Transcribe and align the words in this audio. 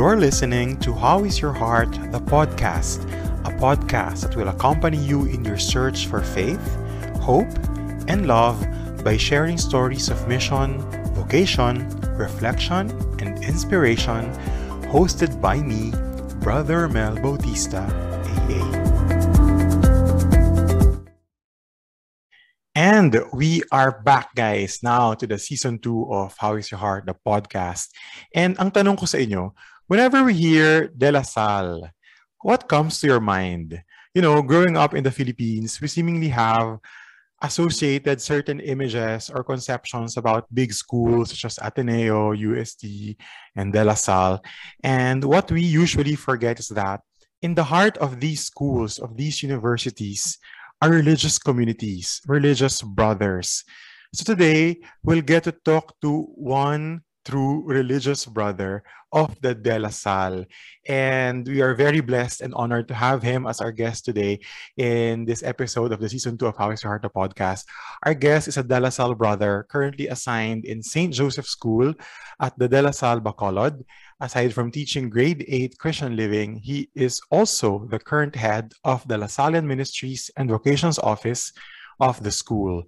You're 0.00 0.16
listening 0.16 0.80
to 0.80 0.94
How 0.94 1.24
Is 1.28 1.42
Your 1.44 1.52
Heart, 1.52 1.92
the 2.08 2.24
podcast, 2.24 3.04
a 3.44 3.52
podcast 3.60 4.24
that 4.24 4.34
will 4.34 4.48
accompany 4.48 4.96
you 4.96 5.28
in 5.28 5.44
your 5.44 5.58
search 5.58 6.06
for 6.06 6.22
faith, 6.24 6.56
hope, 7.20 7.52
and 8.08 8.24
love 8.24 8.56
by 9.04 9.18
sharing 9.18 9.58
stories 9.58 10.08
of 10.08 10.26
mission, 10.26 10.80
vocation, 11.12 11.84
reflection, 12.16 12.88
and 13.20 13.44
inspiration, 13.44 14.24
hosted 14.88 15.36
by 15.36 15.60
me, 15.60 15.92
Brother 16.40 16.88
Mel 16.88 17.20
Bautista, 17.20 17.84
AA. 18.24 18.80
And 22.74 23.20
we 23.34 23.60
are 23.70 24.00
back, 24.00 24.32
guys, 24.34 24.80
now 24.82 25.12
to 25.12 25.26
the 25.26 25.36
season 25.36 25.78
two 25.78 26.08
of 26.08 26.32
How 26.40 26.56
Is 26.56 26.70
Your 26.70 26.80
Heart, 26.80 27.04
the 27.04 27.12
podcast. 27.12 27.92
And 28.32 28.56
ang 28.56 28.72
tanong 28.72 28.96
ko 28.96 29.04
sa 29.04 29.20
inyo, 29.20 29.52
whenever 29.90 30.22
we 30.22 30.32
hear 30.32 30.86
De 30.86 31.10
La 31.10 31.22
Salle, 31.22 31.90
what 32.42 32.68
comes 32.68 33.00
to 33.00 33.08
your 33.08 33.18
mind? 33.18 33.82
You 34.14 34.22
know, 34.22 34.40
growing 34.40 34.76
up 34.76 34.94
in 34.94 35.02
the 35.02 35.10
Philippines, 35.10 35.80
we 35.80 35.88
seemingly 35.88 36.28
have 36.28 36.78
associated 37.42 38.22
certain 38.22 38.60
images 38.60 39.30
or 39.34 39.42
conceptions 39.42 40.16
about 40.16 40.46
big 40.54 40.72
schools 40.72 41.30
such 41.30 41.44
as 41.44 41.58
Ateneo, 41.58 42.30
UST, 42.30 43.18
and 43.56 43.72
De 43.72 43.82
La 43.82 43.94
Salle. 43.94 44.40
And 44.84 45.24
what 45.24 45.50
we 45.50 45.62
usually 45.62 46.14
forget 46.14 46.60
is 46.60 46.68
that 46.68 47.00
in 47.42 47.56
the 47.56 47.64
heart 47.64 47.98
of 47.98 48.20
these 48.20 48.44
schools, 48.44 49.00
of 49.00 49.16
these 49.16 49.42
universities, 49.42 50.38
are 50.80 50.90
religious 50.90 51.36
communities, 51.36 52.20
religious 52.28 52.80
brothers. 52.80 53.64
So 54.14 54.22
today, 54.22 54.82
we'll 55.02 55.22
get 55.22 55.44
to 55.44 55.52
talk 55.52 55.98
to 56.02 56.30
one 56.38 57.02
true 57.24 57.62
religious 57.66 58.26
brother 58.26 58.82
of 59.12 59.34
the 59.40 59.54
De 59.54 59.78
La 59.78 59.88
Salle. 59.88 60.44
And 60.86 61.46
we 61.46 61.60
are 61.60 61.74
very 61.74 62.00
blessed 62.00 62.40
and 62.40 62.54
honored 62.54 62.88
to 62.88 62.94
have 62.94 63.22
him 63.22 63.46
as 63.46 63.60
our 63.60 63.72
guest 63.72 64.04
today 64.04 64.40
in 64.76 65.24
this 65.24 65.42
episode 65.42 65.92
of 65.92 66.00
the 66.00 66.08
season 66.08 66.38
two 66.38 66.46
of 66.46 66.56
How 66.56 66.70
is 66.70 66.82
Your 66.82 66.92
Heart, 66.92 67.02
the 67.02 67.10
podcast. 67.10 67.64
Our 68.04 68.14
guest 68.14 68.48
is 68.48 68.56
a 68.56 68.62
De 68.62 68.78
La 68.78 68.88
Salle 68.88 69.14
brother 69.14 69.66
currently 69.68 70.08
assigned 70.08 70.64
in 70.64 70.82
St. 70.82 71.12
Joseph 71.12 71.46
School 71.46 71.92
at 72.40 72.58
the 72.58 72.68
De 72.68 72.80
La 72.82 72.92
Salle 72.92 73.20
Bacolod. 73.20 73.84
Aside 74.20 74.52
from 74.52 74.70
teaching 74.70 75.08
grade 75.08 75.44
8 75.48 75.78
Christian 75.78 76.14
living, 76.14 76.56
he 76.56 76.90
is 76.94 77.20
also 77.30 77.86
the 77.90 77.98
current 77.98 78.36
head 78.36 78.72
of 78.84 79.06
the 79.08 79.16
Lasallian 79.16 79.64
Ministries 79.64 80.30
and 80.36 80.50
Vocations 80.50 80.98
Office 80.98 81.52
of 82.00 82.22
the 82.22 82.30
school. 82.30 82.84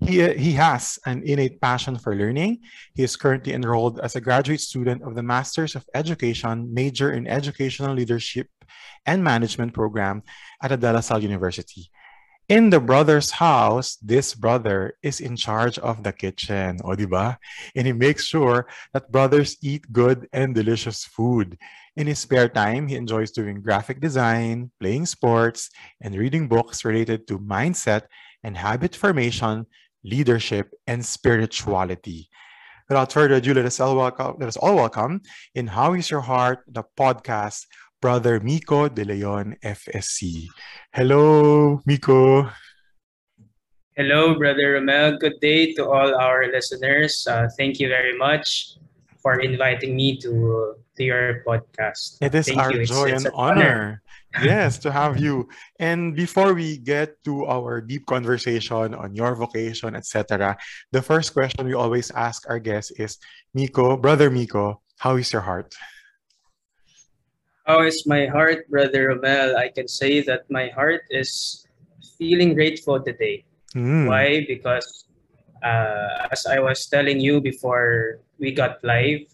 He, 0.00 0.26
he 0.34 0.52
has 0.52 0.98
an 1.06 1.22
innate 1.24 1.60
passion 1.60 1.96
for 1.96 2.16
learning. 2.16 2.58
He 2.94 3.04
is 3.04 3.14
currently 3.16 3.52
enrolled 3.52 4.00
as 4.00 4.16
a 4.16 4.20
graduate 4.20 4.60
student 4.60 5.02
of 5.02 5.14
the 5.14 5.22
Masters 5.22 5.76
of 5.76 5.86
Education 5.94 6.74
major 6.74 7.12
in 7.12 7.26
Educational 7.26 7.94
Leadership 7.94 8.48
and 9.06 9.22
Management 9.22 9.74
program 9.74 10.22
at 10.62 10.78
De 10.78 10.92
La 10.92 11.00
Salle 11.00 11.22
University. 11.22 11.90
In 12.48 12.70
the 12.70 12.80
brother's 12.80 13.30
house, 13.30 13.96
this 14.02 14.34
brother 14.34 14.94
is 15.02 15.20
in 15.20 15.36
charge 15.36 15.78
of 15.78 16.02
the 16.02 16.12
kitchen, 16.12 16.80
o 16.84 16.94
di 16.94 17.06
ba? 17.06 17.38
And 17.76 17.86
he 17.86 17.92
makes 17.92 18.26
sure 18.26 18.66
that 18.92 19.12
brothers 19.12 19.56
eat 19.62 19.90
good 19.92 20.28
and 20.32 20.54
delicious 20.54 21.04
food. 21.04 21.56
In 21.96 22.06
his 22.06 22.20
spare 22.20 22.48
time, 22.48 22.88
he 22.88 22.96
enjoys 22.96 23.32
doing 23.32 23.60
graphic 23.60 24.00
design, 24.00 24.70
playing 24.80 25.06
sports, 25.06 25.68
and 26.00 26.14
reading 26.14 26.48
books 26.48 26.84
related 26.84 27.26
to 27.28 27.38
mindset 27.38 28.02
and 28.42 28.56
habit 28.56 28.96
formation 28.96 29.66
leadership, 30.04 30.70
and 30.86 31.04
spirituality. 31.04 32.28
Without 32.88 33.12
further 33.12 33.36
ado, 33.36 33.54
let 33.54 33.64
us 33.64 33.80
all 33.80 33.96
welcome, 33.96 34.36
let 34.38 34.48
us 34.48 34.56
all 34.56 34.76
welcome 34.76 35.20
in 35.54 35.66
How 35.66 35.94
Is 35.94 36.10
Your 36.10 36.20
Heart, 36.20 36.64
the 36.68 36.84
podcast, 36.98 37.66
Brother 38.00 38.40
Mico 38.40 38.88
De 38.88 39.04
Leon, 39.04 39.56
FSC. 39.64 40.48
Hello, 40.92 41.80
Mico. 41.86 42.50
Hello, 43.96 44.34
Brother 44.34 44.80
Romel. 44.80 45.18
Good 45.20 45.38
day 45.40 45.72
to 45.74 45.86
all 45.86 46.14
our 46.14 46.50
listeners. 46.50 47.26
Uh, 47.28 47.48
thank 47.56 47.78
you 47.78 47.88
very 47.88 48.16
much 48.18 48.76
for 49.22 49.38
inviting 49.40 49.94
me 49.96 50.18
to 50.18 50.74
to 50.98 51.02
your 51.02 51.46
podcast. 51.46 52.18
It 52.20 52.34
is 52.34 52.50
Thank 52.50 52.58
our 52.58 52.72
you. 52.74 52.84
Joy 52.84 53.14
it's 53.14 53.24
and 53.24 53.32
an 53.32 53.32
honor. 53.34 53.62
honor. 53.62 54.02
yes, 54.44 54.78
to 54.80 54.90
have 54.90 55.20
you. 55.20 55.48
And 55.78 56.16
before 56.16 56.54
we 56.54 56.78
get 56.78 57.22
to 57.24 57.44
our 57.46 57.80
deep 57.80 58.06
conversation 58.06 58.94
on 58.94 59.14
your 59.14 59.36
vocation, 59.36 59.94
etc., 59.94 60.56
the 60.90 61.02
first 61.02 61.32
question 61.32 61.68
we 61.68 61.74
always 61.74 62.10
ask 62.10 62.48
our 62.48 62.58
guests 62.58 62.92
is, 62.96 63.18
Mico, 63.52 63.96
brother 63.96 64.30
Mico, 64.30 64.80
how 64.98 65.16
is 65.16 65.32
your 65.32 65.42
heart? 65.42 65.74
How 67.66 67.84
is 67.84 68.06
my 68.06 68.26
heart, 68.26 68.66
Brother 68.68 69.14
Romel? 69.14 69.54
I 69.54 69.68
can 69.68 69.86
say 69.86 70.20
that 70.22 70.50
my 70.50 70.68
heart 70.74 71.02
is 71.10 71.62
feeling 72.18 72.54
grateful 72.54 72.98
today. 73.00 73.44
Hmm. 73.72 74.06
Why? 74.06 74.44
Because 74.48 75.04
uh, 75.62 76.28
as 76.30 76.46
I 76.46 76.58
was 76.58 76.86
telling 76.86 77.20
you 77.20 77.40
before 77.40 78.18
we 78.38 78.52
got 78.52 78.82
live, 78.84 79.26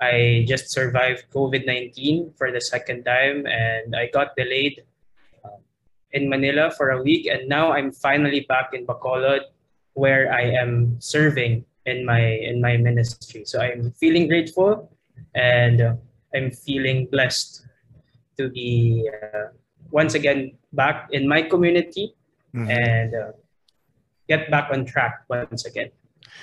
I 0.00 0.44
just 0.46 0.70
survived 0.70 1.26
COVID 1.34 1.66
19 1.66 2.34
for 2.38 2.52
the 2.52 2.60
second 2.60 3.04
time 3.04 3.46
and 3.46 3.96
I 3.96 4.10
got 4.12 4.36
delayed 4.36 4.82
uh, 5.44 5.58
in 6.12 6.28
Manila 6.28 6.70
for 6.70 6.90
a 6.90 7.02
week. 7.02 7.26
And 7.26 7.48
now 7.48 7.72
I'm 7.72 7.90
finally 7.90 8.46
back 8.48 8.70
in 8.74 8.86
Bacolod 8.86 9.40
where 9.94 10.32
I 10.32 10.42
am 10.54 10.96
serving 11.00 11.64
in 11.86 12.04
my 12.06 12.22
in 12.22 12.60
my 12.60 12.76
ministry. 12.76 13.42
So 13.44 13.58
I'm 13.60 13.90
feeling 13.98 14.28
grateful 14.28 14.90
and 15.34 15.80
uh, 15.80 15.94
I'm 16.34 16.50
feeling 16.50 17.06
blessed 17.10 17.66
to 18.38 18.48
be 18.50 19.10
uh, 19.10 19.50
once 19.90 20.14
again 20.14 20.54
back 20.72 21.08
in 21.10 21.26
my 21.26 21.42
community 21.42 22.14
Mhm. 22.54 22.68
and 22.70 23.10
uh, 23.14 23.32
get 24.28 24.50
back 24.50 24.70
on 24.70 24.84
track 24.84 25.24
once 25.28 25.64
again. 25.64 25.90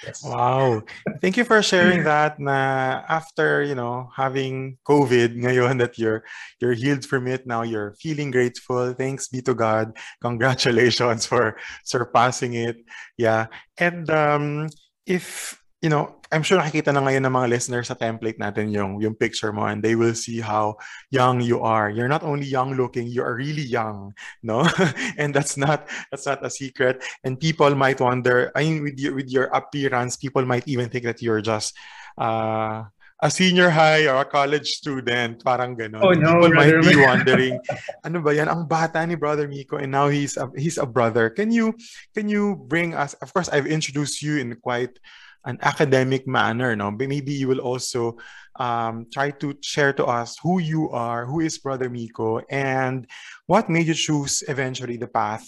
Yes. 0.04 0.24
Wow. 0.24 0.84
Thank 1.22 1.38
you 1.38 1.46
for 1.46 1.62
sharing 1.62 2.04
that 2.10 2.40
na 2.40 3.06
after, 3.08 3.64
you 3.64 3.76
know, 3.76 4.10
having 4.16 4.78
COVID 4.88 5.38
ngayon 5.44 5.80
that 5.80 5.98
you're 5.98 6.24
you're 6.60 6.74
healed 6.74 7.06
from 7.06 7.28
it 7.28 7.48
now 7.48 7.62
you're 7.64 7.96
feeling 8.02 8.32
grateful. 8.32 8.94
Thanks 8.94 9.28
be 9.30 9.42
to 9.44 9.54
God. 9.54 9.96
Congratulations 10.22 11.26
for 11.30 11.58
surpassing 11.84 12.54
it. 12.54 12.84
Yeah. 13.18 13.48
And 13.78 14.10
um 14.10 14.68
if 15.06 15.62
you 15.86 15.90
know, 15.94 16.18
I'm 16.34 16.42
sure 16.42 16.58
nakikita 16.58 16.90
na 16.90 17.06
ngayon 17.06 17.30
ng 17.30 17.36
mga 17.38 17.50
listeners 17.54 17.94
sa 17.94 17.94
template 17.94 18.42
natin 18.42 18.74
yung 18.74 18.98
yung 18.98 19.14
picture 19.14 19.54
mo 19.54 19.70
and 19.70 19.86
they 19.86 19.94
will 19.94 20.18
see 20.18 20.42
how 20.42 20.82
young 21.14 21.46
you 21.46 21.62
are. 21.62 21.94
You're 21.94 22.10
not 22.10 22.26
only 22.26 22.50
young 22.50 22.74
looking, 22.74 23.06
you 23.06 23.22
are 23.22 23.38
really 23.38 23.62
young, 23.62 24.18
no? 24.42 24.66
and 25.22 25.30
that's 25.30 25.62
not 25.62 25.86
that's 26.10 26.26
not 26.26 26.42
a 26.42 26.50
secret. 26.50 27.06
And 27.22 27.38
people 27.38 27.70
might 27.78 28.02
wonder 28.02 28.50
i 28.58 28.66
mean 28.66 28.82
with 28.82 28.98
your 28.98 29.14
with 29.14 29.30
your 29.30 29.54
appearance 29.54 30.18
people 30.18 30.42
might 30.42 30.66
even 30.66 30.90
think 30.90 31.06
that 31.06 31.22
you're 31.22 31.46
just 31.46 31.78
uh, 32.18 32.90
a 33.22 33.30
senior 33.30 33.70
high 33.70 34.10
or 34.10 34.26
a 34.26 34.28
college 34.28 34.82
student 34.82 35.46
parang 35.46 35.78
ganun. 35.78 36.02
Oh, 36.02 36.18
no, 36.18 36.42
people 36.42 36.58
might 36.58 36.82
be 36.82 36.98
wondering 37.14 37.62
ano 38.02 38.26
ba 38.26 38.34
yan? 38.34 38.50
Ang 38.50 38.66
bata 38.66 39.06
ni 39.06 39.14
brother 39.14 39.46
Miko 39.46 39.78
and 39.78 39.94
now 39.94 40.10
he's 40.10 40.34
a, 40.42 40.50
he's 40.58 40.82
a 40.82 40.90
brother. 40.90 41.30
Can 41.30 41.54
you 41.54 41.78
can 42.18 42.26
you 42.26 42.58
bring 42.66 42.98
us 42.98 43.14
of 43.22 43.30
course 43.30 43.54
I've 43.54 43.70
introduced 43.70 44.26
you 44.26 44.42
in 44.42 44.58
quite 44.58 44.98
an 45.46 45.58
academic 45.62 46.28
manner 46.28 46.76
no? 46.76 46.92
Maybe 46.92 47.34
you 47.34 47.48
will 47.48 47.60
also 47.60 48.18
um, 48.58 49.08
try 49.14 49.32
to 49.32 49.58
share 49.62 49.94
to 49.94 50.06
us 50.06 50.38
who 50.42 50.60
you 50.60 50.90
are 50.90 51.26
who 51.26 51.40
is 51.40 51.58
brother 51.58 51.90
Mico 51.90 52.40
and 52.50 53.08
what 53.46 53.70
made 53.70 53.88
you 53.88 53.94
choose 53.94 54.44
eventually 54.48 54.98
the 54.98 55.08
path 55.08 55.46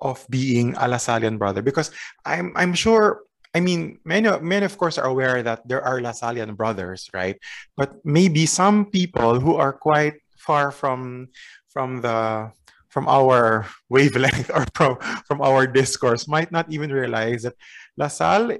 of 0.00 0.24
being 0.30 0.74
a 0.76 0.88
Lasallian 0.88 1.38
brother? 1.38 1.62
Because 1.62 1.90
I'm 2.24 2.52
I'm 2.56 2.74
sure 2.74 3.22
I 3.54 3.60
mean 3.60 3.98
many 4.04 4.28
many 4.40 4.64
of 4.64 4.76
course 4.78 4.98
are 4.98 5.06
aware 5.06 5.42
that 5.42 5.66
there 5.68 5.82
are 5.82 6.00
Lasallian 6.00 6.56
brothers 6.56 7.08
right? 7.14 7.38
But 7.76 7.94
maybe 8.04 8.46
some 8.46 8.86
people 8.86 9.40
who 9.40 9.56
are 9.56 9.72
quite 9.72 10.14
far 10.36 10.70
from 10.70 11.28
from 11.68 12.00
the 12.00 12.50
from 12.88 13.06
our 13.06 13.66
wavelength 13.88 14.50
or 14.54 14.66
from 14.74 14.98
from 15.24 15.40
our 15.40 15.66
discourse 15.66 16.26
might 16.26 16.50
not 16.50 16.66
even 16.70 16.90
realize 16.90 17.42
that 17.42 17.54
LaSalle 17.96 18.58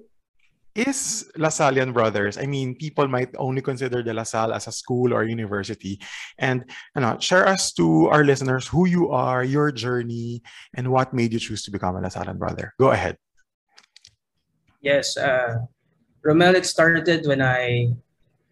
is 0.74 1.30
Lasallian 1.36 1.92
brothers. 1.92 2.38
I 2.38 2.46
mean, 2.46 2.74
people 2.74 3.08
might 3.08 3.30
only 3.38 3.62
consider 3.62 4.02
the 4.02 4.14
LaSalle 4.14 4.52
as 4.52 4.66
a 4.66 4.72
school 4.72 5.12
or 5.12 5.24
university. 5.24 6.00
And 6.38 6.64
you 6.94 7.02
know, 7.02 7.18
share 7.18 7.46
us 7.46 7.72
to 7.74 8.08
our 8.08 8.24
listeners 8.24 8.68
who 8.68 8.86
you 8.86 9.10
are, 9.10 9.44
your 9.44 9.72
journey, 9.72 10.42
and 10.74 10.90
what 10.90 11.12
made 11.12 11.32
you 11.32 11.38
choose 11.38 11.62
to 11.64 11.70
become 11.70 11.96
a 11.96 12.00
Lasallian 12.00 12.38
brother. 12.38 12.74
Go 12.78 12.90
ahead. 12.90 13.16
Yes, 14.80 15.16
uh, 15.16 15.58
Romel, 16.24 16.54
it 16.54 16.66
started 16.66 17.26
when 17.26 17.42
I 17.42 17.92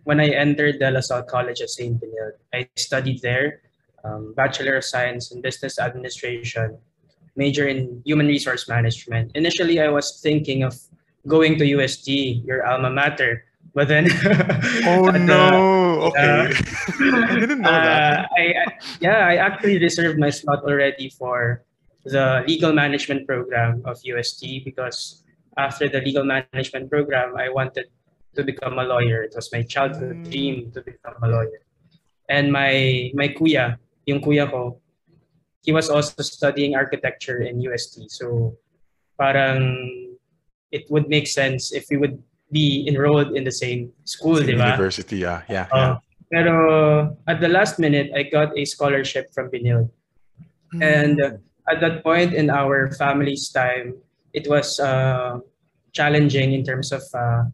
when 0.05 0.21
I 0.21 0.29
entered 0.29 0.79
De 0.79 0.91
La 0.91 1.01
Salle 1.01 1.25
College 1.25 1.61
at 1.61 1.69
St. 1.69 2.01
Benilde. 2.01 2.41
I 2.55 2.69
studied 2.77 3.21
there, 3.21 3.61
um, 4.05 4.33
Bachelor 4.35 4.77
of 4.77 4.85
Science 4.85 5.33
in 5.33 5.43
Business 5.43 5.79
Administration, 5.79 6.79
major 7.37 7.69
in 7.69 8.01
Human 8.05 8.27
Resource 8.27 8.69
Management. 8.69 9.33
Initially, 9.35 9.81
I 9.81 9.89
was 9.89 10.21
thinking 10.23 10.63
of 10.63 10.75
going 11.29 11.59
to 11.61 11.65
UST, 11.77 12.09
your 12.49 12.65
alma 12.67 12.89
mater, 12.91 13.45
but 13.77 13.87
then 13.89 14.09
Oh 14.89 15.13
the- 15.13 15.21
no! 15.29 15.45
Oh, 15.53 16.09
okay. 16.11 16.51
I 17.29 17.37
didn't 17.39 17.61
know 17.61 17.71
that. 17.71 18.25
Uh, 18.25 18.37
I, 18.39 18.43
I- 18.65 18.75
yeah, 19.01 19.21
I 19.29 19.37
actually 19.37 19.79
reserved 19.79 20.19
my 20.19 20.31
slot 20.31 20.65
already 20.65 21.11
for 21.13 21.63
the 22.09 22.43
legal 22.49 22.73
management 22.73 23.27
program 23.29 23.83
of 23.85 24.01
UST 24.03 24.65
because 24.65 25.23
after 25.59 25.89
the 25.89 26.01
legal 26.01 26.25
management 26.25 26.89
program, 26.89 27.37
I 27.37 27.51
wanted 27.51 27.87
to 28.37 28.43
become 28.45 28.79
a 28.79 28.85
lawyer. 28.87 29.23
It 29.27 29.35
was 29.37 29.51
my 29.53 29.63
childhood 29.63 30.25
Mm. 30.25 30.31
dream 30.31 30.57
to 30.73 30.81
become 30.81 31.19
a 31.21 31.29
lawyer. 31.29 31.61
And 32.31 32.53
my 32.55 33.11
my 33.13 33.29
kuya, 33.35 33.77
yung 34.07 34.23
kuya 34.23 34.47
ko, 34.49 34.79
he 35.67 35.73
was 35.75 35.91
also 35.91 36.23
studying 36.23 36.77
architecture 36.79 37.43
in 37.43 37.59
UST. 37.61 38.07
So 38.09 38.57
parang 39.19 40.08
it 40.73 40.85
would 40.91 41.09
make 41.09 41.27
sense 41.27 41.73
if 41.73 41.87
we 41.91 41.97
would 41.97 42.23
be 42.53 42.87
enrolled 42.89 43.37
in 43.37 43.45
the 43.45 43.53
same 43.53 43.93
school, 44.05 44.37
Same 44.37 44.47
di 44.47 44.55
ba? 44.57 44.73
University, 44.73 45.19
yeah. 45.19 45.43
Yeah. 45.49 45.67
Uh, 45.73 45.77
yeah. 45.77 45.97
pero 46.31 47.17
at 47.27 47.41
the 47.41 47.49
last 47.49 47.79
minute, 47.79 48.13
I 48.15 48.25
got 48.25 48.57
a 48.57 48.65
scholarship 48.65 49.33
from 49.33 49.51
Benilde. 49.51 49.89
And 50.81 51.17
uh, 51.21 51.41
at 51.69 51.81
that 51.81 52.05
point 52.05 52.35
in 52.35 52.51
our 52.51 52.93
family's 52.93 53.49
time, 53.49 53.97
it 54.33 54.49
was 54.49 54.79
uh, 54.81 55.41
challenging 55.93 56.53
in 56.53 56.65
terms 56.65 56.93
of 56.93 57.03
uh, 57.15 57.45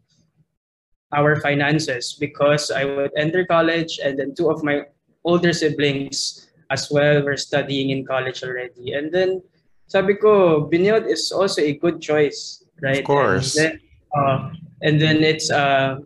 our 1.15 1.39
finances 1.39 2.17
because 2.19 2.71
I 2.71 2.83
would 2.83 3.11
enter 3.15 3.45
college 3.45 3.99
and 4.03 4.19
then 4.19 4.35
two 4.35 4.51
of 4.51 4.63
my 4.63 4.83
older 5.23 5.53
siblings 5.53 6.47
as 6.69 6.91
well 6.91 7.23
were 7.23 7.37
studying 7.37 7.89
in 7.91 8.05
college 8.05 8.43
already. 8.43 8.93
And 8.93 9.11
then 9.13 9.41
sabi 9.87 10.15
ko, 10.15 10.67
Benilde 10.67 11.07
is 11.07 11.31
also 11.31 11.61
a 11.61 11.79
good 11.79 12.01
choice, 12.01 12.64
right? 12.81 12.99
Of 12.99 13.05
course. 13.05 13.55
And 13.57 13.65
then, 13.65 13.79
uh, 14.15 14.49
and 14.81 15.01
then 15.01 15.23
it's, 15.23 15.49
uh, 15.49 15.99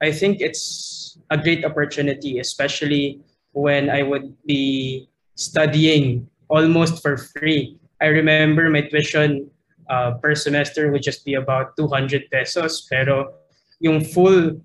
I 0.00 0.12
think 0.12 0.40
it's 0.40 1.18
a 1.30 1.38
great 1.38 1.64
opportunity, 1.64 2.38
especially 2.38 3.20
when 3.52 3.90
I 3.90 4.02
would 4.02 4.34
be 4.46 5.08
studying 5.34 6.28
almost 6.48 7.02
for 7.02 7.16
free. 7.16 7.78
I 8.00 8.06
remember 8.06 8.68
my 8.68 8.82
tuition 8.82 9.48
uh, 9.88 10.12
per 10.18 10.34
semester 10.34 10.90
would 10.90 11.02
just 11.02 11.24
be 11.24 11.34
about 11.34 11.76
200 11.76 12.30
pesos, 12.30 12.86
pero 12.90 13.34
yung 13.80 14.04
full 14.04 14.60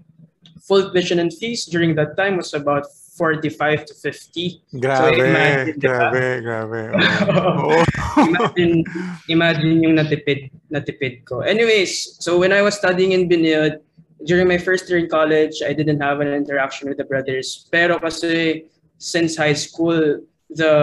full 0.68 0.92
tuition 0.92 1.20
and 1.20 1.32
fees 1.32 1.66
during 1.66 1.96
that 1.96 2.18
time 2.18 2.38
was 2.38 2.54
about 2.54 2.86
45 3.18 3.86
to 3.86 3.94
50. 3.94 4.62
Grabe, 4.78 5.18
imagine, 5.18 5.80
di 5.80 5.88
ba? 5.90 6.14
grabe, 6.14 6.26
grabe. 6.46 6.82
Oo. 7.34 7.82
Oh. 7.82 7.84
imagine, 8.22 8.86
imagine 9.28 9.82
yung 9.82 9.98
natipid, 9.98 10.54
natipid 10.70 11.26
ko. 11.26 11.42
Anyways, 11.42 12.22
so 12.22 12.38
when 12.38 12.54
I 12.54 12.62
was 12.62 12.78
studying 12.78 13.12
in 13.18 13.28
Benilde, 13.28 13.82
during 14.26 14.48
my 14.48 14.58
first 14.58 14.90
year 14.90 15.00
in 15.00 15.10
college, 15.10 15.62
I 15.66 15.74
didn't 15.74 16.02
have 16.02 16.22
an 16.22 16.30
interaction 16.30 16.90
with 16.90 16.98
the 16.98 17.06
brothers. 17.06 17.68
Pero 17.72 18.00
kasi 18.00 18.66
since 18.98 19.38
high 19.38 19.58
school, 19.58 20.22
the 20.50 20.74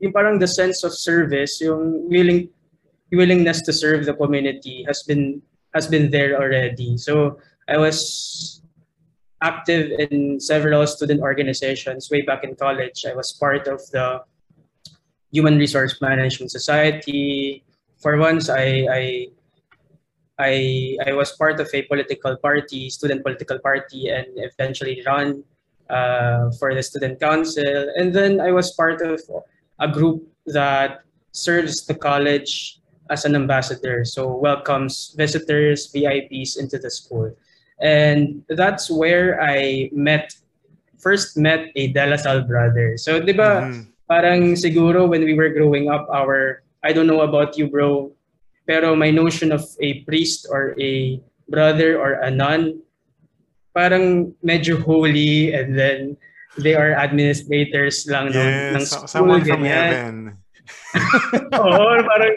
yung 0.00 0.12
parang 0.12 0.40
the 0.40 0.48
sense 0.48 0.84
of 0.84 0.92
service, 0.92 1.60
yung 1.60 2.08
willing 2.08 2.48
willingness 3.12 3.60
to 3.62 3.72
serve 3.72 4.06
the 4.06 4.14
community 4.14 4.84
has 4.86 5.02
been 5.04 5.40
has 5.74 5.86
been 5.86 6.10
there 6.10 6.36
already. 6.40 6.96
So 6.96 7.38
I 7.68 7.76
was 7.76 8.59
active 9.42 9.92
in 10.10 10.40
several 10.40 10.86
student 10.86 11.20
organizations 11.20 12.10
way 12.10 12.22
back 12.22 12.44
in 12.44 12.54
college. 12.54 13.04
I 13.08 13.14
was 13.14 13.32
part 13.32 13.66
of 13.68 13.80
the 13.90 14.22
Human 15.32 15.58
Resource 15.58 16.00
Management 16.00 16.50
Society. 16.50 17.64
For 17.98 18.16
once, 18.18 18.48
I 18.48 18.86
I 18.90 19.02
I, 20.40 20.96
I 21.06 21.12
was 21.12 21.36
part 21.36 21.60
of 21.60 21.68
a 21.72 21.82
political 21.82 22.36
party, 22.36 22.88
student 22.88 23.22
political 23.22 23.58
party, 23.58 24.08
and 24.08 24.26
eventually 24.36 25.04
run 25.06 25.44
uh, 25.90 26.50
for 26.58 26.74
the 26.74 26.82
student 26.82 27.20
council. 27.20 27.92
And 27.96 28.14
then 28.14 28.40
I 28.40 28.50
was 28.50 28.72
part 28.72 29.02
of 29.02 29.20
a 29.78 29.88
group 29.88 30.24
that 30.46 31.04
serves 31.32 31.84
the 31.84 31.94
college 31.94 32.80
as 33.10 33.24
an 33.24 33.34
ambassador, 33.34 34.04
so 34.04 34.32
welcomes 34.36 35.14
visitors, 35.16 35.92
VIPs 35.92 36.58
into 36.58 36.78
the 36.78 36.90
school. 36.90 37.34
And 37.80 38.44
that's 38.48 38.90
where 38.92 39.40
I 39.40 39.88
met, 39.92 40.36
first 41.00 41.36
met 41.36 41.72
a 41.76 41.88
De 41.92 42.04
La 42.06 42.16
Salle 42.16 42.44
brother. 42.44 42.96
So, 43.00 43.20
di 43.20 43.32
ba, 43.32 43.64
Mhm. 43.64 43.88
parang 44.04 44.52
siguro 44.52 45.08
when 45.08 45.24
we 45.24 45.32
were 45.32 45.48
growing 45.48 45.88
up, 45.88 46.04
our, 46.12 46.60
I 46.84 46.92
don't 46.92 47.08
know 47.08 47.24
about 47.24 47.56
you, 47.56 47.68
bro, 47.72 48.12
pero 48.68 48.92
my 48.94 49.08
notion 49.10 49.48
of 49.50 49.64
a 49.80 50.04
priest 50.04 50.44
or 50.50 50.76
a 50.76 51.18
brother 51.48 51.96
or 51.96 52.20
a 52.20 52.28
nun, 52.30 52.84
parang 53.72 54.34
medyo 54.44 54.76
holy 54.82 55.54
and 55.54 55.72
then 55.78 56.16
they 56.58 56.74
are 56.74 56.92
administrators 56.92 58.04
lang 58.10 58.28
ng, 58.34 58.76
ng 58.76 58.82
Yes, 58.82 58.90
school, 58.90 59.06
someone 59.08 59.40
from 59.46 59.62
ganyan. 59.62 59.72
heaven. 59.72 60.14
Oo, 61.56 62.02
parang, 62.04 62.34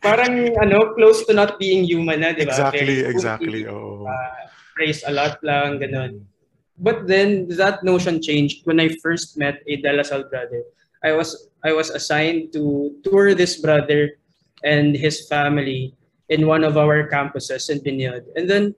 parang 0.00 0.56
ano, 0.56 0.96
close 0.96 1.24
to 1.28 1.32
not 1.32 1.60
being 1.60 1.84
human 1.84 2.20
na, 2.20 2.32
di 2.32 2.44
ba? 2.44 2.52
Exactly, 2.52 3.04
Very 3.04 3.10
exactly. 3.12 3.60
Oo. 3.68 4.08
uh, 4.08 4.30
praise 4.74 5.04
a 5.04 5.12
lot 5.12 5.36
lang, 5.44 5.76
ganun. 5.76 6.24
But 6.80 7.04
then 7.04 7.48
that 7.60 7.84
notion 7.84 8.24
changed 8.24 8.64
when 8.64 8.80
I 8.80 8.96
first 9.04 9.36
met 9.36 9.60
a 9.68 9.76
De 9.76 9.92
La 9.92 10.00
Salle 10.02 10.24
brother. 10.24 10.64
I 11.04 11.12
was 11.12 11.52
I 11.60 11.76
was 11.76 11.92
assigned 11.92 12.56
to 12.56 12.96
tour 13.04 13.36
this 13.36 13.60
brother 13.60 14.16
and 14.64 14.96
his 14.96 15.28
family 15.28 15.92
in 16.32 16.48
one 16.48 16.64
of 16.64 16.80
our 16.80 17.04
campuses 17.12 17.68
in 17.68 17.84
Benilde. 17.84 18.24
And 18.36 18.48
then 18.48 18.72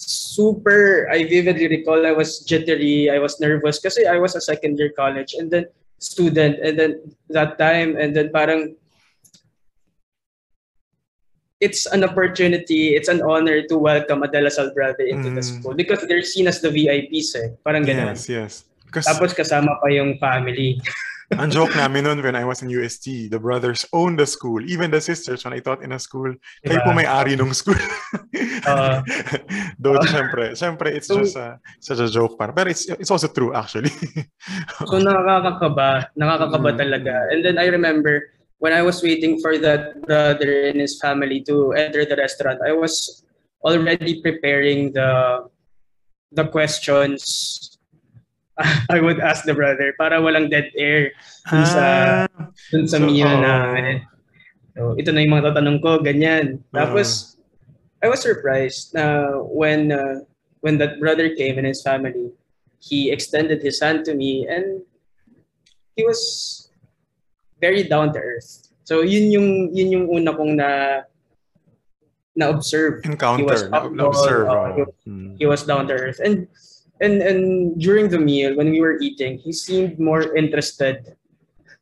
super 0.00 1.08
I 1.12 1.28
vividly 1.28 1.68
recall 1.68 2.08
I 2.08 2.16
was 2.16 2.40
jittery, 2.40 3.12
I 3.12 3.20
was 3.20 3.36
nervous 3.40 3.80
kasi 3.80 4.08
I 4.08 4.16
was 4.16 4.36
a 4.36 4.40
second 4.40 4.80
year 4.80 4.92
college 4.96 5.36
and 5.36 5.52
then 5.52 5.68
student 6.00 6.56
and 6.64 6.78
then 6.78 7.04
that 7.28 7.58
time 7.60 8.00
and 8.00 8.16
then 8.16 8.32
parang 8.32 8.76
it's 11.60 11.86
an 11.90 12.04
opportunity, 12.04 12.94
it's 12.94 13.08
an 13.08 13.22
honor 13.22 13.62
to 13.66 13.78
welcome 13.78 14.22
a 14.22 14.28
De 14.30 14.40
La 14.40 14.48
Salle 14.50 14.70
brother 14.74 15.02
into 15.06 15.30
the 15.30 15.42
Mm. 15.42 15.50
school 15.58 15.74
because 15.74 16.02
they're 16.06 16.22
seen 16.22 16.46
as 16.46 16.60
the 16.62 16.70
VIPs 16.70 17.34
eh. 17.34 17.48
Parang 17.66 17.82
ganun. 17.82 18.14
Yes, 18.14 18.28
yes. 18.28 18.52
Because 18.86 19.04
Tapos 19.06 19.34
kasama 19.34 19.76
pa 19.82 19.88
yung 19.90 20.16
family. 20.22 20.78
ang 21.36 21.52
joke 21.52 21.76
namin 21.76 22.08
nun 22.08 22.22
when 22.24 22.32
I 22.32 22.40
was 22.48 22.64
in 22.64 22.72
UST, 22.72 23.28
the 23.28 23.36
brothers 23.36 23.84
owned 23.92 24.16
the 24.16 24.24
school, 24.24 24.64
even 24.64 24.88
the 24.88 25.02
sisters 25.02 25.44
when 25.44 25.52
I 25.52 25.60
taught 25.60 25.84
in 25.84 25.92
a 25.92 26.00
school. 26.00 26.32
Kayo 26.64 26.80
Diba? 26.80 26.84
po 26.88 26.90
may-ari 26.96 27.36
nung 27.36 27.52
school. 27.52 27.76
Uh, 28.68 29.00
Though, 29.80 29.96
syempre, 30.04 30.52
syempre, 30.52 30.92
it's 30.92 31.08
So- 31.08 31.20
just 31.24 31.36
a, 31.40 31.56
such 31.80 32.00
a 32.04 32.08
joke. 32.10 32.36
Parang. 32.36 32.52
Pero 32.52 32.68
it's, 32.68 32.84
it's 32.90 33.08
also 33.08 33.28
true, 33.32 33.54
actually. 33.56 33.88
So 34.84 35.00
nakakakaba, 35.00 36.12
nakakakaba 36.12 36.76
Mm. 36.76 36.78
talaga. 36.78 37.14
And 37.32 37.40
then 37.44 37.56
I 37.56 37.66
remember 37.72 38.28
when 38.58 38.72
I 38.72 38.82
was 38.82 39.02
waiting 39.02 39.40
for 39.40 39.58
that 39.58 40.02
brother 40.02 40.68
and 40.68 40.80
his 40.80 40.98
family 41.00 41.42
to 41.46 41.72
enter 41.72 42.04
the 42.04 42.16
restaurant, 42.16 42.60
I 42.66 42.72
was 42.72 43.24
already 43.62 44.22
preparing 44.22 44.92
the 44.92 45.46
the 46.30 46.46
questions 46.46 47.78
I 48.90 49.00
would 49.00 49.18
ask 49.18 49.46
the 49.46 49.54
brother 49.54 49.94
para 49.96 50.20
walang 50.20 50.50
dead 50.50 50.70
air 50.76 51.14
dun 51.46 51.64
sa 51.64 51.84
Ah, 52.26 52.50
dun 52.74 52.86
sa 52.86 52.98
So, 52.98 53.06
meal 53.06 53.30
namin. 53.30 54.02
So 54.74 54.94
ito 54.98 55.10
na 55.10 55.22
yung 55.22 55.34
mga 55.38 55.54
tatanong 55.54 55.78
ko, 55.82 56.02
ganyan. 56.02 56.62
Tapos 56.74 57.38
I 58.02 58.06
was 58.06 58.22
surprised 58.22 58.94
na 58.94 59.34
when 59.42 59.90
uh, 59.90 60.22
when 60.62 60.78
that 60.78 60.98
brother 61.02 61.34
came 61.34 61.58
and 61.58 61.66
his 61.66 61.82
family, 61.82 62.34
he 62.78 63.10
extended 63.10 63.62
his 63.62 63.78
hand 63.82 64.06
to 64.06 64.14
me 64.14 64.46
and 64.46 64.82
he 65.98 66.06
was 66.06 66.67
very 67.60 67.84
down 67.86 68.12
to 68.14 68.20
earth. 68.20 68.70
So 68.84 69.02
yun 69.02 69.30
yung 69.30 69.48
yun 69.76 69.88
yung 69.92 70.06
una 70.08 70.32
kong 70.32 70.56
na 70.56 71.02
na 72.38 72.54
observe. 72.54 73.02
encounter, 73.04 73.42
He 73.42 73.50
was 73.50 73.62
na, 73.68 73.88
na-observe. 73.90 74.46
uh, 74.46 74.78
oo. 74.78 74.86
Mm. 75.06 75.36
He 75.36 75.46
was 75.46 75.66
down 75.66 75.90
to 75.90 75.94
earth 75.94 76.22
and 76.22 76.46
and 77.02 77.18
and 77.22 77.74
during 77.78 78.08
the 78.08 78.18
meal 78.18 78.54
when 78.56 78.70
we 78.70 78.80
were 78.80 78.98
eating, 79.02 79.38
he 79.38 79.52
seemed 79.52 79.98
more 79.98 80.34
interested 80.34 81.18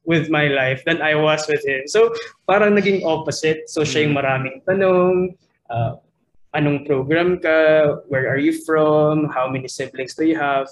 with 0.07 0.31
my 0.31 0.47
life 0.49 0.83
than 0.87 1.03
I 1.03 1.19
was 1.19 1.45
with 1.51 1.67
him. 1.67 1.85
So 1.91 2.15
parang 2.47 2.79
naging 2.79 3.03
opposite. 3.05 3.69
So 3.69 3.83
siya 3.83 4.07
yung 4.07 4.15
maraming 4.15 4.63
tanong, 4.63 5.35
uh, 5.69 5.99
anong 6.55 6.87
program 6.87 7.43
ka, 7.43 8.01
where 8.07 8.31
are 8.31 8.39
you 8.39 8.55
from, 8.65 9.27
how 9.29 9.51
many 9.51 9.67
siblings 9.67 10.15
do 10.15 10.25
you 10.25 10.39
have, 10.39 10.71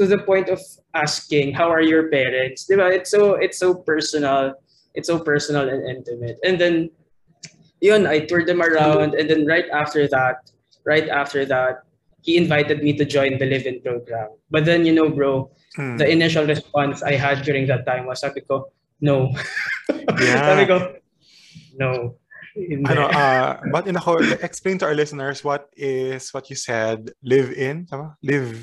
to 0.00 0.08
the 0.08 0.16
point 0.24 0.48
of 0.48 0.56
asking, 0.96 1.52
how 1.52 1.68
are 1.68 1.84
your 1.84 2.08
parents? 2.08 2.64
Diba? 2.64 2.88
It's 2.88 3.12
so 3.12 3.36
it's 3.36 3.60
so 3.60 3.76
personal. 3.76 4.56
It's 4.96 5.12
so 5.12 5.20
personal 5.20 5.68
and 5.68 5.84
intimate. 5.84 6.40
And 6.40 6.56
then 6.56 6.88
yun, 7.84 8.08
I 8.08 8.24
toured 8.24 8.48
them 8.48 8.64
around 8.64 9.12
and 9.14 9.28
then 9.28 9.44
right 9.44 9.68
after 9.68 10.08
that, 10.08 10.48
right 10.88 11.08
after 11.08 11.44
that, 11.44 11.84
he 12.24 12.36
invited 12.36 12.82
me 12.82 12.96
to 12.96 13.04
join 13.04 13.36
the 13.36 13.46
live-in 13.48 13.80
program. 13.80 14.28
But 14.50 14.64
then, 14.64 14.84
you 14.84 14.92
know, 14.92 15.08
bro, 15.08 15.52
Mm. 15.78 16.02
the 16.02 16.08
initial 16.10 16.42
response 16.50 16.98
I 16.98 17.14
had 17.14 17.46
during 17.46 17.70
that 17.70 17.86
time 17.86 18.02
was 18.10 18.18
sabi 18.26 18.42
ko, 18.42 18.74
no. 18.98 19.30
Yeah. 20.18 20.42
sabi 20.50 20.66
ko, 20.66 20.98
no. 21.78 22.18
Hindi. 22.58 22.90
Ano, 22.90 23.06
uh, 23.06 23.62
but 23.70 23.86
in 23.86 23.94
ako, 23.94 24.18
explain 24.42 24.82
to 24.82 24.90
our 24.90 24.98
listeners 24.98 25.46
what 25.46 25.70
is 25.78 26.34
what 26.34 26.50
you 26.50 26.58
said, 26.58 27.14
live 27.22 27.54
in, 27.54 27.86
tama? 27.86 28.18
Live. 28.26 28.58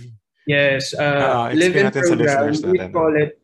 Yes, 0.47 0.95
Ah, 0.95 1.51
uh, 1.51 1.53
live-in 1.53 1.91
program. 1.91 2.55
We 2.71 2.79
natin. 2.79 2.91
call 2.95 3.13
it 3.19 3.35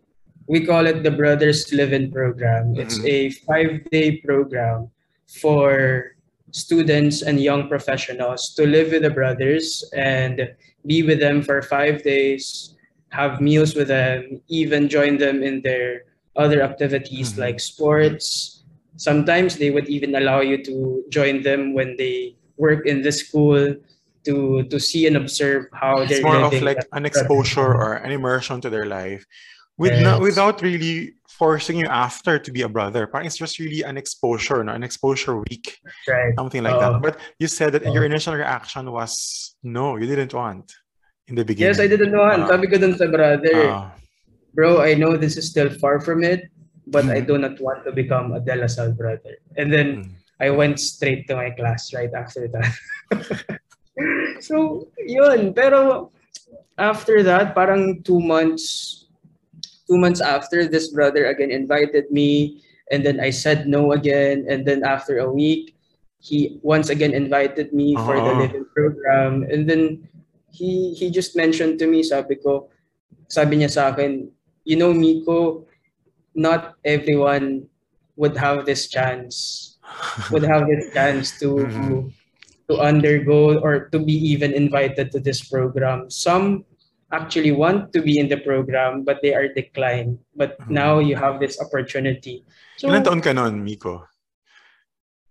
we 0.48 0.60
call 0.68 0.84
it 0.88 1.04
the 1.08 1.12
Brothers 1.12 1.72
Live-in 1.72 2.12
program. 2.12 2.76
It's 2.76 3.00
Mhm. 3.00 3.08
a 3.08 3.18
five-day 3.48 4.20
program 4.28 4.92
for 5.40 6.16
students 6.52 7.24
and 7.24 7.40
young 7.40 7.72
professionals 7.72 8.52
to 8.60 8.68
live 8.68 8.92
with 8.92 9.08
the 9.08 9.10
brothers 9.12 9.88
and 9.96 10.52
be 10.86 11.00
with 11.04 11.20
them 11.24 11.42
for 11.48 11.64
five 11.64 12.04
days, 12.04 12.76
have 13.16 13.40
meals 13.40 13.72
with 13.76 13.88
them, 13.88 14.44
even 14.52 14.92
join 14.92 15.16
them 15.16 15.42
in 15.44 15.64
their 15.64 16.04
other 16.36 16.60
activities 16.60 17.34
Mhm. 17.34 17.40
like 17.40 17.58
sports. 17.64 18.64
Sometimes 19.00 19.56
they 19.58 19.72
would 19.72 19.88
even 19.88 20.12
allow 20.20 20.44
you 20.44 20.60
to 20.68 21.04
join 21.08 21.42
them 21.42 21.72
when 21.74 21.96
they 21.96 22.36
work 22.60 22.84
in 22.86 23.00
the 23.02 23.12
school 23.16 23.76
to 24.26 24.64
to 24.72 24.80
see 24.80 25.08
and 25.08 25.16
observe 25.18 25.68
how 25.74 26.02
It's 26.02 26.10
they're 26.12 26.24
more 26.24 26.38
of 26.44 26.54
like 26.62 26.80
an 26.92 27.06
exposure 27.06 27.72
or 27.74 27.94
an 28.06 28.12
immersion 28.12 28.62
to 28.62 28.70
their 28.70 28.86
life 28.86 29.26
with 29.78 29.92
Yes. 29.94 30.20
without 30.20 30.62
really 30.62 31.16
forcing 31.28 31.78
you 31.82 31.88
after 31.90 32.38
to 32.38 32.50
be 32.52 32.62
a 32.62 32.70
brother. 32.70 33.08
Parang 33.08 33.26
it's 33.26 33.38
just 33.38 33.58
really 33.60 33.82
an 33.82 33.98
exposure, 33.98 34.64
no? 34.64 34.72
an 34.72 34.84
exposure 34.84 35.36
week, 35.50 35.78
right. 36.08 36.34
something 36.38 36.62
like 36.64 36.80
that. 36.80 37.02
But 37.02 37.18
you 37.42 37.48
said 37.48 37.74
that 37.74 37.84
your 37.92 38.06
initial 38.06 38.36
reaction 38.38 38.92
was 38.92 39.56
no, 39.64 39.98
you 39.98 40.06
didn't 40.06 40.34
want 40.34 40.72
in 41.28 41.36
the 41.36 41.44
beginning. 41.44 41.74
Yes, 41.74 41.80
I 41.82 41.88
didn't 41.88 42.14
want. 42.16 42.48
Sabi 42.48 42.68
ko 42.70 42.78
dun 42.78 42.94
sa 42.96 43.08
brother, 43.10 43.56
Ah. 43.72 43.92
bro, 44.54 44.82
I 44.82 44.94
know 44.94 45.18
this 45.18 45.36
is 45.42 45.50
still 45.50 45.72
far 45.82 46.00
from 46.00 46.22
it, 46.24 46.48
but 46.86 47.06
I 47.10 47.20
Mhm. 47.22 47.28
do 47.28 47.36
not 47.42 47.56
want 47.60 47.82
to 47.90 47.92
become 47.92 48.32
a 48.38 48.40
De 48.40 48.54
La 48.56 48.68
Salle 48.70 48.94
brother. 48.94 49.34
And 49.58 49.74
then 49.74 49.88
Mm. 50.06 50.10
I 50.44 50.50
went 50.54 50.78
straight 50.80 51.26
to 51.32 51.36
my 51.40 51.50
class 51.50 51.94
right 51.98 52.12
after 52.14 52.46
that. 52.54 52.70
so, 54.40 54.88
yun. 55.06 55.54
Pero 55.54 56.12
after 56.78 57.22
that, 57.24 57.54
parang 57.56 58.02
two 58.04 58.20
months, 58.20 59.06
two 59.88 59.98
months 59.98 60.22
after, 60.22 60.68
this 60.68 60.90
brother 60.92 61.26
again 61.28 61.52
invited 61.52 62.10
me. 62.12 62.62
And 62.92 63.06
then 63.06 63.20
I 63.20 63.30
said 63.30 63.68
no 63.68 63.92
again. 63.94 64.46
And 64.50 64.66
then 64.66 64.84
after 64.84 65.20
a 65.20 65.32
week, 65.32 65.76
he 66.20 66.60
once 66.64 66.90
again 66.90 67.14
invited 67.14 67.74
me 67.74 67.96
for 67.96 68.16
the 68.16 68.32
Oh. 68.32 68.40
living 68.40 68.66
program. 68.76 69.44
And 69.52 69.68
then 69.68 70.08
he 70.54 70.94
he 70.94 71.10
just 71.12 71.36
mentioned 71.36 71.80
to 71.80 71.88
me, 71.88 72.04
sabi 72.04 72.40
ko, 72.40 72.70
sabi 73.28 73.58
niya 73.60 73.72
sa 73.74 73.92
akin, 73.92 74.30
you 74.64 74.78
know, 74.80 74.94
Mico, 74.94 75.68
not 76.32 76.80
everyone 76.86 77.68
would 78.16 78.38
have 78.38 78.64
this 78.66 78.88
chance 78.88 79.76
would 80.32 80.46
have 80.46 80.66
this 80.70 80.94
chance 80.94 81.38
to 81.42 81.60
Mhm. 81.60 82.14
To 82.74 82.82
undergo 82.82 83.62
or 83.62 83.94
to 83.94 84.02
be 84.02 84.18
even 84.34 84.58
invited 84.58 85.14
to 85.14 85.22
this 85.22 85.46
program. 85.46 86.10
Some 86.10 86.66
actually 87.14 87.54
want 87.54 87.94
to 87.94 88.02
be 88.02 88.18
in 88.18 88.26
the 88.26 88.42
program 88.42 89.06
but 89.06 89.22
they 89.22 89.38
are 89.38 89.46
declined. 89.46 90.18
But 90.34 90.58
Mhm. 90.58 90.74
now 90.74 90.94
you 90.98 91.14
have 91.14 91.38
this 91.38 91.62
opportunity. 91.62 92.42
So 92.82 92.90
Ilan 92.90 93.06
taon 93.06 93.22
ka 93.22 93.38
nun, 93.38 93.62
Mico? 93.62 94.10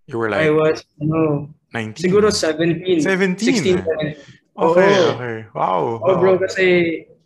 You 0.06 0.22
were 0.22 0.30
like 0.30 0.46
I 0.46 0.54
was 0.54 0.86
no 1.02 1.50
19? 1.74 1.98
siguro 2.06 2.30
17 2.30 3.02
17? 3.02 3.42
16 3.58 3.82
17. 3.82 4.14
Okay, 4.54 4.94
Oo. 4.94 5.10
okay. 5.18 5.36
Wow. 5.56 5.98
Oh 6.06 6.14
bro 6.22 6.38
wow. 6.38 6.46
kasi 6.46 6.66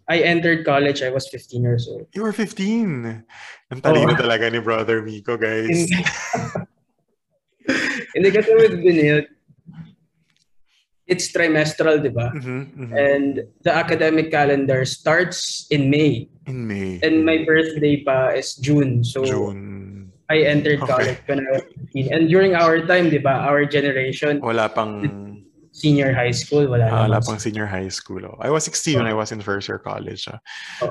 I 0.09 0.23
entered 0.25 0.65
college 0.65 1.03
I 1.05 1.13
was 1.13 1.29
15 1.29 1.61
years 1.67 1.85
old. 1.91 2.07
You 2.17 2.23
were 2.25 2.33
15. 2.33 3.27
Ang 3.69 3.81
talino 3.85 4.15
Oo. 4.15 4.21
talaga 4.21 4.47
ni 4.49 4.63
Brother 4.63 5.03
Mico, 5.03 5.37
guys. 5.37 5.91
Hindi, 8.15 8.29
kasi 8.39 8.51
with 8.55 8.79
Benilde, 8.81 9.36
it's 11.07 11.31
trimestral, 11.31 12.03
di 12.03 12.11
ba? 12.11 12.35
Mhm, 12.35 12.61
mhm. 12.75 12.91
And 12.95 13.33
the 13.63 13.73
academic 13.73 14.31
calendar 14.31 14.85
starts 14.85 15.67
in 15.71 15.89
May. 15.91 16.27
In 16.47 16.67
May. 16.67 16.99
And 17.03 17.23
my 17.25 17.47
birthday 17.47 18.03
pa 18.03 18.35
is 18.35 18.55
June. 18.59 19.03
So 19.07 19.23
June. 19.23 20.11
I 20.27 20.43
entered 20.43 20.83
Okay. 20.83 20.91
college 20.91 21.19
when 21.31 21.39
I 21.39 21.49
was 21.55 21.63
15. 21.95 22.07
And 22.11 22.23
during 22.27 22.59
our 22.59 22.83
time, 22.83 23.15
di 23.15 23.23
ba, 23.23 23.47
our 23.47 23.63
generation, 23.63 24.43
Wala 24.43 24.67
pang 24.67 25.07
senior 25.71 26.11
high 26.11 26.35
school, 26.35 26.67
wala 26.67 26.91
ah, 26.91 27.07
wala 27.07 27.23
pang 27.23 27.39
senior 27.39 27.71
high 27.71 27.87
school. 27.87 28.27
Oh. 28.27 28.35
I 28.43 28.51
was 28.51 28.67
16 28.67 28.99
when 28.99 29.07
I 29.07 29.15
was 29.15 29.31
in 29.31 29.39
first 29.39 29.71
year 29.71 29.79
college. 29.79 30.27
ah. 30.27 30.43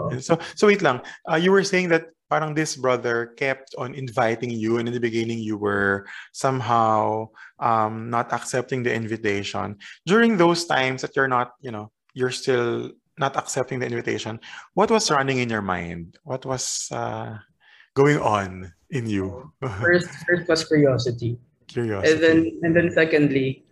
And 0.08 0.24
So 0.24 0.40
so 0.56 0.72
wait 0.72 0.80
lang. 0.80 1.04
Uh, 1.28 1.36
you 1.36 1.52
were 1.52 1.68
saying 1.68 1.92
that 1.92 2.15
parang 2.30 2.54
this 2.54 2.76
brother 2.76 3.34
kept 3.38 3.76
on 3.78 3.94
inviting 3.94 4.50
you 4.50 4.78
and 4.78 4.88
in 4.88 4.94
the 4.94 5.00
beginning 5.00 5.40
you 5.40 5.58
were 5.58 6.06
somehow 6.34 7.28
um, 7.60 8.10
not 8.10 8.34
accepting 8.34 8.84
the 8.84 8.94
invitation. 8.94 9.78
During 10.06 10.38
those 10.38 10.66
times 10.66 11.02
that 11.02 11.16
you're 11.16 11.28
not, 11.30 11.54
you 11.62 11.72
know, 11.72 11.92
you're 12.14 12.34
still 12.34 12.92
not 13.18 13.38
accepting 13.38 13.80
the 13.80 13.86
invitation, 13.86 14.40
what 14.74 14.92
was 14.92 15.12
running 15.12 15.40
in 15.40 15.50
your 15.50 15.62
mind? 15.62 16.18
What 16.24 16.46
was 16.46 16.90
uh, 16.92 17.38
going 17.94 18.20
on 18.20 18.74
in 18.90 19.08
you? 19.08 19.52
First, 19.62 20.10
first 20.28 20.50
was 20.50 20.66
curiosity. 20.66 21.38
Curiosity. 21.68 22.12
And 22.12 22.24
then, 22.24 22.38
and 22.64 22.76
then 22.76 22.92
secondly, 22.92 23.64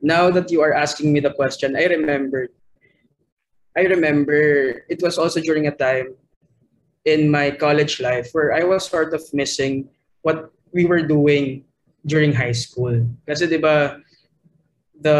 now 0.00 0.30
that 0.30 0.50
you 0.50 0.60
are 0.62 0.72
asking 0.72 1.12
me 1.12 1.20
the 1.20 1.32
question, 1.32 1.76
I 1.76 1.86
remembered. 1.86 2.50
I 3.76 3.82
remember 3.90 4.84
it 4.86 5.02
was 5.02 5.18
also 5.18 5.40
during 5.40 5.66
a 5.66 5.74
time 5.74 6.14
in 7.04 7.30
my 7.30 7.50
college 7.50 8.00
life 8.00 8.30
where 8.32 8.52
I 8.52 8.64
was 8.64 8.88
sort 8.88 9.12
of 9.12 9.22
missing 9.32 9.88
what 10.22 10.50
we 10.72 10.84
were 10.84 11.02
doing 11.02 11.64
during 12.06 12.32
high 12.32 12.56
school. 12.56 13.04
Kasi 13.28 13.48
'di 13.48 13.60
ba, 13.60 14.00
the 15.00 15.18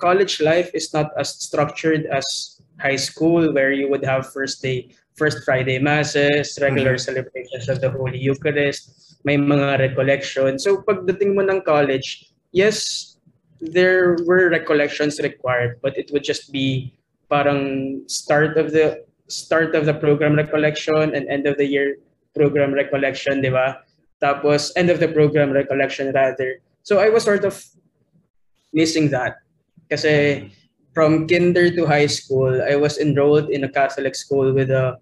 college 0.00 0.40
life 0.40 0.70
is 0.76 0.92
not 0.92 1.12
as 1.16 1.32
structured 1.40 2.04
as 2.12 2.24
high 2.80 3.00
school 3.00 3.52
where 3.52 3.72
you 3.72 3.88
would 3.88 4.04
have 4.04 4.28
first 4.32 4.60
day 4.60 4.92
first 5.16 5.44
Friday 5.44 5.78
masses, 5.78 6.56
regular 6.60 6.96
mm-hmm. 6.96 7.04
celebrations 7.04 7.68
of 7.68 7.80
the 7.80 7.90
Holy 7.90 8.18
Eucharist, 8.18 9.20
may 9.24 9.36
mga 9.36 9.78
recollection. 9.78 10.58
So 10.58 10.80
pagdating 10.82 11.36
mo 11.36 11.44
ng 11.44 11.62
college, 11.62 12.32
yes, 12.52 13.16
there 13.60 14.16
were 14.24 14.50
recollections 14.50 15.20
required, 15.20 15.78
but 15.84 15.96
it 15.96 16.10
would 16.10 16.24
just 16.24 16.50
be 16.50 16.96
parang 17.28 18.02
start 18.08 18.56
of 18.56 18.72
the 18.72 19.04
start 19.32 19.74
of 19.74 19.88
the 19.88 19.94
program 19.96 20.36
recollection 20.36 21.16
and 21.16 21.24
end 21.28 21.48
of 21.48 21.56
the 21.56 21.64
year 21.64 21.96
program 22.36 22.72
recollection, 22.76 23.40
di 23.40 23.48
ba? 23.48 23.80
Tapos 24.20 24.70
end 24.76 24.92
of 24.92 25.00
the 25.00 25.08
program 25.08 25.50
recollection 25.50 26.12
rather. 26.12 26.60
So 26.84 27.00
I 27.00 27.08
was 27.08 27.24
sort 27.24 27.44
of 27.48 27.56
missing 28.72 29.08
that. 29.10 29.40
Kasi 29.90 30.48
from 30.92 31.26
kinder 31.26 31.72
to 31.72 31.86
high 31.88 32.06
school, 32.06 32.52
I 32.62 32.76
was 32.76 32.98
enrolled 33.00 33.50
in 33.50 33.64
a 33.64 33.72
Catholic 33.72 34.14
school 34.14 34.52
with 34.52 34.70
a 34.70 35.00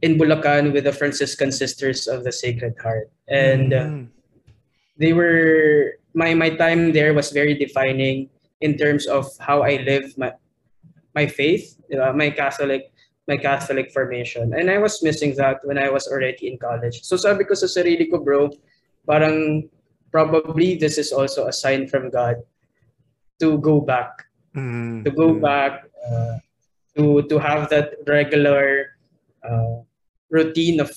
in 0.00 0.14
Bulacan 0.16 0.72
with 0.72 0.84
the 0.84 0.94
Franciscan 0.94 1.50
Sisters 1.50 2.06
of 2.06 2.22
the 2.24 2.32
Sacred 2.32 2.74
Heart. 2.80 3.10
And 3.28 3.74
uh, 3.74 3.86
Mm. 3.88 4.02
they 4.98 5.12
were 5.12 5.94
my 6.14 6.34
my 6.34 6.50
time 6.50 6.92
there 6.92 7.14
was 7.14 7.30
very 7.30 7.54
defining 7.54 8.30
in 8.60 8.74
terms 8.74 9.06
of 9.06 9.26
how 9.38 9.62
I 9.62 9.78
live 9.82 10.14
my 10.18 10.34
my 11.14 11.26
faith, 11.26 11.78
uh, 11.94 12.12
my 12.14 12.30
Catholic 12.30 12.90
my 13.28 13.36
Catholic 13.36 13.92
formation. 13.92 14.54
And 14.56 14.70
I 14.72 14.78
was 14.80 15.02
missing 15.04 15.36
that 15.36 15.60
when 15.62 15.76
I 15.76 15.92
was 15.92 16.08
already 16.08 16.48
in 16.48 16.56
college. 16.56 17.04
So 17.04 17.20
sabi 17.20 17.44
ko 17.44 17.52
sa 17.52 17.68
sarili 17.68 18.08
ko, 18.10 18.24
bro, 18.24 18.48
parang 19.04 19.68
probably 20.10 20.74
this 20.80 20.96
is 20.96 21.12
also 21.12 21.46
a 21.46 21.52
sign 21.52 21.86
from 21.86 22.08
God 22.08 22.40
to 23.38 23.60
go 23.60 23.84
back, 23.84 24.24
Mm. 24.56 25.04
to 25.04 25.10
go 25.12 25.36
Mm. 25.36 25.44
back, 25.44 25.84
uh, 26.08 26.40
to 26.96 27.22
to 27.28 27.36
have 27.38 27.68
that 27.68 28.00
regular 28.08 28.96
uh, 29.44 29.84
routine 30.32 30.80
of 30.80 30.90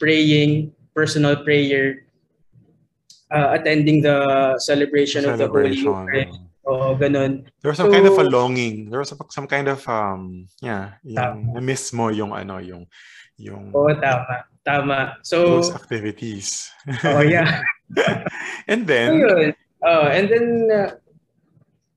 praying, 0.00 0.72
personal 0.96 1.36
prayer, 1.44 2.08
uh, 3.30 3.54
attending 3.54 4.02
the 4.02 4.58
celebration, 4.58 5.28
of 5.28 5.38
the 5.38 5.46
Holy 5.46 5.76
Eucharist. 5.78 6.40
Celebration. 6.64 6.90
O, 6.90 6.96
ganun. 6.96 7.32
There 7.60 7.70
was 7.70 7.78
some 7.78 7.92
kind 7.92 8.06
of 8.06 8.18
a 8.18 8.24
longing. 8.24 8.90
There 8.90 8.98
was 9.00 9.08
some, 9.08 9.20
some 9.30 9.46
kind 9.46 9.68
of 9.68 9.86
um 9.88 10.48
yeah, 10.60 10.96
yung 11.04 11.52
na-miss 11.52 11.92
mo 11.92 12.08
yung 12.08 12.32
ano 12.32 12.58
yung 12.58 12.88
yung 13.36 13.70
Oo, 13.74 13.92
tama. 14.00 14.48
Tama. 14.64 15.20
So, 15.20 15.60
those 15.60 15.74
activities. 15.76 16.72
oh 17.04 17.20
yeah. 17.20 17.60
and 18.68 18.88
So, 18.88 18.88
then 18.88 19.08
yun. 19.20 19.48
Uh, 19.84 20.08
and 20.08 20.26
then, 20.32 20.48
uh, 20.72 20.90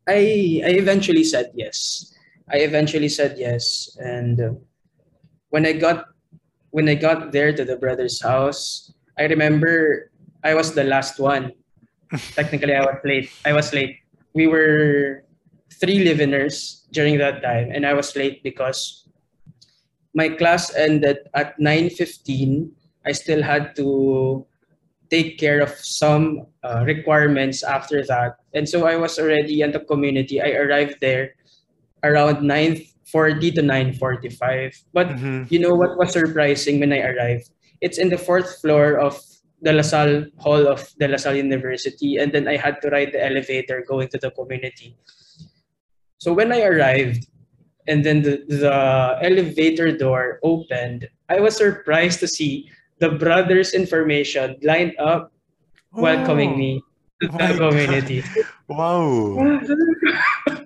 I, 0.08 0.60
I 0.68 0.72
eventually 0.76 1.24
said 1.24 1.52
yes. 1.56 2.12
I 2.52 2.58
eventually 2.68 3.08
said 3.08 3.40
yes. 3.40 3.96
And 4.00 4.40
uh, 4.40 4.52
when 5.50 5.66
I 5.66 5.74
got, 5.74 6.12
when 6.72 6.90
I 6.90 6.96
got 6.96 7.32
there 7.32 7.56
to 7.56 7.64
the 7.64 7.78
brother's 7.78 8.22
house, 8.22 8.92
I 9.18 9.24
remember 9.32 10.12
I 10.44 10.54
was 10.54 10.74
the 10.74 10.84
last 10.84 11.20
one. 11.20 11.54
Technically, 12.36 12.76
I 12.76 12.84
was 12.84 13.00
late. 13.04 13.32
I 13.46 13.54
was 13.54 13.74
late. 13.74 14.00
We 14.38 14.46
were 14.46 15.26
three 15.82 16.06
liveners 16.06 16.86
during 16.94 17.18
that 17.18 17.42
time, 17.42 17.74
and 17.74 17.90
I 17.90 17.98
was 17.98 18.14
late 18.14 18.46
because 18.46 19.10
my 20.14 20.30
class 20.30 20.70
ended 20.78 21.26
at 21.34 21.58
9.15. 21.58 22.70
I 23.02 23.12
still 23.18 23.42
had 23.42 23.74
to 23.82 24.46
take 25.10 25.40
care 25.42 25.62
of 25.62 25.74
some 25.82 26.46
uh, 26.62 26.84
requirements 26.86 27.64
after 27.64 28.06
that. 28.06 28.38
And 28.54 28.70
so 28.70 28.86
I 28.86 28.94
was 28.98 29.18
already 29.18 29.62
in 29.66 29.72
the 29.72 29.80
community. 29.82 30.38
I 30.42 30.54
arrived 30.54 31.02
there 31.02 31.34
around 32.04 32.46
9.40 32.46 33.56
to 33.56 33.62
9.45. 33.66 34.76
But 34.94 35.08
Mhm. 35.18 35.50
you 35.50 35.58
know 35.58 35.74
what 35.74 35.98
was 35.98 36.14
surprising 36.14 36.78
when 36.80 36.94
I 36.94 37.02
arrived? 37.02 37.50
It's 37.82 37.98
in 37.98 38.10
the 38.14 38.20
fourth 38.22 38.60
floor 38.62 39.00
of 39.00 39.18
the 39.62 39.74
La 39.74 39.82
Salle 39.82 40.26
Hall 40.38 40.68
of 40.68 40.86
the 41.00 41.08
La 41.08 41.18
Salle 41.18 41.36
University. 41.38 42.18
And 42.18 42.32
then 42.32 42.48
I 42.48 42.58
had 42.58 42.82
to 42.82 42.90
ride 42.90 43.12
the 43.12 43.24
elevator 43.24 43.84
going 43.88 44.08
to 44.10 44.18
the 44.18 44.32
community. 44.32 44.96
So 46.18 46.34
when 46.34 46.52
I 46.52 46.62
arrived, 46.64 47.28
and 47.88 48.04
then 48.04 48.22
the, 48.22 48.44
the 48.48 49.18
elevator 49.22 49.96
door 49.96 50.40
opened, 50.44 51.08
I 51.30 51.40
was 51.40 51.56
surprised 51.56 52.20
to 52.22 52.28
see 52.28 52.70
the 53.00 53.10
brothers' 53.12 53.74
information 53.74 54.58
lined 54.62 54.94
up 55.00 55.32
welcoming 55.94 56.54
Oh, 56.54 56.58
me 56.58 56.84
to 57.22 57.30
Oh 57.32 57.38
the 57.38 57.54
my 57.54 57.58
community. 57.70 58.24
Wow. 58.68 59.38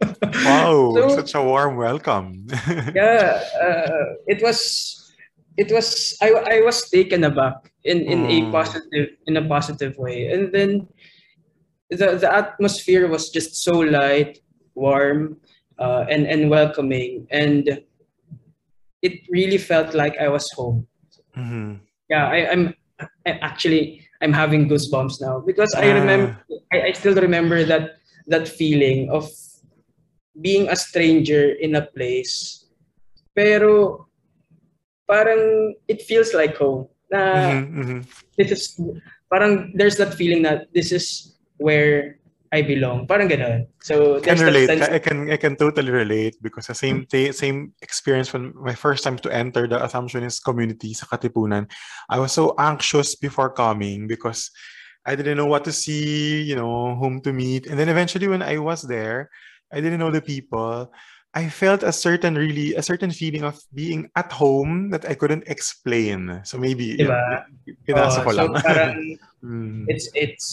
Wow. 0.46 0.94
So- 0.96 1.10
Such 1.16 1.36
a 1.36 1.44
warm 1.44 1.76
welcome. 1.78 2.48
yeah, 2.96 3.42
uh, 3.62 4.16
it 4.28 4.42
was 4.42 5.00
it 5.58 5.72
was 5.72 6.15
I, 6.22 6.31
I 6.31 6.62
was 6.62 6.89
taken 6.89 7.24
aback 7.24 7.72
in, 7.84 8.01
in 8.08 8.25
a 8.25 8.41
Mm. 8.48 8.51
positive 8.51 9.08
in 9.27 9.38
a 9.38 9.46
positive 9.48 9.98
way. 9.98 10.31
And 10.31 10.51
then 10.53 10.88
the 11.89 12.15
the 12.15 12.29
atmosphere 12.31 13.08
was 13.08 13.29
just 13.29 13.55
so 13.63 13.79
light, 13.84 14.39
warm, 14.75 15.38
uh, 15.79 16.05
and, 16.10 16.25
and 16.25 16.50
welcoming. 16.50 17.27
And 17.31 17.84
it 19.01 19.13
really 19.29 19.58
felt 19.58 19.93
like 19.93 20.15
I 20.17 20.27
was 20.29 20.50
home. 20.55 20.88
Mhm. 21.38 21.79
yeah 22.12 22.27
I, 22.27 22.51
i'm 22.51 22.75
I, 23.24 23.39
actually 23.39 24.03
i'm 24.20 24.36
having 24.36 24.67
goosebumps 24.67 25.24
now 25.24 25.39
because 25.39 25.72
i 25.79 25.88
Ah. 25.88 25.96
remember 25.96 26.36
I, 26.75 26.77
I 26.81 26.91
still 26.91 27.15
remember 27.15 27.63
that 27.63 28.03
that 28.27 28.51
feeling 28.51 29.08
of 29.08 29.31
being 30.43 30.67
a 30.67 30.75
stranger 30.75 31.55
in 31.55 31.79
a 31.79 31.88
place 31.88 32.67
pero 33.31 34.03
parang 35.12 35.75
it 35.91 36.00
feels 36.08 36.32
like 36.32 36.56
home 36.56 36.88
na 37.12 37.51
Mhm, 37.60 37.63
mhm. 37.75 38.00
this 38.39 38.50
is 38.56 38.63
parang 39.27 39.75
there's 39.75 40.00
that 40.00 40.15
feeling 40.15 40.48
that 40.48 40.72
this 40.72 40.96
is 40.96 41.36
where 41.60 42.15
I 42.51 42.63
belong 42.63 43.08
parang 43.08 43.32
ganun 43.32 43.68
so 43.80 44.20
can 44.20 44.39
relate. 44.39 44.68
I 44.72 45.00
can 45.00 45.32
I 45.32 45.39
can 45.39 45.56
totally 45.56 45.91
relate 45.91 46.36
because 46.44 46.68
the 46.68 46.75
same 46.75 47.08
ta- 47.08 47.32
same 47.32 47.72
experience 47.80 48.32
when 48.32 48.51
my 48.56 48.75
first 48.75 49.03
time 49.08 49.15
to 49.24 49.32
enter 49.32 49.68
the 49.72 49.80
Assumptionist 49.80 50.44
community 50.44 50.91
sa 50.91 51.08
Katipunan, 51.08 51.68
I 52.12 52.20
was 52.20 52.36
so 52.36 52.51
anxious 52.60 53.15
before 53.15 53.56
coming 53.56 54.08
because 54.08 54.51
I 55.08 55.15
didn't 55.15 55.39
know 55.39 55.48
what 55.48 55.63
to 55.63 55.72
see, 55.72 56.44
you 56.44 56.60
know, 56.60 56.96
whom 57.00 57.24
to 57.24 57.32
meet. 57.32 57.72
And 57.72 57.80
then 57.80 57.88
eventually 57.88 58.27
when 58.27 58.44
I 58.44 58.60
was 58.60 58.84
there, 58.84 59.32
I 59.72 59.80
didn't 59.80 60.03
know 60.03 60.12
the 60.12 60.22
people. 60.22 60.91
I 61.34 61.48
felt 61.48 61.80
a 61.84 61.96
certain 61.96 62.36
really 62.36 62.76
a 62.76 62.84
certain 62.84 63.12
feeling 63.12 63.44
of 63.48 63.56
being 63.74 64.12
at 64.20 64.32
home 64.36 64.92
that 64.92 65.08
I 65.08 65.16
couldn't 65.16 65.48
explain. 65.48 66.44
So 66.44 66.60
maybe 66.60 66.98
Diba? 67.00 67.48
yun, 67.88 67.96
Oh, 67.96 68.24
ko 68.24 68.32
so 68.36 68.46
lang. 68.52 68.62
parang 68.62 68.96
Mm. 69.42 69.90
it's 69.90 70.06
it's 70.14 70.48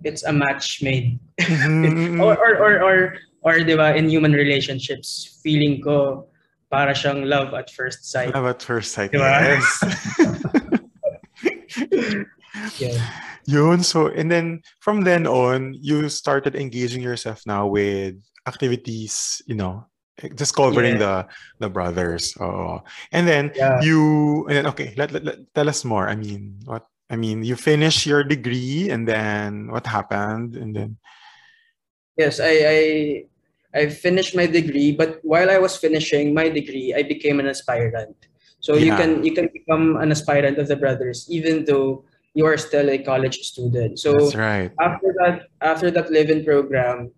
it's 0.00 0.24
a 0.24 0.32
match 0.32 0.80
made 0.80 1.20
Mhm. 1.44 2.24
or 2.24 2.32
or 2.40 2.52
or 2.56 2.72
or 2.80 2.96
or 3.44 3.54
'di 3.60 3.76
ba 3.76 3.92
in 3.92 4.08
human 4.08 4.32
relationships 4.32 5.36
feeling 5.44 5.76
ko 5.84 6.24
para 6.72 6.96
siyang 6.96 7.28
love 7.28 7.52
at 7.52 7.68
first 7.68 8.08
sight 8.08 8.32
Love 8.32 8.48
at 8.56 8.62
first 8.64 8.96
sight. 8.96 9.12
Diba? 9.12 9.28
Yes. 9.60 9.68
yeah 12.80 12.96
Yun. 13.48 13.82
So, 13.82 14.06
and 14.08 14.30
then 14.30 14.62
from 14.78 15.02
then 15.02 15.26
on, 15.26 15.74
you 15.74 16.06
started 16.08 16.54
engaging 16.54 17.02
yourself 17.02 17.42
now 17.48 17.66
with 17.66 18.14
activities, 18.46 19.42
you 19.48 19.56
know, 19.56 19.89
discovering 20.28 20.98
the 20.98 21.26
the 21.58 21.68
brothers. 21.68 22.36
Oh, 22.40 22.82
and 23.12 23.26
then 23.26 23.52
yeah 23.56 23.80
you, 23.80 24.46
and 24.46 24.56
then 24.56 24.66
okay, 24.68 24.94
let, 24.96 25.12
let, 25.12 25.24
let- 25.24 25.54
tell 25.54 25.68
us 25.68 25.84
more. 25.84 26.08
I 26.08 26.16
mean, 26.16 26.60
what? 26.64 26.86
I 27.10 27.16
mean, 27.16 27.42
you 27.42 27.56
finish 27.56 28.06
your 28.06 28.22
degree, 28.22 28.90
and 28.90 29.08
then 29.08 29.66
what 29.72 29.86
happened? 29.86 30.54
And 30.54 30.76
then, 30.76 30.90
yes 32.20 32.36
I 32.36 32.54
I 32.76 32.80
I 33.72 33.82
finished 33.88 34.36
my 34.36 34.44
degree 34.44 34.92
but 34.92 35.24
while 35.24 35.48
I 35.48 35.56
was 35.56 35.80
finishing 35.80 36.34
my 36.36 36.52
degree 36.52 36.92
I 36.92 37.02
became 37.02 37.40
an 37.40 37.48
aspirant 37.48 38.16
so 38.60 38.76
you 38.76 38.92
can 38.92 39.24
you 39.24 39.32
can 39.32 39.48
become 39.48 39.96
an 39.96 40.12
aspirant 40.12 40.60
of 40.60 40.68
the 40.68 40.76
brothers 40.76 41.24
even 41.32 41.64
though 41.64 42.04
you 42.36 42.44
are 42.44 42.60
still 42.60 42.92
a 42.92 42.98
college 42.98 43.40
student 43.46 43.98
so 43.98 44.12
that's 44.18 44.36
right. 44.36 44.70
after 44.78 45.10
that 45.20 45.48
after 45.64 45.88
that 45.90 46.12
live-in 46.12 46.44
program 46.44 47.10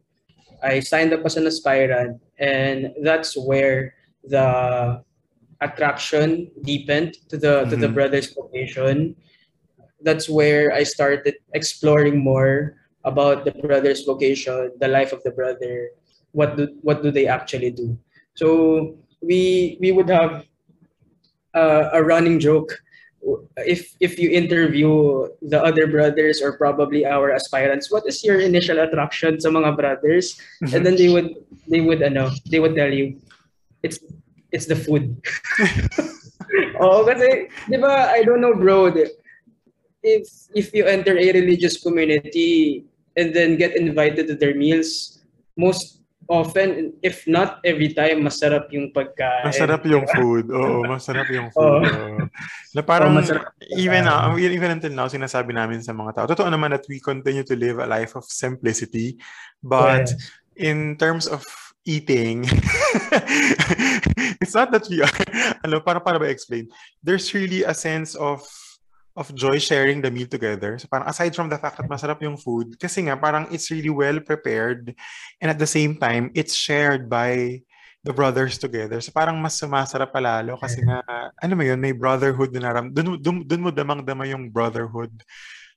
i 0.62 0.80
signed 0.80 1.12
up 1.12 1.22
as 1.24 1.36
an 1.36 1.46
aspirant 1.46 2.20
and 2.38 2.90
that's 3.02 3.36
where 3.36 3.94
the 4.24 5.02
attraction 5.60 6.50
deepened 6.62 7.14
to 7.28 7.36
the 7.36 7.64
to 7.70 7.76
the 7.76 7.86
Mhm. 7.88 7.94
brothers 7.94 8.32
vocation 8.34 9.14
that's 10.02 10.28
where 10.28 10.72
i 10.72 10.82
started 10.82 11.34
exploring 11.54 12.18
more 12.18 12.76
about 13.04 13.44
the 13.44 13.52
brothers 13.62 14.02
vocation 14.04 14.70
the 14.82 14.88
life 14.88 15.12
of 15.12 15.22
the 15.22 15.30
brother 15.30 15.90
what 16.32 16.56
do 16.56 16.66
what 16.82 17.02
do 17.02 17.10
they 17.10 17.26
actually 17.26 17.70
do 17.70 17.94
so 18.34 18.96
we 19.22 19.76
we 19.80 19.92
would 19.92 20.08
have 20.10 20.46
uh, 21.54 21.90
a 21.92 22.02
running 22.02 22.38
joke 22.40 22.72
if 23.62 23.94
if 24.00 24.18
you 24.18 24.30
interview 24.30 25.28
the 25.42 25.62
other 25.62 25.86
brothers 25.86 26.42
or 26.42 26.58
probably 26.58 27.06
our 27.06 27.30
aspirants 27.30 27.90
what 27.90 28.02
is 28.06 28.24
your 28.24 28.40
initial 28.40 28.80
attraction 28.82 29.38
sa 29.38 29.48
mga 29.48 29.76
brothers? 29.76 30.34
And 30.60 30.82
mhm. 30.82 30.84
then 30.84 30.96
they 30.96 31.10
would 31.10 31.30
they 31.70 31.80
would 31.80 32.02
ano 32.02 32.30
they 32.50 32.58
would 32.58 32.74
tell 32.74 32.90
you 32.90 33.18
it's 33.82 33.98
it's 34.50 34.66
the 34.66 34.76
food. 34.76 35.18
Oh 36.82 37.06
kasi 37.06 37.48
di 37.70 37.78
ba 37.80 38.12
I 38.12 38.26
don't 38.26 38.42
know 38.42 38.52
bro 38.52 38.92
if 40.02 40.26
if 40.52 40.74
you 40.74 40.84
enter 40.84 41.16
a 41.16 41.32
religious 41.32 41.80
community 41.80 42.84
and 43.16 43.32
then 43.32 43.56
get 43.56 43.72
invited 43.78 44.28
to 44.28 44.36
their 44.36 44.52
meals 44.52 45.22
most 45.56 46.01
often 46.30 46.94
if 47.02 47.26
not 47.26 47.58
every 47.66 47.90
time 47.92 48.22
masarap 48.22 48.70
yung 48.70 48.94
pagkain 48.94 49.46
Masarap 49.46 49.82
yung 49.86 50.06
food. 50.06 50.46
Oo, 50.54 50.86
masarap 50.92 51.26
yung 51.30 51.50
Oo. 51.50 51.54
food. 51.54 51.92
oo. 51.92 52.18
Na 52.72 52.82
parang, 52.86 53.18
even, 53.74 54.06
now, 54.06 54.32
even 54.38 54.70
until 54.78 54.92
now, 54.94 55.10
sinasabi 55.10 55.52
namin 55.52 55.82
sa 55.82 55.92
mga 55.92 56.14
tao, 56.22 56.26
totoo 56.30 56.48
naman 56.48 56.70
that 56.72 56.86
we 56.88 57.02
continue 57.02 57.44
to 57.44 57.58
live 57.58 57.82
a 57.82 57.86
life 57.88 58.14
of 58.14 58.24
simplicity, 58.24 59.18
but 59.60 60.06
Yes. 60.08 60.16
in 60.56 60.96
terms 60.96 61.26
of 61.26 61.42
eating, 61.84 62.46
it's 64.40 64.54
not 64.54 64.70
that 64.70 64.86
we 64.88 65.02
are, 65.02 65.10
ano, 65.66 65.80
para, 65.82 65.98
para 66.00 66.18
ba 66.18 66.30
explain? 66.30 66.70
There's 67.02 67.28
really 67.34 67.66
a 67.66 67.74
sense 67.74 68.14
of 68.14 68.46
of 69.16 69.28
joy 69.36 69.58
sharing 69.58 70.00
the 70.00 70.10
meal 70.10 70.26
together. 70.26 70.78
So 70.80 70.88
parang 70.88 71.08
aside 71.08 71.36
from 71.36 71.52
the 71.52 71.58
fact 71.60 71.76
that 71.76 71.88
masarap 71.88 72.20
yung 72.24 72.40
food, 72.40 72.80
kasi 72.80 73.04
nga 73.04 73.16
parang 73.16 73.48
it's 73.52 73.68
really 73.68 73.92
well 73.92 74.20
prepared 74.20 74.96
and 75.40 75.48
at 75.52 75.60
the 75.60 75.68
same 75.68 76.00
time, 76.00 76.32
it's 76.32 76.56
shared 76.56 77.08
by 77.12 77.60
the 78.02 78.10
brothers 78.10 78.58
together. 78.58 78.98
So 78.98 79.12
parang 79.14 79.38
mas 79.38 79.60
sumasarap 79.60 80.10
palalo 80.10 80.58
kasi 80.58 80.82
nga, 80.82 81.04
ano 81.38 81.52
mo 81.54 81.62
yun, 81.62 81.78
may 81.78 81.92
brotherhood 81.92 82.50
na 82.50 82.66
naram. 82.66 82.90
Dun, 82.90 83.20
dun, 83.20 83.46
dun 83.46 83.62
mo 83.62 83.70
damang-dama 83.70 84.26
yung 84.26 84.50
brotherhood 84.50 85.12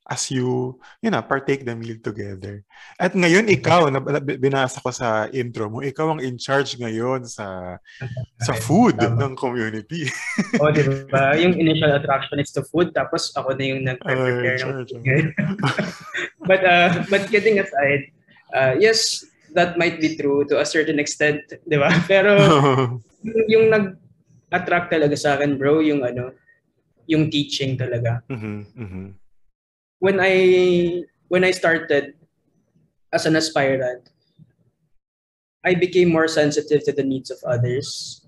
as 0.05 0.29
you, 0.29 0.77
you 1.01 1.09
know, 1.09 1.21
partake 1.25 1.65
the 1.65 1.73
meal 1.73 1.97
together. 1.97 2.61
At 3.01 3.17
ngayon, 3.17 3.49
ikaw, 3.49 3.89
na, 3.93 3.97
na- 3.97 4.21
binasa 4.21 4.77
ko 4.77 4.93
sa 4.93 5.25
intro 5.33 5.65
mo, 5.69 5.81
ikaw 5.81 6.13
ang 6.13 6.21
in 6.21 6.37
charge 6.37 6.77
ngayon 6.77 7.25
sa 7.25 7.77
sa 8.45 8.53
food 8.53 9.01
Tama. 9.01 9.17
ng 9.17 9.33
community. 9.33 10.05
O, 10.61 10.71
di 10.71 10.85
ba? 11.09 11.33
Yung 11.35 11.57
initial 11.57 11.91
attraction 11.97 12.37
is 12.39 12.53
the 12.53 12.63
food, 12.69 12.93
tapos 12.93 13.33
ako 13.33 13.57
na 13.57 13.65
yung 13.65 13.81
nag-prepare 13.83 14.55
Ay, 14.55 14.63
ng 14.63 14.71
food. 14.87 15.25
but, 16.47 16.61
uh, 16.63 17.01
but 17.09 17.25
kidding 17.27 17.59
aside, 17.59 18.07
uh, 18.53 18.77
yes, 18.77 19.25
that 19.57 19.75
might 19.75 19.99
be 19.99 20.15
true 20.15 20.45
to 20.47 20.61
a 20.61 20.67
certain 20.67 21.01
extent, 21.01 21.41
di 21.65 21.77
ba? 21.81 21.89
Pero 22.05 22.35
yung, 23.25 23.45
yung 23.49 23.65
nag-attract 23.73 24.93
talaga 24.93 25.15
sa 25.17 25.35
akin, 25.35 25.57
bro, 25.57 25.81
yung 25.81 26.05
ano, 26.05 26.31
yung 27.09 27.29
teaching 27.29 27.77
talaga. 27.77 28.21
Mhm, 28.29 28.57
mhm. 28.75 29.05
When 30.05 30.21
I 30.21 31.01
when 31.33 31.41
I 31.41 31.49
started 31.49 32.13
as 33.09 33.25
an 33.25 33.33
aspirant, 33.33 34.05
I 35.65 35.73
became 35.73 36.13
more 36.13 36.29
sensitive 36.29 36.85
to 36.85 36.93
the 36.93 37.01
needs 37.01 37.33
of 37.33 37.41
others. 37.41 38.21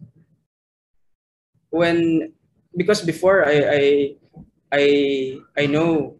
When 1.70 2.34
because 2.74 3.06
before 3.06 3.46
I 3.46 3.56
I 3.70 3.84
I 4.74 4.84
I 5.54 5.64
know 5.70 6.18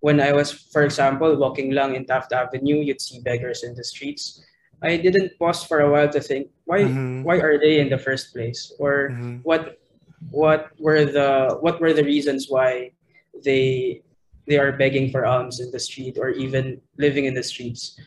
when 0.00 0.16
I 0.16 0.32
was, 0.32 0.48
for 0.72 0.80
example, 0.80 1.36
walking 1.36 1.76
along 1.76 1.92
in 1.92 2.08
Taft 2.08 2.32
Avenue, 2.32 2.80
you'd 2.80 3.04
see 3.04 3.20
beggars 3.20 3.68
in 3.68 3.76
the 3.76 3.84
streets. 3.84 4.40
I 4.80 4.96
didn't 4.96 5.36
pause 5.36 5.60
for 5.60 5.84
a 5.84 5.92
while 5.92 6.08
to 6.08 6.24
think 6.24 6.48
why 6.64 6.88
Mhm. 6.88 7.20
why 7.20 7.36
are 7.44 7.60
they 7.60 7.84
in 7.84 7.92
the 7.92 8.00
first 8.00 8.32
place 8.32 8.72
or 8.80 9.12
Mhm. 9.12 9.44
what 9.44 9.76
what 10.32 10.72
were 10.80 11.04
the 11.04 11.60
what 11.60 11.84
were 11.84 11.92
the 11.92 12.04
reasons 12.08 12.48
why 12.48 12.96
they 13.44 14.00
they 14.46 14.58
are 14.58 14.72
begging 14.72 15.10
for 15.10 15.26
alms 15.26 15.60
in 15.60 15.70
the 15.70 15.78
street 15.78 16.18
or 16.18 16.30
even 16.30 16.80
living 16.98 17.26
in 17.26 17.34
the 17.34 17.42
streets. 17.42 17.98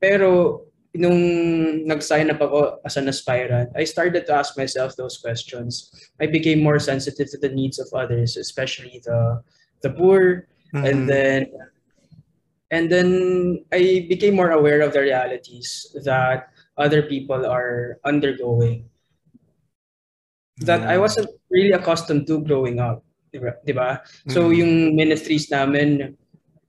Pero 0.00 0.62
nung 0.94 1.86
nag-sign 1.86 2.30
up 2.30 2.40
ako 2.42 2.80
as 2.84 2.96
an 2.96 3.08
aspirant, 3.08 3.70
I 3.76 3.84
started 3.84 4.26
to 4.26 4.34
ask 4.34 4.56
myself 4.56 4.96
those 4.96 5.18
questions. 5.18 5.92
I 6.20 6.26
became 6.26 6.62
more 6.62 6.78
sensitive 6.78 7.30
to 7.30 7.38
the 7.38 7.50
needs 7.50 7.78
of 7.78 7.88
others, 7.94 8.36
especially 8.36 9.00
the 9.04 9.42
the 9.82 9.90
poor, 9.90 10.48
mm-hmm. 10.74 10.84
and 10.84 11.08
then 11.08 11.46
and 12.70 12.90
then 12.90 13.08
I 13.72 14.06
became 14.08 14.34
more 14.34 14.50
aware 14.50 14.80
of 14.82 14.92
the 14.92 15.00
realities 15.00 15.94
that 16.04 16.50
other 16.76 17.02
people 17.02 17.46
are 17.46 17.98
undergoing 18.04 18.90
that 20.60 20.84
I 20.84 20.98
wasn't 20.98 21.28
really 21.50 21.72
accustomed 21.72 22.26
to 22.28 22.44
growing 22.44 22.80
up. 22.80 23.04
Di 23.32 23.72
ba? 23.72 24.02
So 24.28 24.48
mm-hmm. 24.48 24.58
yung 24.58 24.72
ministries 24.94 25.50
namin 25.50 26.18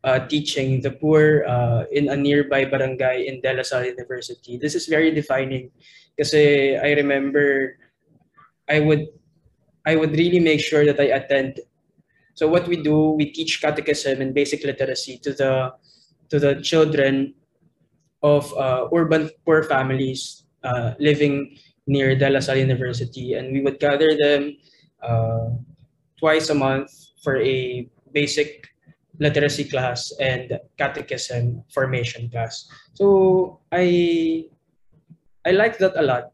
uh, 0.04 0.20
teaching 0.28 0.82
the 0.82 0.92
poor 0.92 1.46
uh, 1.46 1.86
in 1.92 2.10
a 2.10 2.18
nearby 2.18 2.66
barangay 2.66 3.26
in 3.28 3.42
De 3.42 3.54
La 3.54 3.64
Salle 3.64 3.90
University. 3.90 4.58
This 4.58 4.76
is 4.76 4.88
very 4.88 5.12
defining 5.12 5.70
kasi 6.18 6.76
I 6.78 6.94
remember 6.98 7.78
I 8.70 8.80
would 8.80 9.08
I 9.86 9.96
would 9.98 10.14
really 10.14 10.40
make 10.40 10.62
sure 10.62 10.86
that 10.86 11.00
I 11.00 11.18
attend. 11.18 11.60
So 12.34 12.48
what 12.48 12.68
we 12.68 12.78
do, 12.78 13.18
we 13.18 13.34
teach 13.34 13.62
catechism 13.62 14.22
and 14.22 14.34
basic 14.34 14.64
literacy 14.64 15.18
to 15.26 15.34
the 15.34 15.74
to 16.30 16.40
the 16.40 16.62
children 16.62 17.34
of 18.24 18.54
uh, 18.54 18.88
urban 18.94 19.30
poor 19.44 19.64
families 19.64 20.46
uh, 20.64 20.94
living 21.00 21.58
near 21.88 22.16
De 22.16 22.30
La 22.30 22.40
Salle 22.40 22.62
University, 22.62 23.34
and 23.34 23.52
we 23.52 23.62
would 23.62 23.80
gather 23.82 24.08
them 24.16 24.56
uh, 25.02 25.50
twice 26.22 26.54
a 26.54 26.56
month 26.56 26.94
for 27.26 27.42
a 27.42 27.90
basic 28.14 28.70
literacy 29.20 29.66
class 29.66 30.14
and 30.22 30.58
catechism 30.78 31.66
formation 31.74 32.30
class. 32.30 32.70
So 32.94 33.60
I 33.74 34.46
I 35.46 35.52
like 35.52 35.82
that 35.82 35.98
a 35.98 36.06
lot. 36.06 36.32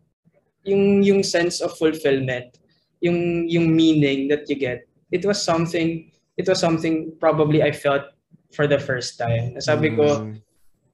Yung 0.68 1.02
yung 1.02 1.24
sense 1.24 1.64
of 1.64 1.76
fulfillment, 1.80 2.60
yung 3.00 3.48
yung 3.48 3.72
meaning 3.74 4.28
that 4.28 4.46
you 4.52 4.60
get. 4.60 4.84
It 5.12 5.24
was 5.24 5.40
something 5.40 6.12
it 6.36 6.48
was 6.48 6.60
something 6.60 7.16
probably 7.20 7.64
I 7.64 7.72
felt 7.72 8.12
for 8.52 8.68
the 8.68 8.80
first 8.80 9.18
time. 9.18 9.60
Sabi 9.64 9.96
ko 9.96 10.28
mm. 10.28 10.36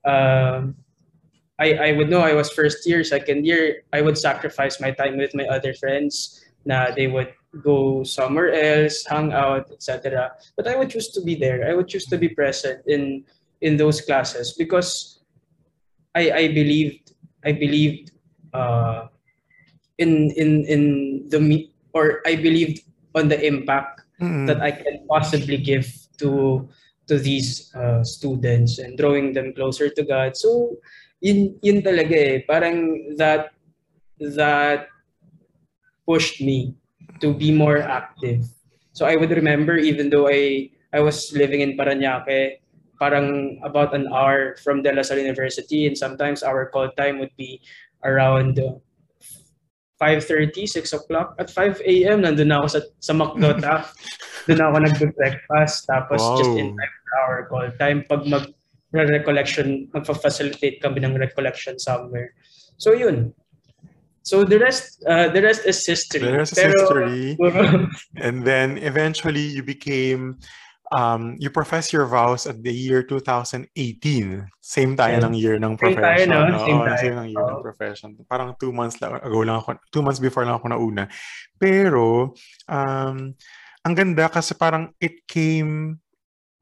uh, 0.06 0.70
I 1.58 1.68
I 1.74 1.90
would 1.94 2.10
know 2.10 2.22
I 2.22 2.34
was 2.34 2.50
first 2.54 2.86
year, 2.86 3.06
second 3.06 3.46
year, 3.46 3.86
I 3.94 4.02
would 4.02 4.18
sacrifice 4.18 4.82
my 4.82 4.94
time 4.94 5.18
with 5.18 5.34
my 5.34 5.46
other 5.50 5.74
friends 5.78 6.42
na 6.66 6.94
they 6.96 7.06
would 7.06 7.34
go 7.62 8.04
somewhere 8.04 8.54
else, 8.54 9.06
hang 9.06 9.32
out, 9.34 9.70
etc. 9.72 10.34
But 10.58 10.68
I 10.68 10.76
would 10.76 10.90
choose 10.90 11.10
to 11.14 11.22
be 11.22 11.36
there. 11.36 11.70
I 11.70 11.74
would 11.74 11.88
choose 11.88 12.06
to 12.08 12.18
be 12.18 12.30
present 12.30 12.82
in 12.88 13.24
in 13.62 13.78
those 13.78 14.02
classes 14.02 14.54
because 14.58 15.22
I 16.16 16.32
I 16.32 16.44
believed 16.50 17.14
I 17.46 17.52
believed 17.54 18.12
uh, 18.54 19.08
in 19.98 20.32
in 20.34 20.66
in 20.66 20.84
the 21.30 21.40
me 21.40 21.74
or 21.94 22.22
I 22.26 22.36
believed 22.36 22.82
on 23.14 23.30
the 23.30 23.38
impact 23.38 24.02
mm-hmm. 24.20 24.46
that 24.48 24.62
I 24.62 24.72
can 24.72 25.06
possibly 25.08 25.58
give 25.58 25.86
to 26.18 26.68
to 27.08 27.20
these 27.20 27.70
uh, 27.76 28.04
students 28.04 28.80
and 28.80 28.98
drawing 28.98 29.34
them 29.34 29.54
closer 29.54 29.90
to 29.90 30.04
God. 30.04 30.36
So 30.38 30.78
yun 31.22 31.56
yun 31.62 31.80
talaga 31.86 32.16
eh 32.16 32.38
parang 32.44 33.14
that 33.16 33.56
that 34.20 34.92
pushed 36.04 36.44
me 36.44 36.76
to 37.24 37.32
be 37.32 37.56
more 37.56 37.80
active. 37.80 38.44
So 38.92 39.08
I 39.08 39.16
would 39.16 39.32
remember 39.32 39.80
even 39.80 40.12
though 40.12 40.28
I 40.28 40.70
I 40.92 41.00
was 41.00 41.32
living 41.32 41.64
in 41.64 41.80
Paranaque, 41.80 42.60
parang 43.00 43.58
about 43.64 43.96
an 43.96 44.12
hour 44.12 44.60
from 44.62 44.84
De 44.84 44.92
La 44.92 45.02
Salle 45.02 45.24
University 45.24 45.88
and 45.88 45.98
sometimes 45.98 46.44
our 46.44 46.70
call 46.70 46.92
time 46.94 47.18
would 47.18 47.34
be 47.40 47.64
around 48.04 48.60
5.30, 49.98 50.68
6 50.68 50.94
o'clock. 50.94 51.36
At 51.40 51.50
5 51.50 51.82
a.m., 51.88 52.28
nandun 52.28 52.52
na 52.52 52.60
ako 52.60 52.68
sa, 52.68 52.82
sa 53.00 53.14
McDo 53.16 53.56
Doon 54.52 54.60
ako 54.60 54.78
nag-breakfast. 54.84 55.88
Tapos 55.88 56.20
wow. 56.20 56.36
just 56.36 56.54
in 56.60 56.76
time 56.76 56.96
for 57.08 57.14
our 57.24 57.40
call 57.48 57.68
time. 57.80 58.04
Pag 58.06 58.28
mag 58.28 58.52
recollection, 58.94 59.90
magfa-facilitate 59.96 60.84
kami 60.84 61.02
ng 61.02 61.18
recollection 61.18 61.80
somewhere. 61.80 62.36
So 62.78 62.94
yun, 62.94 63.34
so 64.24 64.44
the 64.44 64.58
rest, 64.58 65.04
uh, 65.06 65.30
the 65.30 65.42
rest 65.42 65.68
is 65.68 65.86
history. 65.86 66.24
The 66.24 66.38
rest 66.40 66.58
is 66.58 66.64
history. 66.64 67.38
and 68.18 68.44
then 68.44 68.80
eventually 68.80 69.44
you 69.44 69.64
became, 69.64 70.40
um, 70.92 71.36
you 71.40 71.50
profess 71.50 71.92
your 71.92 72.06
vows 72.06 72.48
at 72.48 72.64
the 72.64 72.72
year 72.72 73.04
2018. 73.04 73.68
Same 74.62 74.96
tayo 74.96 75.20
yeah. 75.20 75.26
ng 75.28 75.34
year 75.36 75.56
ng 75.60 75.78
profession. 75.78 76.30
Same 76.30 76.32
tayo, 76.32 76.50
no? 76.50 76.66
Same, 76.66 76.82
tayo. 76.82 77.00
same 77.02 77.16
ng 77.20 77.28
year 77.30 77.44
oh. 77.44 77.52
ng 77.52 77.62
profession. 77.62 78.10
Parang 78.30 78.56
two 78.56 78.72
months 78.72 78.98
lang, 79.04 79.20
ago 79.20 79.40
lang 79.44 79.58
ako, 79.60 79.76
two 79.92 80.02
months 80.02 80.20
before 80.24 80.48
lang 80.48 80.56
ako 80.56 80.72
nauna. 80.72 81.06
Pero, 81.60 82.34
um, 82.72 83.18
ang 83.84 83.94
ganda 83.94 84.32
kasi 84.32 84.56
parang 84.56 84.96
it 85.04 85.28
came 85.28 86.00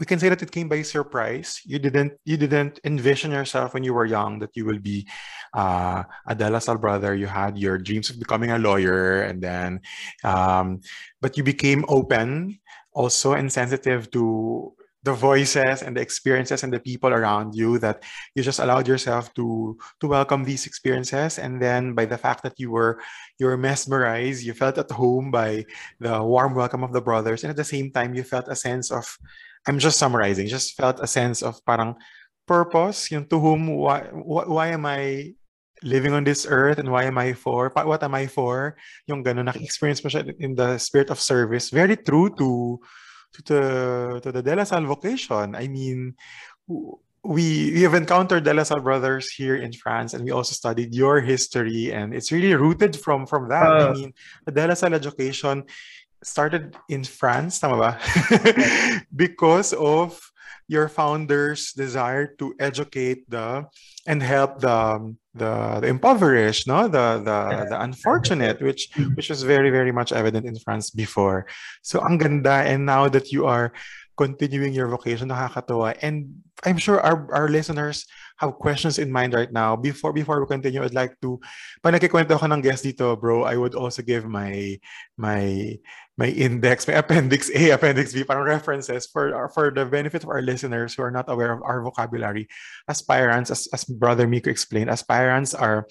we 0.02 0.10
can 0.10 0.18
say 0.18 0.30
that 0.30 0.42
it 0.42 0.50
came 0.50 0.68
by 0.68 0.82
surprise. 0.82 1.62
You 1.64 1.78
didn't 1.78 2.18
you 2.26 2.36
didn't 2.36 2.82
envision 2.84 3.30
yourself 3.30 3.78
when 3.78 3.86
you 3.86 3.94
were 3.94 4.10
young 4.10 4.42
that 4.42 4.58
you 4.58 4.66
will 4.66 4.82
be 4.82 5.06
uh, 5.54 6.02
a 6.26 6.60
Salle 6.60 6.82
brother. 6.82 7.14
You 7.14 7.28
had 7.28 7.54
your 7.56 7.78
dreams 7.78 8.10
of 8.10 8.18
becoming 8.18 8.50
a 8.50 8.58
lawyer, 8.58 9.22
and 9.22 9.38
then, 9.38 9.86
um, 10.26 10.82
but 11.22 11.38
you 11.38 11.46
became 11.46 11.86
open 11.88 12.58
also 12.98 13.38
and 13.38 13.54
sensitive 13.54 14.10
to 14.18 14.74
the 15.04 15.14
voices 15.14 15.82
and 15.86 15.98
the 15.98 16.02
experiences 16.02 16.64
and 16.64 16.74
the 16.74 16.80
people 16.80 17.14
around 17.14 17.54
you 17.54 17.78
that 17.80 18.02
you 18.34 18.42
just 18.42 18.60
allowed 18.60 18.88
yourself 18.88 19.34
to 19.34 19.78
to 20.00 20.06
welcome 20.06 20.44
these 20.44 20.66
experiences 20.66 21.40
and 21.40 21.62
then 21.62 21.94
by 21.94 22.06
the 22.06 22.18
fact 22.18 22.44
that 22.44 22.54
you 22.62 22.70
were 22.70 23.02
you 23.42 23.50
were 23.50 23.58
mesmerized 23.58 24.46
you 24.46 24.54
felt 24.54 24.78
at 24.78 24.92
home 24.94 25.32
by 25.32 25.66
the 25.98 26.22
warm 26.22 26.54
welcome 26.54 26.84
of 26.84 26.94
the 26.94 27.02
brothers 27.02 27.42
and 27.42 27.50
at 27.50 27.58
the 27.58 27.66
same 27.66 27.90
time 27.90 28.14
you 28.14 28.22
felt 28.22 28.46
a 28.46 28.56
sense 28.56 28.92
of 28.94 29.18
I'm 29.68 29.80
just 29.80 30.00
summarizing, 30.00 30.48
just 30.48 30.76
felt 30.76 31.00
a 31.00 31.08
sense 31.08 31.42
of 31.42 31.64
parang 31.66 31.96
purpose, 32.48 33.12
yung 33.12 33.26
to 33.30 33.40
whom, 33.40 33.68
why, 33.68 34.10
why 34.12 34.68
am 34.74 34.86
I 34.86 35.34
living 35.84 36.14
on 36.14 36.24
this 36.24 36.46
earth 36.50 36.78
and 36.78 36.92
why 36.92 37.06
am 37.06 37.18
I 37.18 37.34
for? 37.34 37.72
What 37.74 38.04
am 38.04 38.16
I 38.16 38.28
for? 38.28 38.78
Yung 39.08 39.24
ganun, 39.24 39.46
naki-experience 39.46 40.04
mo 40.04 40.10
siya 40.10 40.34
in 40.40 40.56
the 40.56 40.78
spirit 40.78 41.10
of 41.10 41.20
service. 41.20 41.70
Very 41.70 41.98
true 41.98 42.30
to 42.38 42.80
to 43.34 43.40
the 43.46 43.64
to 44.22 44.32
the 44.32 44.42
De 44.44 44.56
La 44.56 44.64
Salle 44.64 44.86
vocation. 44.86 45.56
I 45.56 45.68
mean, 45.68 46.14
we 47.24 47.72
we 47.74 47.82
have 47.82 47.94
encountered 47.94 48.44
De 48.44 48.54
La 48.54 48.64
Salle 48.64 48.82
brothers 48.82 49.32
here 49.32 49.56
in 49.56 49.74
France, 49.74 50.14
and 50.14 50.24
we 50.24 50.32
also 50.32 50.54
studied 50.54 50.94
your 50.94 51.22
history, 51.22 51.94
and 51.94 52.14
it's 52.14 52.32
really 52.32 52.54
rooted 52.54 52.98
from 52.98 53.26
from 53.26 53.50
that. 53.50 53.66
Uh, 53.66 53.90
I 53.90 53.94
mean, 53.94 54.14
the 54.46 54.52
De 54.52 54.68
La 54.68 54.74
Salle 54.74 54.94
education 54.94 55.64
started 56.24 56.76
in 56.90 57.04
France, 57.04 57.60
tama 57.60 57.78
ba? 57.78 57.92
because 59.16 59.74
of 59.74 60.20
your 60.72 60.88
founder's 60.88 61.74
desire 61.74 62.32
to 62.40 62.56
educate 62.60 63.28
the 63.28 63.68
and 64.08 64.24
help 64.24 64.64
the 64.64 64.72
um, 64.72 65.18
the, 65.34 65.80
the 65.82 65.88
impoverished, 65.88 66.68
no, 66.68 66.88
the 66.88 67.20
the 67.24 67.68
the 67.70 67.78
unfortunate, 67.82 68.62
which 68.62 68.88
which 69.16 69.30
was 69.30 69.44
very 69.44 69.70
very 69.70 69.92
much 69.92 70.12
evident 70.12 70.46
in 70.46 70.56
France 70.60 70.90
before. 70.90 71.48
So 71.82 72.00
ang 72.00 72.18
ganda, 72.18 72.64
and 72.64 72.86
now 72.86 73.10
that 73.10 73.32
you 73.32 73.46
are 73.48 73.74
continuing 74.22 74.74
your 74.74 74.88
vocation, 74.88 75.30
nakakatawa. 75.30 75.98
And 76.06 76.46
I'm 76.64 76.78
sure 76.78 77.02
our 77.02 77.26
our 77.34 77.48
listeners 77.50 78.06
have 78.38 78.62
questions 78.62 79.00
in 79.00 79.10
mind 79.10 79.34
right 79.34 79.52
now. 79.52 79.76
Before 79.76 80.14
before 80.14 80.40
we 80.40 80.48
continue, 80.48 80.84
I'd 80.84 80.94
like 80.94 81.18
to, 81.26 81.42
pag 81.82 81.98
nagkikwento 81.98 82.38
ako 82.38 82.46
ng 82.52 82.62
guest 82.62 82.86
dito, 82.86 83.18
bro, 83.18 83.44
I 83.44 83.58
would 83.58 83.74
also 83.74 84.06
give 84.06 84.30
my 84.30 84.78
my 85.18 85.74
my 86.22 86.30
index, 86.30 86.86
my 86.86 86.94
appendix 87.02 87.50
A, 87.50 87.72
appendix 87.76 88.14
B, 88.14 88.22
parang 88.24 88.46
references 88.46 89.10
for 89.10 89.34
for 89.58 89.74
the 89.74 89.90
benefit 89.90 90.22
of 90.22 90.30
our 90.30 90.46
listeners 90.46 90.94
who 90.94 91.02
are 91.02 91.10
not 91.10 91.26
aware 91.34 91.50
of 91.50 91.66
our 91.66 91.82
vocabulary. 91.82 92.46
Aspirants, 92.86 93.50
as, 93.50 93.66
as 93.74 93.82
Brother 93.90 94.30
Mico 94.30 94.54
explained, 94.54 94.94
aspirants 94.94 95.58
are 95.58 95.90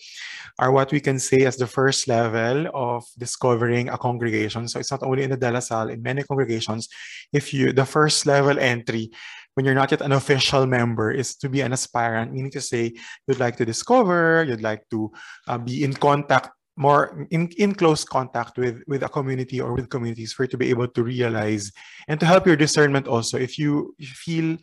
are 0.62 0.70
what 0.70 0.94
we 0.94 1.02
can 1.02 1.18
say 1.18 1.42
as 1.42 1.58
the 1.58 1.66
first 1.66 2.06
level 2.06 2.70
of 2.70 3.02
discovering 3.18 3.90
a 3.90 3.98
congregation. 3.98 4.70
So 4.70 4.78
it's 4.78 4.94
not 4.94 5.02
only 5.02 5.26
in 5.26 5.34
the 5.34 5.40
De 5.40 5.50
La 5.50 5.58
Salle, 5.58 5.90
in 5.90 5.98
many 5.98 6.22
congregations, 6.22 6.86
if 7.34 7.50
you 7.50 7.74
the 7.74 7.88
first 7.88 8.22
level 8.22 8.54
entry 8.54 9.10
when 9.58 9.66
you're 9.66 9.74
not 9.74 9.90
yet 9.90 10.00
an 10.00 10.14
official 10.14 10.62
member 10.62 11.10
is 11.10 11.34
to 11.34 11.50
be 11.50 11.60
an 11.60 11.74
aspirant, 11.74 12.30
meaning 12.30 12.54
to 12.54 12.62
say 12.62 12.94
you'd 13.26 13.42
like 13.42 13.58
to 13.58 13.66
discover, 13.66 14.46
you'd 14.46 14.62
like 14.62 14.86
to 14.94 15.10
uh, 15.50 15.58
be 15.58 15.82
in 15.82 15.92
contact 15.92 16.54
more 16.80 17.28
in, 17.30 17.48
in 17.58 17.74
close 17.74 18.04
contact 18.04 18.56
with 18.56 18.82
with 18.88 19.02
a 19.02 19.08
community 19.08 19.60
or 19.60 19.74
with 19.74 19.90
communities 19.90 20.32
for 20.32 20.44
you 20.44 20.48
to 20.48 20.56
be 20.56 20.70
able 20.70 20.88
to 20.88 21.02
realize 21.04 21.70
and 22.08 22.18
to 22.18 22.26
help 22.26 22.46
your 22.46 22.56
discernment 22.56 23.06
also. 23.06 23.36
If 23.38 23.58
you 23.58 23.94
feel 24.00 24.56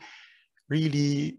really 0.68 1.38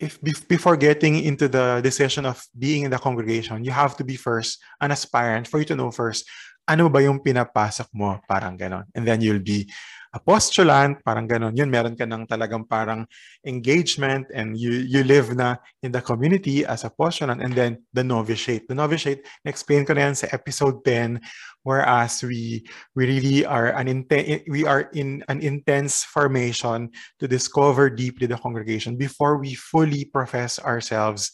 if 0.00 0.20
before 0.48 0.76
getting 0.76 1.22
into 1.22 1.48
the 1.48 1.80
decision 1.82 2.24
of 2.24 2.42
being 2.58 2.84
in 2.84 2.90
the 2.90 2.98
congregation 2.98 3.64
you 3.64 3.72
have 3.72 3.96
to 3.96 4.04
be 4.04 4.14
first 4.14 4.62
an 4.80 4.92
aspirant 4.92 5.48
for 5.48 5.58
you 5.58 5.64
to 5.64 5.74
know 5.74 5.90
first 5.90 6.24
ano 6.68 6.92
ba 6.92 7.00
yung 7.00 7.24
pinapasok 7.24 7.88
mo? 7.96 8.20
Parang 8.28 8.52
ganon. 8.52 8.84
And 8.92 9.08
then 9.08 9.24
you'll 9.24 9.40
be 9.40 9.64
a 10.12 10.20
postulant, 10.20 11.00
parang 11.00 11.24
ganon. 11.24 11.56
Yun, 11.56 11.72
meron 11.72 11.96
ka 11.96 12.04
ng 12.04 12.28
talagang 12.28 12.68
parang 12.68 13.08
engagement 13.44 14.28
and 14.32 14.56
you 14.56 14.84
you 14.84 15.04
live 15.04 15.32
na 15.32 15.56
in 15.80 15.92
the 15.92 16.00
community 16.04 16.64
as 16.68 16.84
a 16.84 16.92
postulant 16.92 17.40
and 17.40 17.56
then 17.56 17.80
the 17.96 18.04
novitiate. 18.04 18.68
The 18.68 18.76
novitiate, 18.76 19.24
na-explain 19.44 19.88
ko 19.88 19.96
na 19.96 20.12
yan 20.12 20.16
sa 20.16 20.28
episode 20.32 20.84
10 20.84 21.20
whereas 21.68 22.24
we 22.24 22.64
we 22.96 23.04
really 23.04 23.44
are 23.44 23.72
an 23.76 23.88
inten- 23.88 24.44
we 24.48 24.64
are 24.64 24.88
in 24.96 25.20
an 25.28 25.44
intense 25.44 26.04
formation 26.04 26.88
to 27.20 27.28
discover 27.28 27.92
deeply 27.92 28.24
the 28.24 28.40
congregation 28.40 28.96
before 28.96 29.36
we 29.36 29.52
fully 29.52 30.08
profess 30.08 30.56
ourselves 30.64 31.28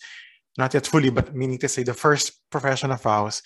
not 0.59 0.75
yet 0.75 0.91
fully 0.91 1.11
but 1.11 1.37
meaning 1.37 1.61
to 1.61 1.71
say 1.71 1.87
the 1.87 1.95
first 1.95 2.43
profession 2.51 2.91
of 2.91 2.99
vows 3.03 3.43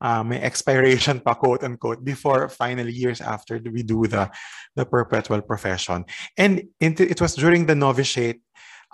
uh, 0.00 0.22
may 0.24 0.40
expiration 0.40 1.20
pa, 1.20 1.34
quote 1.34 1.64
unquote, 1.64 2.04
before 2.04 2.48
finally 2.48 2.92
years 2.92 3.20
after 3.20 3.60
we 3.72 3.82
do 3.82 4.06
the, 4.06 4.30
the 4.76 4.84
perpetual 4.84 5.42
profession. 5.42 6.04
And 6.36 6.68
it 6.80 7.20
was 7.20 7.34
during 7.34 7.66
the 7.66 7.74
novitiate 7.74 8.40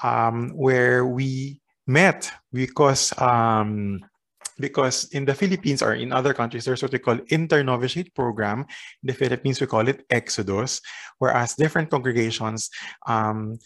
um, 0.02 0.50
where 0.50 1.06
we 1.06 1.60
met 1.86 2.30
because 2.52 3.14
um, 3.20 4.00
because 4.58 5.08
in 5.12 5.24
the 5.24 5.34
Philippines 5.34 5.82
or 5.82 5.94
in 5.94 6.12
other 6.12 6.32
countries, 6.32 6.64
there's 6.64 6.82
what 6.82 6.92
we 6.92 6.98
call 6.98 7.18
inter-novitiate 7.28 8.14
program. 8.14 8.60
In 9.02 9.06
the 9.06 9.12
Philippines, 9.12 9.60
we 9.60 9.66
call 9.66 9.86
it 9.86 10.04
Exodus, 10.08 10.80
whereas 11.18 11.54
different 11.54 11.90
congregations 11.90 12.70
um, 13.06 13.58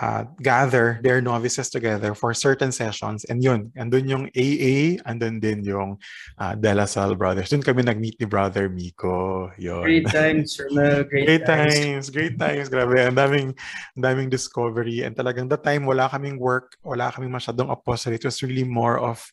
uh, 0.00 0.24
gather 0.42 1.00
their 1.02 1.20
novices 1.20 1.70
together 1.70 2.14
for 2.14 2.34
certain 2.34 2.72
sessions. 2.72 3.24
And 3.24 3.42
yun, 3.42 3.72
andun 3.76 4.08
yung 4.08 4.24
AA, 4.36 5.00
andun 5.08 5.40
din 5.40 5.64
yung 5.64 5.98
uh, 6.38 6.54
De 6.54 6.74
La 6.74 6.84
Salle 6.84 7.16
Brothers. 7.16 7.48
Doon 7.48 7.64
kami 7.64 7.82
nag-meet 7.82 8.20
ni 8.20 8.26
Brother 8.26 8.68
Miko. 8.68 9.50
Yun. 9.56 9.82
Great 9.82 10.08
times, 10.08 10.56
Romel. 10.60 11.08
Great, 11.08 11.26
great 11.26 11.46
times. 11.46 11.74
times. 11.74 12.06
Great 12.10 12.36
times. 12.38 12.68
Grabe. 12.68 13.00
Ang 13.00 13.16
daming, 13.16 13.48
ang 13.96 14.02
daming 14.02 14.28
discovery. 14.28 15.02
And 15.02 15.16
talagang 15.16 15.48
that 15.48 15.64
time, 15.64 15.88
wala 15.88 16.08
kaming 16.12 16.36
work, 16.36 16.76
wala 16.84 17.08
kaming 17.12 17.32
masyadong 17.32 17.72
apostolate. 17.72 18.20
It 18.20 18.28
was 18.28 18.42
really 18.44 18.64
more 18.64 19.00
of 19.00 19.24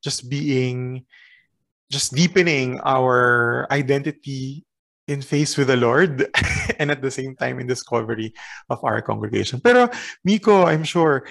just 0.00 0.32
being, 0.32 1.04
just 1.92 2.16
deepening 2.16 2.80
our 2.84 3.66
identity 3.68 4.64
in 5.10 5.20
face 5.20 5.58
with 5.58 5.66
the 5.66 5.76
Lord 5.76 6.30
and 6.78 6.94
at 6.94 7.02
the 7.02 7.10
same 7.10 7.34
time 7.34 7.58
in 7.58 7.66
discovery 7.66 8.32
of 8.70 8.78
our 8.86 9.02
congregation. 9.02 9.58
Pero 9.58 9.90
Miko, 10.22 10.70
I'm 10.70 10.86
sure 10.86 11.26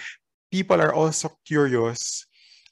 people 0.52 0.84
are 0.84 0.92
also 0.92 1.32
curious 1.48 2.28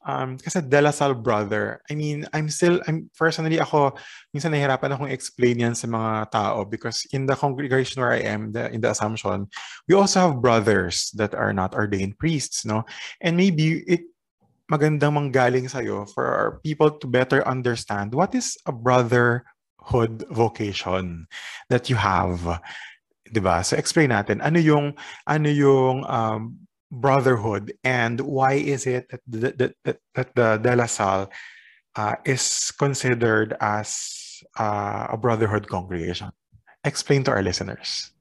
um, 0.08 0.40
kasi 0.40 0.64
De 0.64 0.80
La 0.80 0.96
Salle 0.96 1.20
brother, 1.20 1.84
I 1.92 1.94
mean, 1.96 2.24
I'm 2.32 2.48
still, 2.48 2.80
I'm 2.88 3.12
personally 3.12 3.60
ako, 3.60 4.00
minsan 4.32 4.56
nahihirapan 4.56 4.96
akong 4.96 5.12
explain 5.12 5.60
yan 5.60 5.76
sa 5.76 5.92
mga 5.92 6.32
tao 6.32 6.64
because 6.64 7.04
in 7.12 7.28
the 7.28 7.36
congregation 7.36 8.00
where 8.00 8.16
I 8.16 8.24
am, 8.24 8.56
the, 8.56 8.72
in 8.72 8.80
the 8.80 8.92
Assumption, 8.96 9.52
we 9.88 9.96
also 10.00 10.32
have 10.32 10.42
brothers 10.42 11.12
that 11.20 11.36
are 11.36 11.52
not 11.52 11.76
ordained 11.76 12.18
priests, 12.18 12.64
no? 12.64 12.88
And 13.20 13.36
maybe 13.36 13.84
it, 13.84 14.08
magandang 14.72 15.16
manggaling 15.16 15.68
sa'yo 15.68 16.08
for 16.08 16.60
people 16.64 16.92
to 16.92 17.08
better 17.08 17.44
understand 17.48 18.16
what 18.16 18.36
is 18.36 18.56
a 18.66 18.72
brother 18.72 19.44
hood 19.88 20.24
vocation 20.30 21.28
that 21.70 21.90
you 21.90 21.96
have. 21.96 22.62
ba? 23.32 23.64
So 23.64 23.76
explain 23.76 24.12
natin 24.12 24.44
ano 24.44 24.60
yung 24.60 24.96
ano 25.28 25.50
yung 25.50 26.04
um, 26.08 26.68
brotherhood 26.92 27.76
and 27.84 28.22
why 28.22 28.56
is 28.56 28.88
it 28.88 29.12
that 29.12 29.24
the, 29.28 29.72
that, 29.84 30.00
that, 30.16 30.30
the 30.36 30.58
De 30.58 30.76
La 30.76 30.86
Salle 30.88 31.28
uh, 31.96 32.16
is 32.24 32.72
considered 32.80 33.56
as 33.60 34.40
uh, 34.60 35.08
a 35.12 35.18
brotherhood 35.18 35.68
congregation? 35.68 36.32
Explain 36.84 37.24
to 37.26 37.32
our 37.32 37.44
listeners. 37.44 38.12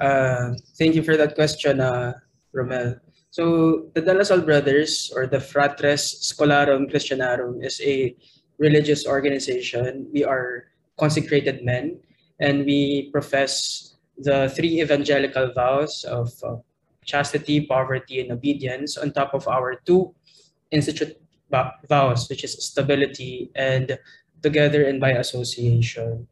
Uh, 0.00 0.54
thank 0.78 0.94
you 0.94 1.02
for 1.02 1.16
that 1.16 1.34
question, 1.34 1.80
uh, 1.80 2.14
Romel. 2.54 2.98
So 3.30 3.86
the 3.94 4.00
De 4.00 4.14
La 4.14 4.24
Salle 4.24 4.42
Brothers 4.42 5.12
or 5.14 5.26
the 5.26 5.38
Fratres 5.38 6.18
Scholarum 6.26 6.90
Christianarum 6.90 7.62
is 7.62 7.80
a 7.84 8.16
religious 8.60 9.08
organization. 9.08 10.06
We 10.12 10.22
are 10.22 10.68
consecrated 11.00 11.64
men, 11.64 11.98
and 12.38 12.68
we 12.68 13.08
profess 13.10 13.96
the 14.20 14.52
three 14.52 14.84
evangelical 14.84 15.50
vows 15.56 16.04
of 16.04 16.28
uh, 16.44 16.60
chastity, 17.08 17.64
poverty, 17.64 18.20
and 18.20 18.30
obedience 18.30 19.00
on 19.00 19.10
top 19.10 19.32
of 19.32 19.48
our 19.48 19.80
two 19.88 20.14
institute 20.70 21.16
vows, 21.88 22.28
which 22.28 22.44
is 22.44 22.54
stability 22.62 23.50
and 23.56 23.98
together 24.42 24.84
and 24.84 25.00
by 25.00 25.16
association. 25.16 26.28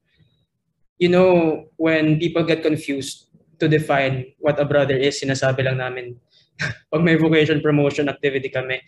You 0.99 1.09
know, 1.09 1.65
when 1.77 2.21
people 2.21 2.45
get 2.45 2.63
confused 2.63 3.33
to 3.59 3.69
define 3.69 4.37
what 4.39 4.61
a 4.61 4.65
brother 4.69 4.95
is, 4.95 5.21
sinasabi 5.21 5.65
lang 5.65 5.79
namin, 5.79 6.21
pag 6.93 7.03
may 7.03 7.17
vocation 7.17 7.61
promotion 7.61 8.09
activity 8.09 8.49
kami, 8.49 8.83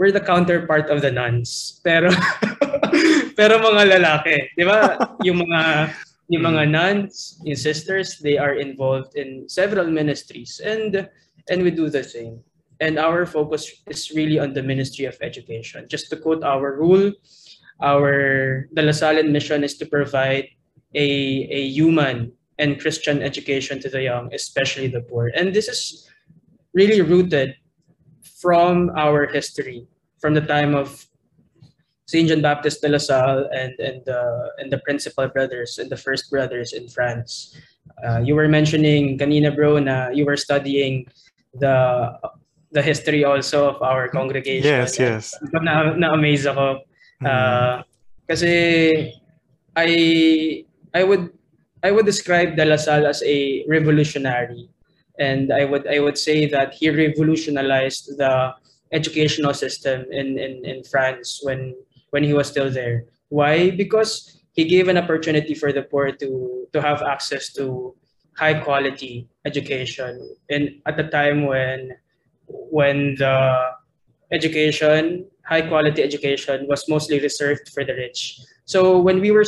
we're 0.00 0.10
the 0.10 0.24
counterpart 0.24 0.88
of 0.88 1.04
the 1.04 1.12
nuns. 1.12 1.78
Pero 1.84 2.08
pero 3.38 3.60
mga 3.60 4.00
lalaki, 4.00 4.56
'di 4.56 4.64
ba? 4.64 4.96
Yung 5.28 5.44
mga 5.44 5.92
yung 6.30 6.46
mga 6.46 6.62
mm. 6.62 6.70
nuns, 6.70 7.42
yung 7.42 7.58
sisters, 7.58 8.22
they 8.22 8.38
are 8.38 8.54
involved 8.54 9.18
in 9.18 9.50
several 9.50 9.90
ministries 9.90 10.62
and 10.62 11.10
and 11.52 11.58
we 11.60 11.68
do 11.68 11.92
the 11.92 12.06
same. 12.06 12.40
And 12.80 12.96
our 12.96 13.26
focus 13.26 13.68
is 13.90 14.08
really 14.14 14.40
on 14.40 14.56
the 14.56 14.64
Ministry 14.64 15.04
of 15.04 15.18
Education. 15.20 15.84
Just 15.90 16.08
to 16.08 16.16
quote 16.16 16.40
our 16.40 16.80
rule, 16.80 17.12
our 17.82 18.64
the 18.72 18.80
Lasallian 18.80 19.34
mission 19.34 19.66
is 19.66 19.76
to 19.82 19.84
provide 19.84 20.48
a, 20.96 21.08
a 21.50 21.60
human 21.68 22.32
and 22.56 22.80
Christian 22.80 23.20
education 23.20 23.82
to 23.84 23.90
the 23.90 24.08
young, 24.08 24.32
especially 24.32 24.88
the 24.88 25.02
poor. 25.02 25.28
And 25.34 25.52
this 25.52 25.68
is 25.68 26.08
really 26.72 27.02
rooted 27.02 27.59
from 28.40 28.90
our 28.96 29.26
history, 29.26 29.86
from 30.18 30.34
the 30.34 30.40
time 30.40 30.74
of 30.74 31.06
St. 32.06 32.26
John 32.26 32.42
Baptist 32.42 32.82
de 32.82 32.88
La 32.88 32.98
Salle 32.98 33.46
and, 33.54 33.78
and, 33.78 34.02
the, 34.04 34.50
and 34.58 34.72
the 34.72 34.78
principal 34.78 35.28
brothers 35.28 35.78
and 35.78 35.88
the 35.88 35.96
first 35.96 36.30
brothers 36.30 36.72
in 36.72 36.88
France. 36.88 37.54
Uh, 38.02 38.18
you 38.18 38.34
were 38.34 38.48
mentioning 38.48 39.18
kanina 39.18 39.54
bro 39.54 39.78
na 39.78 40.08
you 40.08 40.24
were 40.24 40.36
studying 40.36 41.06
the 41.54 42.10
the 42.72 42.82
history 42.82 43.24
also 43.24 43.68
of 43.68 43.82
our 43.82 44.08
congregation. 44.08 44.66
Yes, 44.66 44.98
yes. 44.98 45.34
Na, 45.52 45.90
na-amaze 45.94 46.46
ako. 46.46 46.86
Uh, 47.18 47.82
kasi 48.30 49.10
I 49.74 49.90
I 50.94 51.02
would 51.02 51.34
I 51.82 51.90
would 51.90 52.06
describe 52.06 52.54
De 52.54 52.64
La 52.64 52.78
Salle 52.78 53.10
as 53.10 53.22
a 53.26 53.66
revolutionary 53.66 54.70
and 55.20 55.52
I 55.52 55.64
would 55.64 55.86
I 55.86 56.00
would 56.00 56.18
say 56.18 56.46
that 56.48 56.74
he 56.74 56.88
revolutionized 56.90 58.16
the 58.16 58.56
educational 58.90 59.54
system 59.54 60.06
in, 60.10 60.38
in, 60.38 60.64
in 60.64 60.82
France 60.82 61.40
when 61.44 61.76
when 62.10 62.24
he 62.24 62.32
was 62.32 62.48
still 62.48 62.70
there. 62.72 63.04
Why? 63.28 63.70
Because 63.70 64.40
he 64.52 64.64
gave 64.64 64.88
an 64.88 64.98
opportunity 64.98 65.54
for 65.54 65.72
the 65.72 65.82
poor 65.82 66.10
to 66.10 66.66
to 66.72 66.82
have 66.82 67.02
access 67.02 67.52
to 67.52 67.94
high 68.36 68.54
quality 68.54 69.28
education 69.44 70.16
and 70.48 70.80
at 70.86 70.96
the 70.96 71.04
time 71.04 71.44
when 71.46 71.92
when 72.48 73.14
the 73.18 73.36
education 74.32 75.26
high 75.44 75.60
quality 75.60 76.02
education 76.02 76.66
was 76.68 76.88
mostly 76.88 77.18
reserved 77.20 77.68
for 77.74 77.84
the 77.84 77.92
rich 77.92 78.38
so 78.64 78.98
when 78.98 79.20
we 79.20 79.30
were 79.30 79.44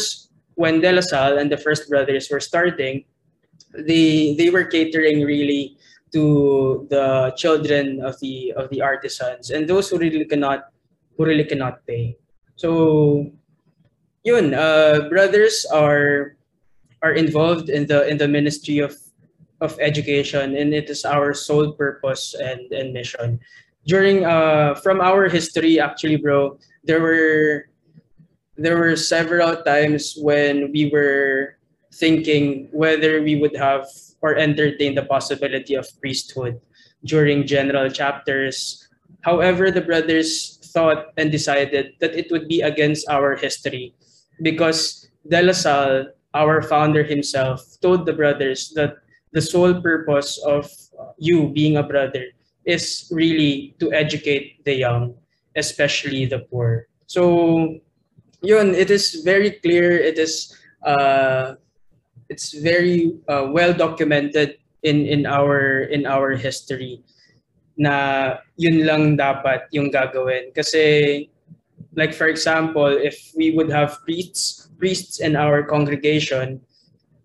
when 0.56 0.80
De 0.80 0.92
La 0.92 1.00
Salle 1.00 1.38
and 1.38 1.50
the 1.50 1.56
first 1.56 1.88
brothers 1.88 2.28
were 2.28 2.40
starting 2.40 3.04
they 3.76 4.34
they 4.36 4.50
were 4.50 4.64
catering 4.64 5.24
really 5.24 5.76
to 6.12 6.86
the 6.90 7.32
children 7.36 8.04
of 8.04 8.18
the 8.20 8.52
of 8.56 8.68
the 8.68 8.80
artisans 8.80 9.50
and 9.50 9.66
those 9.66 9.88
who 9.88 9.98
really 9.98 10.24
cannot 10.24 10.72
who 11.16 11.24
really 11.24 11.44
cannot 11.44 11.84
pay. 11.86 12.16
So 12.56 13.32
yun 14.24 14.54
uh, 14.54 15.08
brothers 15.08 15.64
are 15.72 16.36
are 17.02 17.16
involved 17.16 17.70
in 17.70 17.88
the 17.88 18.06
in 18.06 18.18
the 18.18 18.28
ministry 18.28 18.78
of 18.78 18.94
of 19.60 19.78
education 19.80 20.56
and 20.56 20.74
it 20.74 20.90
is 20.90 21.04
our 21.04 21.32
sole 21.32 21.72
purpose 21.72 22.34
and 22.36 22.60
and 22.72 22.92
mission. 22.92 23.40
During 23.88 24.24
uh 24.24 24.78
from 24.84 25.00
our 25.00 25.26
history 25.26 25.80
actually 25.80 26.20
bro 26.20 26.60
there 26.84 27.00
were 27.00 27.72
there 28.54 28.76
were 28.76 28.94
several 28.94 29.56
times 29.64 30.14
when 30.20 30.70
we 30.70 30.92
were 30.92 31.56
thinking 31.94 32.68
whether 32.72 33.22
we 33.22 33.36
would 33.36 33.56
have 33.56 33.86
or 34.22 34.36
entertain 34.36 34.94
the 34.94 35.04
possibility 35.04 35.74
of 35.74 35.86
priesthood 36.00 36.60
during 37.04 37.46
general 37.46 37.90
chapters. 37.90 38.88
However, 39.22 39.70
the 39.70 39.82
brothers 39.82 40.58
thought 40.72 41.12
and 41.16 41.30
decided 41.30 41.94
that 42.00 42.16
it 42.16 42.30
would 42.30 42.48
be 42.48 42.62
against 42.62 43.08
our 43.08 43.36
history 43.36 43.94
because 44.40 45.08
De 45.28 45.42
La 45.42 45.52
Salle, 45.52 46.06
our 46.34 46.62
founder 46.62 47.04
himself, 47.04 47.60
told 47.82 48.06
the 48.06 48.12
brothers 48.12 48.72
that 48.74 48.96
the 49.32 49.42
sole 49.42 49.80
purpose 49.80 50.38
of 50.46 50.70
you 51.18 51.48
being 51.52 51.76
a 51.76 51.82
brother 51.82 52.24
is 52.64 53.10
really 53.10 53.74
to 53.80 53.92
educate 53.92 54.64
the 54.64 54.74
young, 54.74 55.14
especially 55.56 56.26
the 56.26 56.40
poor. 56.50 56.86
So 57.06 57.78
yun, 58.42 58.74
it 58.74 58.90
is 58.90 59.22
very 59.24 59.50
clear. 59.62 59.98
It 59.98 60.18
is 60.18 60.56
uh, 60.84 61.54
it's 62.32 62.56
very 62.56 63.20
uh, 63.28 63.52
well 63.52 63.76
documented 63.76 64.56
in 64.80 65.04
in 65.04 65.28
our 65.28 65.84
in 65.92 66.08
our 66.08 66.32
history 66.32 67.04
na 67.76 68.36
yun 68.56 68.88
lang 68.88 69.20
dapat 69.20 69.68
yung 69.76 69.92
gagawin. 69.92 70.48
Kasi 70.56 71.28
like 71.92 72.16
for 72.16 72.28
example 72.28 72.88
if 72.88 73.32
we 73.36 73.52
would 73.52 73.68
have 73.68 74.00
priests 74.04 74.72
priests 74.80 75.20
in 75.20 75.36
our 75.36 75.62
congregation 75.62 76.60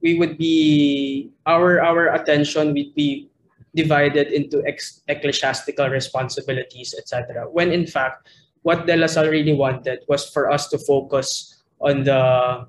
we 0.04 0.20
would 0.20 0.38
be 0.38 1.32
our 1.48 1.80
our 1.80 2.14
attention 2.14 2.76
would 2.76 2.94
be 2.94 3.32
divided 3.76 4.28
into 4.36 4.60
ex- 4.68 5.02
ecclesiastical 5.08 5.88
responsibilities 5.88 6.94
etc 6.98 7.48
when 7.48 7.72
in 7.72 7.88
fact 7.88 8.28
what 8.62 8.86
De 8.86 8.96
La 8.96 9.08
Salle 9.08 9.32
really 9.32 9.56
wanted 9.56 10.04
was 10.12 10.28
for 10.28 10.52
us 10.52 10.68
to 10.68 10.78
focus 10.78 11.64
on 11.80 12.04
the 12.04 12.68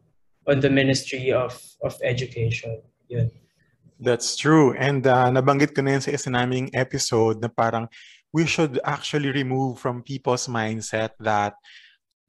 on 0.48 0.64
the 0.64 0.72
Ministry 0.72 1.30
of 1.30 1.54
of 1.84 1.94
Education. 2.02 2.80
Yun. 3.12 3.30
That's 4.00 4.34
true. 4.34 4.74
And 4.78 5.06
uh, 5.06 5.28
nabanggit 5.30 5.74
ko 5.74 5.82
na 5.82 5.98
yun 5.98 6.02
sa 6.02 6.14
isa 6.14 6.30
naming 6.30 6.70
episode 6.72 7.42
na 7.42 7.50
parang 7.52 7.90
we 8.32 8.46
should 8.46 8.78
actually 8.86 9.30
remove 9.34 9.78
from 9.78 10.06
people's 10.06 10.46
mindset 10.46 11.18
that 11.20 11.58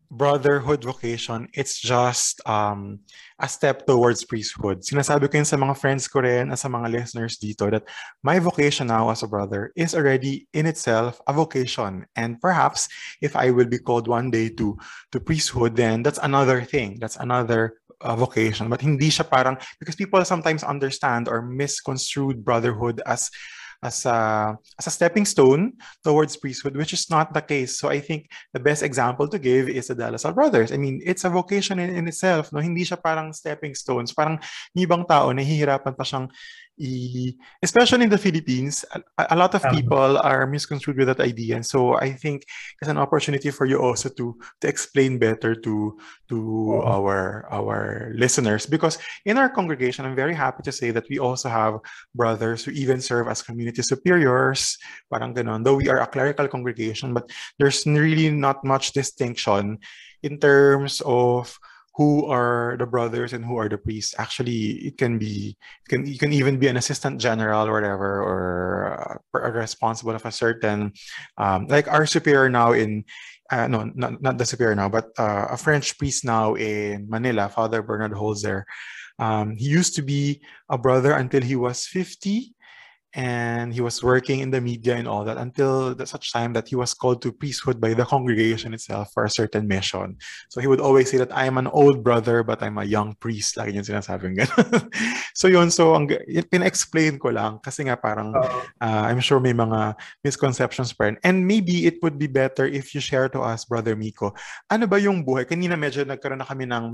brotherhood 0.10 0.84
vocation, 0.84 1.47
it's 1.53 1.79
just 1.79 2.41
um, 2.49 2.99
a 3.38 3.47
step 3.47 3.86
towards 3.86 4.25
priesthood. 4.25 4.82
Sinasabi 4.82 5.29
ko 5.29 5.38
yun 5.38 5.45
sa 5.45 5.58
mga 5.58 5.77
friends 5.77 6.10
ko 6.10 6.25
rin, 6.25 6.49
at 6.49 6.58
sa 6.58 6.67
mga 6.67 6.89
listeners 6.89 7.38
dito, 7.38 7.69
that 7.69 7.86
my 8.25 8.41
vocation 8.41 8.89
now 8.89 9.13
as 9.13 9.21
a 9.21 9.29
brother 9.29 9.69
is 9.77 9.93
already 9.93 10.49
in 10.53 10.65
itself 10.65 11.21
a 11.29 11.34
vocation. 11.34 12.10
And 12.17 12.41
perhaps 12.41 12.89
if 13.21 13.38
I 13.38 13.53
will 13.53 13.69
be 13.69 13.77
called 13.77 14.10
one 14.10 14.34
day 14.34 14.49
to, 14.58 14.73
to 15.13 15.21
priesthood, 15.21 15.77
then 15.77 16.01
that's 16.01 16.19
another 16.25 16.65
thing. 16.65 16.97
That's 16.97 17.21
another 17.21 17.77
uh, 18.01 18.15
vocation. 18.15 18.69
But 18.69 18.81
hindi 18.81 19.09
siya 19.09 19.29
parang, 19.29 19.57
because 19.79 19.95
people 19.95 20.23
sometimes 20.25 20.63
understand 20.63 21.27
or 21.27 21.41
misconstrued 21.41 22.43
brotherhood 22.43 23.01
as 23.05 23.29
as 23.79 24.05
a, 24.05 24.59
as 24.77 24.88
a 24.88 24.91
stepping 24.91 25.23
stone 25.23 25.73
towards 26.03 26.35
priesthood, 26.35 26.75
which 26.75 26.91
is 26.91 27.09
not 27.09 27.33
the 27.33 27.41
case. 27.41 27.79
So 27.79 27.88
I 27.88 27.99
think 27.99 28.27
the 28.51 28.59
best 28.59 28.83
example 28.83 29.27
to 29.27 29.39
give 29.39 29.69
is 29.69 29.88
the 29.88 29.95
De 29.95 30.12
La 30.12 30.17
Salle 30.17 30.35
Brothers. 30.35 30.71
I 30.71 30.77
mean, 30.77 30.99
it's 31.03 31.23
a 31.23 31.29
vocation 31.29 31.79
in, 31.79 31.95
in 31.95 32.07
itself. 32.07 32.51
No? 32.51 32.59
Hindi 32.59 32.83
siya 32.83 33.01
parang 33.01 33.31
stepping 33.31 33.75
stones. 33.75 34.12
Parang 34.12 34.39
ibang 34.75 35.07
tao, 35.07 35.31
nahihirapan 35.31 35.95
pa 35.95 36.03
siyang 36.03 36.27
especially 37.62 38.04
in 38.04 38.10
the 38.10 38.18
Philippines, 38.18 38.86
a, 38.92 39.28
a 39.32 39.36
lot 39.36 39.54
of 39.54 39.63
people 39.72 40.18
are 40.18 40.48
misconstrued 40.48 40.98
with 40.98 41.08
that 41.08 41.20
idea. 41.20 41.56
And 41.56 41.65
so 41.65 41.96
I 42.00 42.13
think 42.13 42.46
it's 42.82 42.89
an 42.89 42.98
opportunity 42.98 43.52
for 43.52 43.65
you 43.65 43.80
also 43.80 44.10
to 44.15 44.39
to 44.62 44.68
explain 44.68 45.20
better 45.20 45.56
to 45.56 46.00
to 46.30 46.38
our 46.86 47.46
our 47.52 48.12
listeners 48.15 48.65
because 48.65 48.98
in 49.26 49.38
our 49.38 49.50
congregation, 49.50 50.06
I'm 50.06 50.15
very 50.15 50.34
happy 50.34 50.63
to 50.63 50.72
say 50.72 50.92
that 50.92 51.10
we 51.10 51.20
also 51.20 51.50
have 51.50 51.80
brothers 52.15 52.63
who 52.63 52.72
even 52.72 53.02
serve 53.02 53.28
as 53.28 53.44
community 53.44 53.84
superiors, 53.84 54.78
parang 55.12 55.36
ganon. 55.36 55.63
Though 55.63 55.76
we 55.76 55.89
are 55.89 56.00
a 56.00 56.08
clerical 56.08 56.48
congregation, 56.48 57.13
but 57.13 57.30
there's 57.60 57.86
really 57.86 58.32
not 58.32 58.63
much 58.63 58.94
distinction 58.94 59.80
in 60.24 60.39
terms 60.39 61.02
of 61.06 61.60
who 61.99 62.23
are 62.31 62.79
the 62.79 62.88
brothers 62.88 63.35
and 63.35 63.43
who 63.43 63.59
are 63.59 63.67
the 63.67 63.77
priests. 63.77 64.15
Actually, 64.17 64.88
it 64.88 64.97
can 64.97 65.19
be, 65.19 65.51
it 65.83 65.89
can 65.91 66.07
you 66.07 66.17
can 66.17 66.31
even 66.31 66.55
be 66.55 66.71
an 66.71 66.79
assistant 66.79 67.19
general 67.19 67.67
or 67.67 67.75
whatever, 67.75 68.23
or 68.23 69.19
uh, 69.35 69.51
responsible 69.51 70.15
of 70.15 70.23
a 70.23 70.31
certain, 70.31 70.93
um, 71.35 71.67
like 71.67 71.91
our 71.91 72.05
superior 72.05 72.47
now 72.47 72.71
in, 72.71 73.03
uh, 73.51 73.67
no, 73.67 73.91
not, 73.99 74.15
not 74.23 74.38
the 74.38 74.45
superior 74.45 74.79
now, 74.79 74.88
but 74.88 75.12
uh, 75.19 75.51
a 75.51 75.57
French 75.57 75.97
priest 75.99 76.23
now 76.23 76.55
in 76.55 77.03
Manila, 77.09 77.49
Father 77.49 77.83
Bernard 77.83 78.15
Holzer. 78.15 78.63
Um, 79.19 79.57
he 79.57 79.67
used 79.67 79.93
to 79.95 80.01
be 80.01 80.39
a 80.69 80.77
brother 80.77 81.12
until 81.12 81.43
he 81.43 81.57
was 81.57 81.85
50 81.85 82.55
and 83.13 83.74
he 83.74 83.82
was 83.82 84.04
working 84.04 84.39
in 84.39 84.52
the 84.52 84.62
media 84.62 84.95
and 84.95 85.08
all 85.08 85.26
that 85.26 85.38
until 85.38 85.95
the, 85.95 86.06
such 86.06 86.32
time 86.32 86.54
that 86.54 86.67
he 86.67 86.76
was 86.76 86.93
called 86.93 87.22
to 87.22 87.32
priesthood 87.32 87.82
by 87.82 87.93
the 87.93 88.06
congregation 88.06 88.74
itself 88.74 89.10
for 89.13 89.26
a 89.26 89.30
certain 89.30 89.67
mission. 89.67 90.17
So 90.50 90.62
he 90.62 90.67
would 90.67 90.80
always 90.80 91.10
say 91.10 91.17
that 91.17 91.34
I'm 91.34 91.58
an 91.58 91.65
old 91.67 92.04
brother 92.04 92.43
but 92.43 92.62
I'm 92.62 92.78
a 92.78 92.86
young 92.86 93.15
priest. 93.15 93.58
Lagi 93.58 93.74
niya 93.74 93.82
sinasabing 93.82 94.38
ganun. 94.38 94.93
so 95.34 95.48
yun, 95.48 95.72
so 95.72 95.95
ang, 95.95 96.06
pina-explain 96.54 97.17
ko 97.17 97.34
lang 97.34 97.58
kasi 97.65 97.89
nga 97.89 97.98
parang 97.98 98.30
uh, 98.38 99.04
I'm 99.10 99.19
sure 99.19 99.39
may 99.39 99.58
mga 99.58 99.98
misconceptions 100.22 100.93
pa 100.93 101.10
rin. 101.10 101.17
And 101.26 101.50
maybe 101.50 101.89
it 101.89 101.98
would 102.06 102.22
be 102.22 102.30
better 102.30 102.69
if 102.69 102.93
you 102.93 103.02
share 103.02 103.30
to 103.34 103.41
us, 103.41 103.65
Brother 103.65 103.98
Mico, 103.98 104.38
ano 104.69 104.86
ba 104.86 105.02
yung 105.02 105.26
buhay? 105.26 105.50
Kanina 105.50 105.74
medyo 105.74 106.06
nagkaroon 106.06 106.45
na 106.45 106.45
kami 106.45 106.69
ng, 106.69 106.93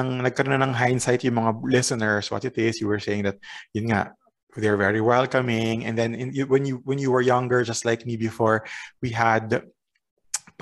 ng 0.00 0.08
nagkaroon 0.24 0.56
na 0.56 0.64
ng 0.64 0.72
hindsight 0.72 1.28
yung 1.28 1.44
mga 1.44 1.60
listeners, 1.68 2.32
what 2.32 2.48
it 2.48 2.56
is. 2.56 2.80
You 2.80 2.88
were 2.88 3.02
saying 3.02 3.28
that, 3.28 3.36
yun 3.76 3.92
nga, 3.92 4.16
they're 4.56 4.76
very 4.76 5.00
welcoming 5.00 5.84
and 5.84 5.96
then 5.96 6.14
in, 6.14 6.34
when 6.48 6.64
you 6.64 6.82
when 6.84 6.98
you 6.98 7.10
were 7.10 7.24
younger 7.24 7.64
just 7.64 7.84
like 7.84 8.04
me 8.04 8.16
before 8.16 8.64
we 9.00 9.10
had 9.10 9.64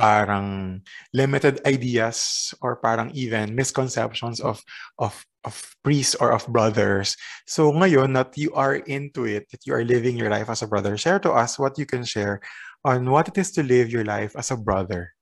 parang 0.00 0.80
limited 1.12 1.60
ideas 1.66 2.54
or 2.62 2.80
parang 2.80 3.10
even 3.12 3.54
misconceptions 3.54 4.40
of 4.40 4.62
of 4.96 5.12
of 5.44 5.56
priests 5.84 6.16
or 6.16 6.32
of 6.32 6.46
brothers. 6.48 7.16
So 7.44 7.72
ngayon 7.72 8.16
that 8.16 8.36
you 8.36 8.52
are 8.52 8.80
into 8.88 9.24
it, 9.24 9.48
that 9.52 9.64
you 9.68 9.72
are 9.72 9.84
living 9.84 10.16
your 10.16 10.32
life 10.32 10.48
as 10.48 10.62
a 10.62 10.68
brother, 10.68 10.96
share 10.96 11.20
to 11.20 11.32
us 11.32 11.58
what 11.58 11.76
you 11.76 11.84
can 11.84 12.04
share 12.04 12.40
on 12.84 13.08
what 13.08 13.28
it 13.28 13.36
is 13.36 13.52
to 13.56 13.62
live 13.62 13.92
your 13.92 14.04
life 14.04 14.32
as 14.36 14.50
a 14.50 14.56
brother. 14.56 15.12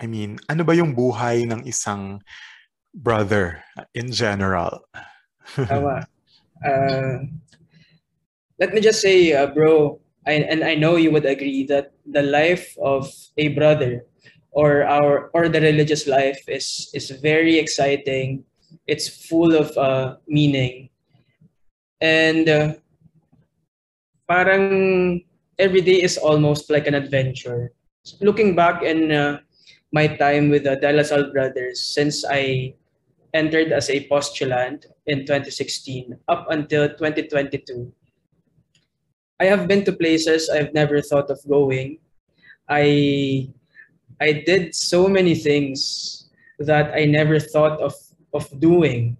I 0.00 0.06
mean, 0.08 0.40
ano 0.48 0.64
ba 0.64 0.74
yung 0.74 0.96
buhay 0.96 1.48
ng 1.48 1.64
isang 1.68 2.20
brother 2.92 3.62
in 3.94 4.12
general? 4.12 4.84
Tama. 5.54 6.08
Uh, 6.64 7.28
let 8.58 8.72
me 8.72 8.80
just 8.80 9.00
say, 9.00 9.32
uh, 9.32 9.46
bro, 9.46 10.00
I, 10.26 10.32
and 10.32 10.64
I 10.64 10.74
know 10.74 10.96
you 10.96 11.10
would 11.10 11.26
agree 11.26 11.66
that 11.66 11.92
the 12.06 12.22
life 12.22 12.76
of 12.80 13.12
a 13.36 13.48
brother 13.48 14.06
or 14.52 14.84
our 14.84 15.30
or 15.34 15.48
the 15.48 15.60
religious 15.60 16.06
life 16.06 16.40
is 16.48 16.90
is 16.94 17.10
very 17.10 17.58
exciting. 17.58 18.44
It's 18.86 19.08
full 19.28 19.54
of 19.54 19.76
uh, 19.76 20.16
meaning, 20.26 20.88
and 22.00 22.48
uh, 22.48 22.74
parang 24.28 25.24
every 25.58 25.82
day 25.82 26.00
is 26.02 26.16
almost 26.16 26.70
like 26.70 26.86
an 26.86 26.94
adventure. 26.94 27.72
Looking 28.20 28.54
back 28.54 28.82
in 28.82 29.10
uh, 29.12 29.40
my 29.92 30.06
time 30.06 30.48
with 30.48 30.64
the 30.64 30.76
De 30.76 30.92
La 30.92 31.02
Salle 31.02 31.32
brothers, 31.32 31.82
since 31.82 32.24
I 32.24 32.74
entered 33.34 33.72
as 33.72 33.90
a 33.90 34.06
postulant 34.06 34.86
in 35.06 35.26
2016 35.26 36.16
up 36.28 36.46
until 36.50 36.88
2022 36.88 37.92
I 39.40 39.46
have 39.46 39.66
been 39.66 39.84
to 39.84 39.92
places 39.92 40.48
I've 40.48 40.74
never 40.74 41.02
thought 41.02 41.30
of 41.30 41.40
going. 41.48 41.98
I 42.68 43.48
I 44.20 44.44
did 44.46 44.74
so 44.74 45.08
many 45.08 45.34
things 45.34 46.30
that 46.58 46.94
I 46.94 47.04
never 47.04 47.40
thought 47.40 47.80
of 47.80 47.94
of 48.32 48.46
doing. 48.60 49.16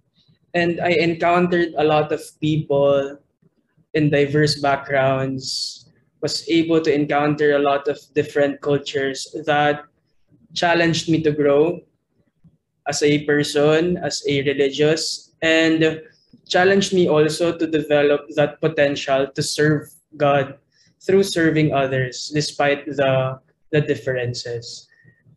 And 0.53 0.79
I 0.79 0.95
encountered 0.95 1.75
a 1.77 1.83
lot 1.83 2.11
of 2.11 2.21
people 2.39 3.19
in 3.93 4.09
diverse 4.09 4.59
backgrounds, 4.59 5.89
was 6.21 6.47
able 6.49 6.81
to 6.81 6.93
encounter 6.93 7.55
a 7.55 7.59
lot 7.59 7.87
of 7.87 7.99
different 8.13 8.61
cultures 8.61 9.27
that 9.45 9.83
challenged 10.53 11.09
me 11.09 11.21
to 11.23 11.31
grow 11.31 11.79
as 12.87 13.03
a 13.03 13.23
person, 13.25 13.97
as 13.97 14.23
a 14.27 14.43
religious, 14.43 15.31
and 15.41 16.01
challenged 16.47 16.93
me 16.93 17.07
also 17.07 17.57
to 17.57 17.67
develop 17.67 18.27
that 18.35 18.61
potential 18.61 19.27
to 19.27 19.43
serve 19.43 19.89
God 20.17 20.57
through 21.05 21.23
serving 21.23 21.73
others 21.73 22.31
despite 22.33 22.85
the 22.85 23.39
the 23.71 23.81
differences. 23.81 24.87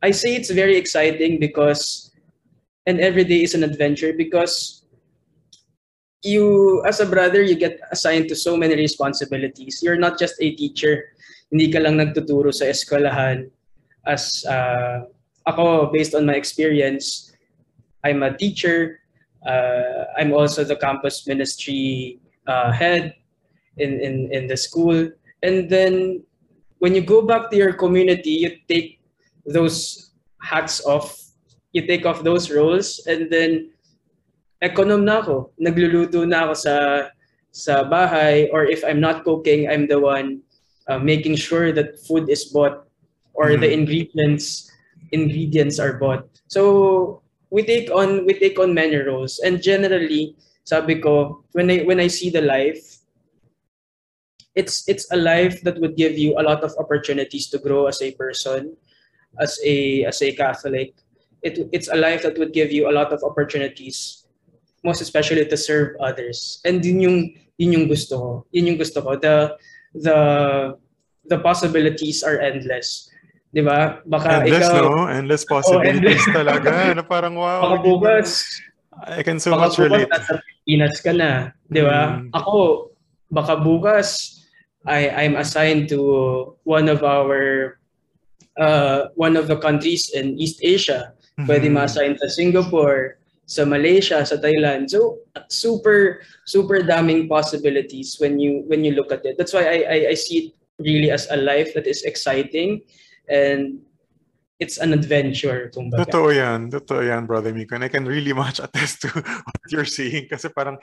I 0.02 0.10
say 0.10 0.36
it's 0.36 0.50
very 0.50 0.76
exciting 0.76 1.40
because 1.40 2.10
and 2.86 3.00
every 3.00 3.24
day 3.24 3.42
is 3.42 3.54
an 3.54 3.62
adventure 3.62 4.12
because 4.12 4.86
you 6.22 6.82
as 6.86 7.00
a 7.00 7.06
brother 7.06 7.42
you 7.42 7.54
get 7.54 7.80
assigned 7.90 8.28
to 8.28 8.36
so 8.36 8.56
many 8.56 8.74
responsibilities. 8.74 9.80
You're 9.82 10.00
not 10.00 10.18
just 10.18 10.40
a 10.40 10.50
teacher. 10.54 11.12
Hindi 11.50 11.72
ka 11.72 11.80
lang 11.80 11.98
nagtuturo 11.98 12.52
sa 12.52 12.68
eskwelahan 12.68 13.50
as 14.06 14.44
uh, 14.46 15.08
ako 15.48 15.90
based 15.92 16.14
on 16.14 16.24
my 16.24 16.36
experience 16.36 17.28
I'm 18.04 18.22
a 18.22 18.36
teacher. 18.36 19.00
Uh, 19.46 20.06
I'm 20.16 20.32
also 20.32 20.64
the 20.64 20.76
campus 20.76 21.26
ministry 21.26 22.18
uh, 22.46 22.70
head 22.72 23.14
in, 23.78 24.00
in, 24.00 24.32
in 24.32 24.46
the 24.46 24.56
school. 24.56 25.10
And 25.42 25.70
then 25.70 26.22
when 26.78 26.94
you 26.94 27.02
go 27.02 27.22
back 27.22 27.50
to 27.50 27.56
your 27.56 27.72
community, 27.72 28.30
you 28.30 28.50
take 28.68 29.00
those 29.46 30.10
hats 30.42 30.84
off, 30.84 31.16
you 31.72 31.86
take 31.86 32.06
off 32.06 32.22
those 32.22 32.50
roles, 32.50 33.00
and 33.06 33.30
then 33.30 33.70
econom 34.62 35.04
na 35.04 35.22
ako. 35.22 35.50
Nagluluto 35.60 36.26
na 36.26 36.46
ako 36.50 36.54
sa, 36.54 36.74
sa 37.50 37.84
bahay, 37.84 38.48
or 38.52 38.66
if 38.66 38.84
I'm 38.84 39.00
not 39.00 39.24
cooking, 39.24 39.70
I'm 39.70 39.86
the 39.86 39.98
one 39.98 40.42
uh, 40.88 40.98
making 40.98 41.36
sure 41.36 41.70
that 41.72 42.00
food 42.06 42.28
is 42.28 42.46
bought 42.46 42.88
or 43.34 43.54
mm-hmm. 43.54 43.62
the 43.62 43.70
ingredients 43.72 44.70
ingredients 45.12 45.78
are 45.78 45.96
bought. 45.96 46.26
So 46.48 47.22
we 47.50 47.62
take 47.62 47.90
on 47.92 48.26
we 48.26 48.34
take 48.34 48.58
on 48.58 48.74
many 48.74 48.96
roles 48.96 49.38
and 49.40 49.62
generally 49.62 50.36
sabi 50.64 51.00
ko 51.00 51.44
when 51.52 51.70
I 51.70 51.84
when 51.84 52.00
I 52.00 52.08
see 52.08 52.28
the 52.28 52.42
life 52.42 52.97
it's 54.58 54.82
it's 54.90 55.06
a 55.14 55.16
life 55.16 55.62
that 55.62 55.78
would 55.78 55.94
give 55.94 56.18
you 56.18 56.34
a 56.34 56.42
lot 56.42 56.66
of 56.66 56.74
opportunities 56.82 57.46
to 57.46 57.62
grow 57.62 57.86
as 57.86 58.02
a 58.02 58.10
person 58.18 58.74
as 59.38 59.54
a 59.62 60.02
as 60.02 60.18
a 60.18 60.34
Catholic 60.34 60.98
it 61.46 61.62
it's 61.70 61.86
a 61.86 61.94
life 61.94 62.26
that 62.26 62.34
would 62.34 62.50
give 62.50 62.74
you 62.74 62.90
a 62.90 62.92
lot 62.92 63.14
of 63.14 63.22
opportunities 63.22 64.26
most 64.82 64.98
especially 64.98 65.46
to 65.46 65.54
serve 65.56 65.94
others 66.02 66.58
and 66.66 66.82
yun 66.82 66.98
yung 66.98 67.18
yun 67.54 67.70
yung 67.78 67.86
gusto 67.86 68.18
ko 68.18 68.30
yun 68.50 68.74
yung 68.74 68.78
gusto 68.82 68.98
ko 68.98 69.14
the 69.14 69.54
the 69.94 70.18
the 71.30 71.38
possibilities 71.38 72.26
are 72.26 72.42
endless 72.42 73.06
'di 73.54 73.62
ba? 73.64 74.04
Baka 74.04 74.44
endless, 74.44 74.68
ikaw, 74.68 74.84
no? 74.84 75.08
Endless 75.08 75.44
possibilities 75.48 76.20
oh, 76.20 76.36
endless. 76.36 76.36
talaga. 76.36 76.70
na 77.00 77.04
parang 77.04 77.32
wow. 77.32 77.64
Baka 77.64 77.76
bukas, 77.80 78.28
I 79.08 79.24
can 79.24 79.40
so 79.40 79.56
much 79.56 79.80
relate. 79.80 80.10
Baka 80.12 80.44
Pinas 80.68 81.00
ka 81.00 81.16
na, 81.16 81.56
'di 81.72 81.80
ba? 81.80 82.20
Mm. 82.20 82.28
Ako, 82.36 82.92
baka 83.32 83.56
bukas 83.56 84.37
I 84.88 85.12
I'm 85.12 85.36
assigned 85.36 85.92
to 85.92 86.56
one 86.64 86.88
of 86.88 87.04
our 87.04 87.76
uh, 88.56 89.12
one 89.14 89.36
of 89.36 89.46
the 89.46 89.60
countries 89.60 90.10
in 90.16 90.40
East 90.40 90.64
Asia. 90.64 91.12
Mm-hmm. 91.38 91.46
Pwede 91.46 91.68
ma-assign 91.70 92.18
sa 92.18 92.26
Singapore, 92.26 93.22
sa 93.46 93.62
Malaysia, 93.68 94.24
sa 94.24 94.40
Thailand. 94.40 94.90
So 94.90 95.22
super 95.52 96.24
super 96.48 96.80
daming 96.82 97.28
possibilities 97.28 98.16
when 98.18 98.40
you 98.40 98.64
when 98.66 98.82
you 98.82 98.96
look 98.96 99.12
at 99.12 99.22
it. 99.28 99.36
That's 99.36 99.52
why 99.52 99.68
I 99.68 99.78
I, 99.86 99.98
I 100.12 100.16
see 100.16 100.48
it 100.48 100.48
really 100.80 101.12
as 101.12 101.28
a 101.30 101.36
life 101.38 101.74
that 101.74 101.86
is 101.86 102.02
exciting 102.02 102.82
and 103.28 103.82
it's 104.58 104.78
an 104.78 104.92
adventure, 104.92 105.70
kumbaga. 105.70 106.06
Totoo 106.06 106.34
yan. 106.34 106.70
Totoo 106.70 107.06
yan, 107.06 107.26
Brother 107.26 107.54
Miko. 107.54 107.78
And 107.78 107.86
I 107.86 107.88
can 107.88 108.04
really 108.04 108.34
much 108.34 108.58
attest 108.64 109.02
to 109.06 109.08
what 109.08 109.68
you're 109.70 109.88
saying. 109.88 110.26
Kasi 110.28 110.50
parang 110.50 110.78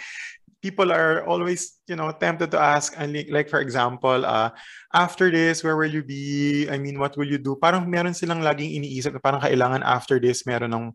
people 0.63 0.89
are 0.91 1.27
always, 1.27 1.77
you 1.85 1.95
know, 1.95 2.09
tempted 2.15 2.49
to 2.49 2.59
ask, 2.59 2.95
like 3.29 3.51
for 3.51 3.59
example, 3.59 4.25
uh, 4.25 4.49
after 4.95 5.29
this, 5.29 5.63
where 5.63 5.75
will 5.75 5.91
you 5.91 6.01
be? 6.01 6.67
I 6.71 6.79
mean, 6.79 6.97
what 6.97 7.19
will 7.19 7.27
you 7.27 7.37
do? 7.37 7.59
Parang 7.59 7.85
meron 7.85 8.15
silang 8.15 8.41
laging 8.41 8.79
iniisip 8.79 9.13
na 9.13 9.21
parang 9.21 9.43
kailangan 9.43 9.83
after 9.83 10.17
this, 10.17 10.47
meron 10.47 10.73
ng 10.73 10.85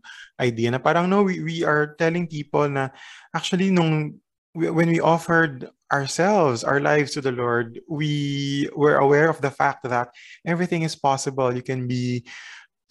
idea 0.41 0.73
na 0.73 0.81
parang 0.81 1.07
no, 1.07 1.23
we, 1.23 1.39
we 1.39 1.63
are 1.63 1.95
telling 1.95 2.27
people 2.27 2.67
na 2.67 2.89
actually 3.31 3.69
nung 3.69 4.19
when 4.53 4.89
we 4.89 4.99
offered 4.99 5.69
ourselves, 5.93 6.63
our 6.63 6.79
lives 6.79 7.15
to 7.15 7.21
the 7.21 7.31
Lord, 7.31 7.79
we 7.87 8.67
were 8.75 8.99
aware 8.99 9.29
of 9.29 9.39
the 9.39 9.51
fact 9.51 9.87
that 9.87 10.11
everything 10.45 10.83
is 10.83 10.95
possible. 10.95 11.55
You 11.55 11.63
can 11.63 11.87
be 11.87 12.25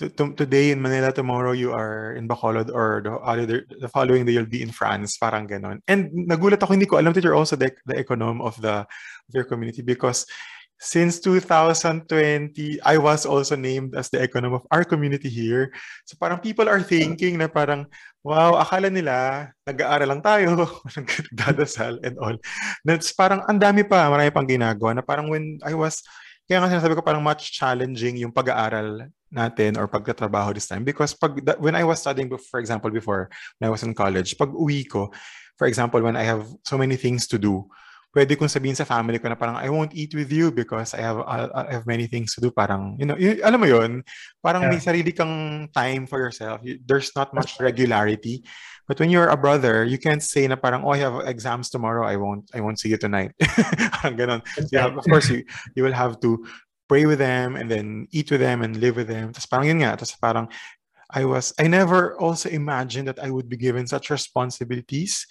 today 0.08 0.70
in 0.70 0.80
Manila, 0.80 1.12
tomorrow 1.12 1.52
you 1.52 1.72
are 1.72 2.16
in 2.16 2.28
Bacolod, 2.28 2.72
or 2.72 3.02
the, 3.04 3.12
other, 3.20 3.66
the 3.68 3.88
following 3.88 4.24
day 4.24 4.32
you'll 4.32 4.48
be 4.48 4.62
in 4.62 4.72
France, 4.72 5.18
parang 5.18 5.46
ganon. 5.46 5.80
And 5.88 6.08
nagulat 6.28 6.62
ako, 6.62 6.72
hindi 6.72 6.86
ko 6.86 6.96
alam 6.96 7.12
that 7.12 7.24
you're 7.24 7.36
also 7.36 7.56
the, 7.56 7.72
the 7.84 8.00
econom 8.00 8.40
of 8.40 8.56
the 8.60 8.88
of 8.88 9.32
your 9.34 9.44
community 9.44 9.82
because 9.82 10.24
since 10.80 11.20
2020, 11.20 12.08
I 12.80 12.96
was 12.96 13.28
also 13.28 13.54
named 13.54 13.92
as 13.94 14.08
the 14.08 14.24
econom 14.24 14.56
of 14.56 14.64
our 14.72 14.82
community 14.82 15.28
here. 15.28 15.76
So 16.08 16.16
parang 16.16 16.40
people 16.40 16.72
are 16.72 16.80
thinking 16.80 17.36
na 17.36 17.52
parang, 17.52 17.84
wow, 18.24 18.56
akala 18.56 18.88
nila, 18.88 19.52
nag-aaral 19.68 20.08
lang 20.08 20.24
tayo, 20.24 20.80
dadasal 21.36 22.00
and 22.00 22.16
all. 22.16 22.40
That's 22.88 23.12
parang, 23.12 23.44
ang 23.44 23.60
dami 23.60 23.84
pa, 23.84 24.08
marami 24.08 24.32
pang 24.32 24.48
ginagawa 24.48 24.96
na 24.96 25.04
parang 25.04 25.28
when 25.28 25.60
I 25.60 25.76
was, 25.76 26.00
kaya 26.50 26.58
nga 26.58 26.70
sinasabi 26.74 26.98
ko 26.98 27.06
parang 27.06 27.22
much 27.22 27.54
challenging 27.54 28.18
yung 28.18 28.34
pag-aaral 28.34 29.06
natin 29.30 29.78
or 29.78 29.86
pagtatrabaho 29.86 30.50
this 30.50 30.66
time. 30.66 30.82
Because 30.82 31.14
pag 31.14 31.38
when 31.62 31.78
I 31.78 31.86
was 31.86 32.02
studying 32.02 32.26
for 32.50 32.58
example 32.58 32.90
before 32.90 33.30
when 33.62 33.70
I 33.70 33.72
was 33.72 33.86
in 33.86 33.94
college 33.94 34.34
pag 34.34 34.50
uwi 34.50 34.82
ko 34.82 35.14
for 35.54 35.70
example 35.70 36.02
when 36.02 36.18
I 36.18 36.26
have 36.26 36.42
so 36.66 36.74
many 36.74 36.98
things 36.98 37.30
to 37.30 37.38
do 37.38 37.70
pwede 38.10 38.34
kong 38.34 38.50
sabihin 38.50 38.74
sa 38.74 38.86
family 38.86 39.22
ko 39.22 39.30
na 39.30 39.38
parang 39.38 39.54
I 39.54 39.70
won't 39.70 39.94
eat 39.94 40.14
with 40.14 40.30
you 40.34 40.50
because 40.50 40.94
I 40.94 41.02
have 41.02 41.22
I 41.22 41.70
have 41.70 41.86
many 41.86 42.10
things 42.10 42.34
to 42.34 42.42
do. 42.42 42.50
Parang, 42.50 42.98
you 42.98 43.06
know, 43.06 43.14
y- 43.14 43.38
alam 43.38 43.62
mo 43.62 43.66
yon 43.70 44.02
parang 44.42 44.66
yeah. 44.66 44.70
may 44.74 44.82
sarili 44.82 45.14
kang 45.14 45.66
time 45.70 46.10
for 46.10 46.18
yourself. 46.18 46.58
There's 46.86 47.14
not 47.14 47.30
much 47.30 47.58
regularity. 47.62 48.42
But 48.90 48.98
when 48.98 49.14
you're 49.14 49.30
a 49.30 49.38
brother, 49.38 49.86
you 49.86 50.02
can't 50.02 50.22
say 50.22 50.42
na 50.50 50.58
parang, 50.58 50.82
oh, 50.82 50.90
I 50.90 50.98
have 50.98 51.22
exams 51.30 51.70
tomorrow. 51.70 52.02
I 52.02 52.18
won't 52.18 52.50
I 52.50 52.58
won't 52.58 52.82
see 52.82 52.90
you 52.90 52.98
tonight. 52.98 53.30
parang 54.02 54.18
ganun. 54.18 54.40
So 54.66 54.74
have, 54.82 54.98
of 54.98 55.06
course, 55.06 55.30
you, 55.30 55.46
you 55.78 55.86
will 55.86 55.94
have 55.94 56.18
to 56.26 56.42
pray 56.90 57.06
with 57.06 57.22
them 57.22 57.54
and 57.54 57.70
then 57.70 58.10
eat 58.10 58.34
with 58.34 58.42
them 58.42 58.66
and 58.66 58.74
live 58.82 58.98
with 58.98 59.06
them. 59.06 59.30
Tapos 59.30 59.46
parang 59.46 59.70
yun 59.70 59.86
nga. 59.86 59.94
Tapos 59.94 60.18
parang 60.18 60.50
I 61.14 61.22
was, 61.22 61.54
I 61.58 61.70
never 61.70 62.18
also 62.18 62.50
imagined 62.50 63.06
that 63.06 63.22
I 63.22 63.30
would 63.30 63.46
be 63.46 63.58
given 63.58 63.86
such 63.86 64.10
responsibilities 64.10 65.26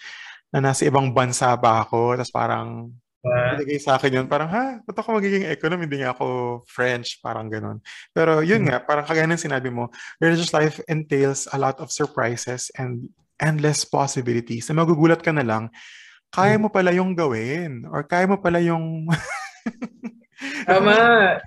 na 0.49 0.59
nasa 0.71 0.85
ibang 0.85 1.13
bansa 1.13 1.53
pa 1.57 1.85
ako, 1.85 2.17
tapos 2.17 2.33
parang 2.33 2.89
Uh, 3.19 3.59
sa 3.83 3.99
akin 3.99 4.15
yun, 4.15 4.27
parang, 4.31 4.47
ha, 4.47 4.79
ba't 4.87 4.95
ako 4.95 5.19
magiging 5.19 5.43
econom? 5.43 5.83
Hindi 5.83 5.99
nga 5.99 6.15
ako 6.15 6.63
French, 6.63 7.19
parang 7.19 7.51
ganun. 7.51 7.83
Pero 8.15 8.39
yun 8.39 8.63
hmm. 8.63 8.67
nga, 8.71 8.77
parang 8.79 9.03
kagaya 9.03 9.27
ng 9.27 9.35
sinabi 9.43 9.67
mo, 9.67 9.91
religious 10.23 10.55
life 10.55 10.79
entails 10.87 11.43
a 11.51 11.59
lot 11.59 11.75
of 11.83 11.91
surprises 11.91 12.71
and 12.79 13.11
endless 13.35 13.83
possibilities. 13.83 14.71
Na 14.71 14.79
magugulat 14.79 15.19
ka 15.19 15.35
na 15.35 15.43
lang, 15.43 15.67
kaya 16.31 16.55
hmm. 16.55 16.63
mo 16.63 16.67
pala 16.71 16.95
yung 16.95 17.11
gawin, 17.11 17.83
or 17.91 18.07
kaya 18.07 18.23
mo 18.23 18.39
pala 18.39 18.63
yung... 18.63 19.03
Tama, 20.63 20.95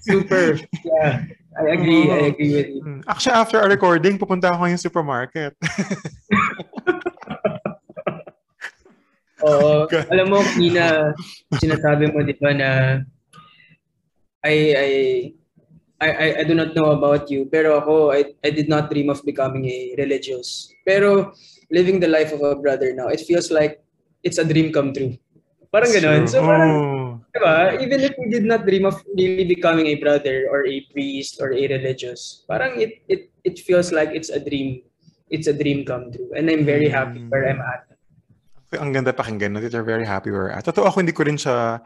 super. 0.05 0.61
Yeah, 0.85 1.25
I 1.57 1.73
agree, 1.73 2.13
I 2.13 2.37
agree 2.37 2.53
with 2.53 2.69
you. 2.69 2.83
Hmm. 2.85 3.01
Actually, 3.09 3.41
after 3.41 3.57
our 3.57 3.73
recording, 3.73 4.21
pupunta 4.21 4.53
ako 4.53 4.69
yung 4.69 4.77
supermarket. 4.77 5.57
Oo. 9.43 9.87
alam 10.13 10.27
mo, 10.31 10.39
Nina, 10.59 11.13
sinasabi 11.59 12.11
mo, 12.11 12.23
di 12.23 12.35
ba, 12.39 12.51
na 12.55 12.71
I, 14.43 14.57
I, 14.75 14.91
I, 16.03 16.29
I 16.41 16.45
do 16.45 16.55
not 16.55 16.75
know 16.75 16.91
about 16.91 17.31
you, 17.31 17.47
pero 17.47 17.79
ako, 17.79 18.11
I, 18.11 18.35
I 18.43 18.51
did 18.51 18.67
not 18.67 18.91
dream 18.91 19.07
of 19.11 19.23
becoming 19.23 19.67
a 19.71 19.95
religious. 19.99 20.71
Pero 20.83 21.31
living 21.71 22.03
the 22.03 22.11
life 22.11 22.35
of 22.35 22.43
a 22.43 22.59
brother 22.59 22.91
now, 22.95 23.07
it 23.07 23.23
feels 23.23 23.55
like 23.55 23.79
it's 24.27 24.39
a 24.39 24.47
dream 24.47 24.75
come 24.75 24.91
true. 24.91 25.15
Parang 25.71 25.89
ganun. 25.95 26.29
So, 26.29 26.43
parang, 26.43 26.75
oh. 26.75 27.09
diba, 27.33 27.81
even 27.81 28.01
if 28.03 28.13
we 28.19 28.29
did 28.29 28.45
not 28.45 28.67
dream 28.67 28.85
of 28.85 28.99
really 29.17 29.47
becoming 29.47 29.89
a 29.89 29.97
brother 29.97 30.51
or 30.51 30.67
a 30.67 30.85
priest 30.93 31.41
or 31.41 31.55
a 31.55 31.65
religious, 31.65 32.45
parang 32.45 32.77
it, 32.77 33.01
it, 33.09 33.31
it 33.45 33.59
feels 33.63 33.89
like 33.95 34.11
it's 34.13 34.29
a 34.29 34.43
dream. 34.43 34.83
It's 35.31 35.47
a 35.47 35.57
dream 35.57 35.87
come 35.87 36.13
true. 36.13 36.29
And 36.37 36.51
I'm 36.51 36.67
very 36.67 36.91
happy 36.91 37.25
where 37.31 37.49
I'm 37.49 37.63
at 37.63 37.92
ang 38.79 38.93
ganda 38.93 39.13
pakinggan, 39.13 39.53
no? 39.53 39.61
They're 39.61 39.85
very 39.85 40.07
happy 40.07 40.31
where 40.31 40.51
at. 40.53 40.65
Totoo 40.65 40.89
ako, 40.89 41.01
hindi 41.05 41.13
ko 41.13 41.25
rin 41.25 41.37
siya, 41.37 41.81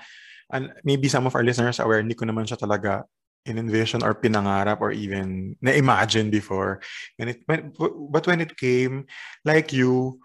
and 0.53 0.70
maybe 0.84 1.09
some 1.09 1.26
of 1.26 1.34
our 1.34 1.43
listeners 1.43 1.80
are 1.80 1.87
aware, 1.87 2.03
hindi 2.03 2.14
ko 2.14 2.26
naman 2.26 2.47
siya 2.47 2.59
talaga 2.59 3.03
in-envision 3.47 4.03
or 4.03 4.14
pinangarap 4.14 4.82
or 4.82 4.91
even 4.91 5.55
na-imagine 5.62 6.30
before. 6.30 6.82
And 7.18 7.30
it, 7.30 7.47
but 7.47 8.26
when 8.26 8.43
it 8.43 8.59
came, 8.59 9.07
like 9.47 9.72
you, 9.72 10.18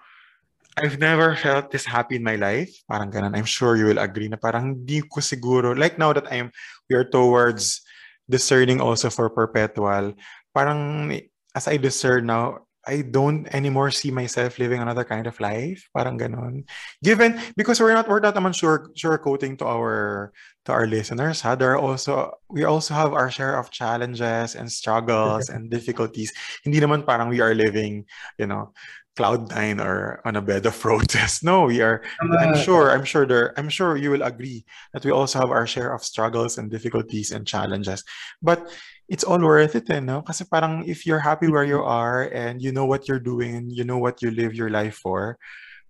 I've 0.73 0.97
never 0.97 1.35
felt 1.35 1.69
this 1.69 1.85
happy 1.85 2.15
in 2.17 2.25
my 2.25 2.39
life. 2.39 2.73
Parang 2.89 3.11
ganun. 3.11 3.37
I'm 3.37 3.45
sure 3.45 3.77
you 3.77 3.85
will 3.85 4.01
agree 4.01 4.27
na 4.27 4.41
parang 4.41 4.73
hindi 4.73 5.05
ko 5.05 5.21
siguro, 5.21 5.77
like 5.77 5.99
now 5.99 6.13
that 6.13 6.31
I'm, 6.31 6.49
we 6.89 6.95
are 6.95 7.05
towards 7.05 7.85
discerning 8.29 8.81
also 8.81 9.11
for 9.11 9.29
perpetual, 9.29 10.15
parang 10.55 11.11
as 11.53 11.67
I 11.67 11.77
discern 11.77 12.25
now, 12.25 12.65
I 12.87 13.01
don't 13.05 13.45
anymore 13.53 13.91
see 13.91 14.09
myself 14.09 14.57
living 14.57 14.81
another 14.81 15.03
kind 15.03 15.27
of 15.27 15.39
life. 15.39 15.87
Parang 15.95 16.17
ganon. 16.17 16.65
Given, 17.03 17.39
because 17.55 17.79
we're 17.79 17.93
not, 17.93 18.09
we're 18.09 18.19
not 18.19 18.35
naman 18.35 18.55
sure, 18.55 18.89
sugarcoating 18.97 19.57
to 19.59 19.65
our, 19.65 20.33
to 20.65 20.71
our 20.71 20.87
listeners, 20.87 21.41
ha? 21.41 21.55
There 21.55 21.73
are 21.73 21.77
also, 21.77 22.33
we 22.49 22.63
also 22.63 22.93
have 22.93 23.13
our 23.13 23.29
share 23.29 23.57
of 23.57 23.69
challenges 23.69 24.55
and 24.55 24.71
struggles 24.71 25.49
and 25.53 25.69
difficulties. 25.69 26.33
Hindi 26.63 26.81
naman 26.81 27.05
parang 27.05 27.29
we 27.29 27.41
are 27.41 27.53
living, 27.53 28.05
you 28.37 28.47
know, 28.47 28.73
cloud 29.15 29.49
nine 29.51 29.79
or 29.79 30.21
on 30.25 30.35
a 30.35 30.41
bed 30.41 30.65
of 30.65 30.85
roses. 30.85 31.43
No, 31.43 31.65
we 31.65 31.81
are. 31.81 32.01
I'm 32.21 32.55
sure. 32.55 32.91
I'm 32.91 33.03
sure 33.03 33.25
there. 33.25 33.53
I'm 33.59 33.69
sure 33.69 33.97
you 33.97 34.11
will 34.11 34.23
agree 34.23 34.65
that 34.93 35.03
we 35.03 35.11
also 35.11 35.39
have 35.39 35.51
our 35.51 35.67
share 35.67 35.93
of 35.93 36.03
struggles 36.03 36.57
and 36.57 36.71
difficulties 36.71 37.31
and 37.31 37.45
challenges. 37.45 38.03
But 38.41 38.71
it's 39.11 39.27
all 39.27 39.43
worth 39.43 39.75
it, 39.75 39.91
eh, 39.91 39.99
no? 39.99 40.23
Kasi 40.23 40.47
parang 40.47 40.87
if 40.87 41.03
you're 41.03 41.19
happy 41.19 41.51
where 41.51 41.67
you 41.67 41.83
are 41.83 42.31
and 42.31 42.63
you 42.63 42.71
know 42.71 42.87
what 42.87 43.11
you're 43.11 43.19
doing, 43.19 43.67
you 43.67 43.83
know 43.83 43.99
what 43.99 44.23
you 44.23 44.31
live 44.31 44.55
your 44.55 44.71
life 44.71 44.95
for, 45.03 45.35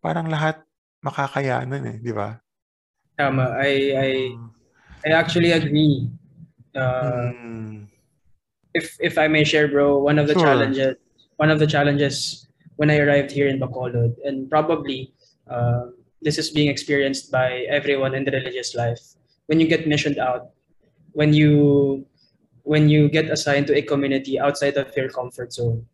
parang 0.02 0.26
lahat 0.26 0.66
makakayanan 1.06 1.86
eh, 1.86 1.98
di 2.02 2.10
ba? 2.10 2.42
Tama. 3.22 3.54
I 3.62 3.70
I 3.94 4.10
mm. 4.34 4.50
I 5.06 5.10
actually 5.14 5.54
agree. 5.54 6.10
Uh, 6.74 7.30
mm. 7.30 7.86
If 8.74 8.98
if 8.98 9.22
I 9.22 9.30
may 9.30 9.46
share, 9.46 9.70
bro, 9.70 10.02
one 10.02 10.18
of 10.18 10.26
the 10.26 10.34
sure. 10.34 10.42
challenges 10.42 10.98
one 11.38 11.50
of 11.50 11.58
the 11.58 11.66
challenges 11.66 12.46
when 12.78 12.90
I 12.90 12.98
arrived 13.02 13.34
here 13.34 13.50
in 13.50 13.58
Bacolod, 13.58 14.14
and 14.26 14.50
probably 14.50 15.14
uh, 15.50 15.90
this 16.22 16.38
is 16.38 16.50
being 16.50 16.70
experienced 16.70 17.34
by 17.34 17.66
everyone 17.70 18.14
in 18.14 18.26
the 18.26 18.32
religious 18.32 18.74
life. 18.74 19.02
When 19.50 19.60
you 19.60 19.66
get 19.66 19.90
missioned 19.90 20.18
out, 20.18 20.54
when 21.14 21.34
you 21.34 22.06
when 22.64 22.90
you 22.90 23.10
get 23.10 23.30
assigned 23.30 23.68
to 23.68 23.76
a 23.76 23.82
community 23.82 24.40
outside 24.40 24.78
of 24.78 24.92
your 24.96 25.10
comfort 25.10 25.54
zone. 25.54 25.86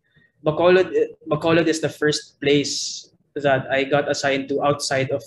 Bacolod, 0.44 0.94
Bacolod 1.28 1.66
is 1.66 1.80
the 1.80 1.88
first 1.88 2.40
place 2.40 3.10
that 3.34 3.70
I 3.70 3.84
got 3.84 4.10
assigned 4.10 4.48
to 4.50 4.62
outside 4.62 5.10
of 5.10 5.22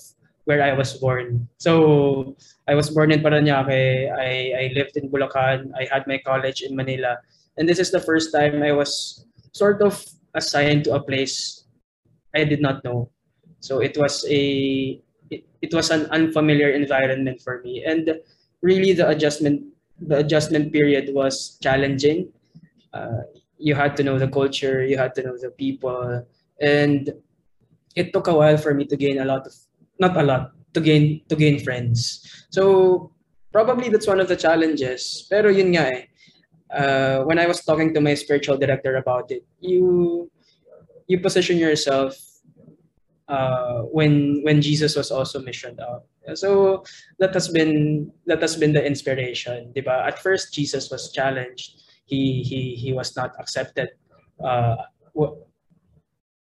where 0.45 0.63
I 0.63 0.73
was 0.73 0.93
born. 0.97 1.47
So 1.57 2.35
I 2.67 2.75
was 2.75 2.89
born 2.89 3.11
in 3.11 3.21
Paranaque. 3.21 4.11
I, 4.11 4.53
I 4.57 4.73
lived 4.73 4.97
in 4.97 5.09
Bulacan. 5.09 5.71
I 5.77 5.87
had 5.91 6.07
my 6.07 6.17
college 6.17 6.61
in 6.61 6.75
Manila. 6.75 7.17
And 7.57 7.67
this 7.67 7.79
is 7.79 7.91
the 7.91 7.99
first 7.99 8.33
time 8.33 8.63
I 8.63 8.71
was 8.71 9.25
sort 9.51 9.81
of 9.81 10.03
assigned 10.33 10.85
to 10.85 10.95
a 10.95 11.03
place 11.03 11.65
I 12.35 12.43
did 12.43 12.61
not 12.61 12.83
know. 12.83 13.11
So 13.59 13.79
it 13.79 13.97
was 13.97 14.25
a 14.29 14.99
it, 15.29 15.45
it 15.61 15.73
was 15.73 15.91
an 15.91 16.07
unfamiliar 16.11 16.71
environment 16.71 17.41
for 17.41 17.61
me. 17.61 17.83
And 17.85 18.19
really 18.61 18.93
the 18.93 19.07
adjustment 19.07 19.63
the 20.01 20.17
adjustment 20.17 20.71
period 20.73 21.13
was 21.13 21.57
challenging. 21.61 22.29
Uh, 22.93 23.23
you 23.57 23.75
had 23.75 23.95
to 23.97 24.03
know 24.03 24.17
the 24.17 24.27
culture, 24.27 24.83
you 24.83 24.97
had 24.97 25.13
to 25.15 25.23
know 25.23 25.37
the 25.37 25.51
people, 25.51 26.25
and 26.59 27.13
it 27.95 28.11
took 28.13 28.27
a 28.27 28.33
while 28.33 28.57
for 28.57 28.73
me 28.73 28.85
to 28.85 28.95
gain 28.95 29.19
a 29.19 29.25
lot 29.25 29.45
of 29.45 29.53
not 29.99 30.17
a 30.17 30.23
lot 30.23 30.51
to 30.73 30.81
gain 30.81 31.21
to 31.29 31.35
gain 31.35 31.59
friends. 31.59 32.25
So 32.49 33.11
probably 33.51 33.89
that's 33.89 34.07
one 34.07 34.19
of 34.19 34.27
the 34.27 34.35
challenges. 34.35 35.27
Pero 35.29 35.49
yun 35.49 35.75
nga 35.75 35.85
eh. 35.93 36.01
Uh, 36.71 37.23
when 37.27 37.37
I 37.37 37.47
was 37.47 37.59
talking 37.67 37.93
to 37.93 37.99
my 37.99 38.15
spiritual 38.15 38.57
director 38.57 38.95
about 38.95 39.29
it, 39.29 39.43
you 39.59 40.31
you 41.07 41.19
position 41.19 41.57
yourself 41.57 42.15
uh, 43.28 43.82
when 43.89 44.41
when 44.43 44.61
Jesus 44.61 44.95
was 44.95 45.11
also 45.11 45.41
missioned 45.41 45.80
out. 45.80 46.05
So 46.34 46.84
that 47.19 47.34
has 47.34 47.47
been 47.47 48.11
that 48.28 48.41
has 48.41 48.55
been 48.55 48.74
the 48.74 48.84
inspiration, 48.86 49.74
diba? 49.76 50.05
At 50.05 50.19
first 50.19 50.53
Jesus 50.53 50.89
was 50.89 51.11
challenged. 51.11 51.82
He 52.05 52.43
he 52.43 52.76
he 52.76 52.93
was 52.93 53.15
not 53.15 53.34
accepted 53.39 53.89
uh, 54.43 54.76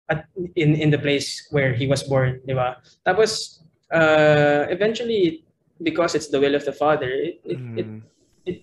at, 0.08 0.26
in 0.56 0.74
in 0.76 0.90
the 0.90 0.98
place 0.98 1.48
where 1.50 1.72
he 1.72 1.86
was 1.86 2.02
born, 2.02 2.40
diba? 2.46 2.76
Tapos 3.06 3.64
uh, 3.90 4.66
eventually 4.70 5.44
because 5.82 6.14
it's 6.14 6.28
the 6.28 6.38
will 6.38 6.54
of 6.54 6.64
the 6.64 6.72
Father, 6.72 7.10
it, 7.10 7.40
it, 7.44 7.58
mm. 7.58 8.02
it 8.46 8.62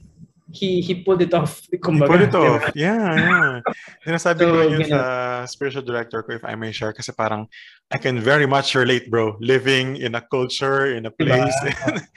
he 0.52 0.82
he 0.82 1.04
pulled 1.04 1.22
it 1.22 1.34
off. 1.34 1.64
Kumbaga, 1.84 2.02
he 2.02 2.08
pulled 2.08 2.22
it 2.28 2.36
off. 2.36 2.62
Diba? 2.62 2.72
Yeah, 2.76 3.16
yeah. 3.16 3.60
Sinasabi 4.06 4.44
so, 4.44 4.52
ko 4.52 4.62
yun 4.68 4.84
sa 4.86 5.00
spiritual 5.48 5.84
director 5.84 6.24
ko 6.24 6.36
if 6.36 6.44
I 6.46 6.56
may 6.56 6.72
share 6.72 6.94
kasi 6.94 7.12
parang 7.12 7.48
I 7.92 8.00
can 8.00 8.24
very 8.24 8.48
much 8.48 8.72
relate, 8.74 9.12
bro. 9.12 9.36
Living 9.44 10.00
in 10.00 10.16
a 10.16 10.24
culture, 10.24 10.96
in 10.96 11.06
a 11.06 11.12
diba? 11.12 11.28
place 11.28 11.58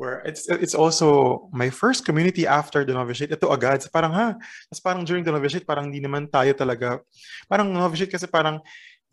where 0.00 0.18
it's 0.26 0.50
it's 0.50 0.74
also 0.74 1.46
my 1.54 1.70
first 1.70 2.02
community 2.02 2.42
after 2.42 2.82
the 2.82 2.90
novitiate. 2.90 3.30
Ito 3.30 3.54
agad. 3.54 3.86
So 3.86 3.88
parang 3.94 4.10
ha, 4.10 4.34
tas 4.66 4.82
parang 4.82 5.06
during 5.06 5.22
the 5.22 5.30
novitiate, 5.30 5.62
parang 5.62 5.94
hindi 5.94 6.02
naman 6.02 6.26
tayo 6.26 6.50
talaga. 6.58 7.00
Parang 7.46 7.70
novitiate 7.70 8.10
kasi 8.10 8.26
parang 8.26 8.58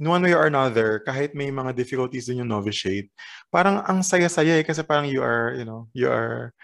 in 0.01 0.09
one 0.09 0.25
way 0.25 0.33
or 0.33 0.49
another, 0.49 1.05
kahit 1.05 1.37
may 1.37 1.53
mga 1.53 1.77
difficulties 1.77 2.25
din 2.25 2.41
yung 2.41 2.49
novitiate, 2.49 3.13
parang 3.53 3.85
ang 3.85 4.01
saya-saya 4.01 4.57
eh 4.59 4.65
kasi 4.65 4.81
parang 4.81 5.05
you 5.05 5.21
are, 5.21 5.53
you 5.53 5.65
know, 5.65 5.85
you 5.93 6.09
are 6.09 6.57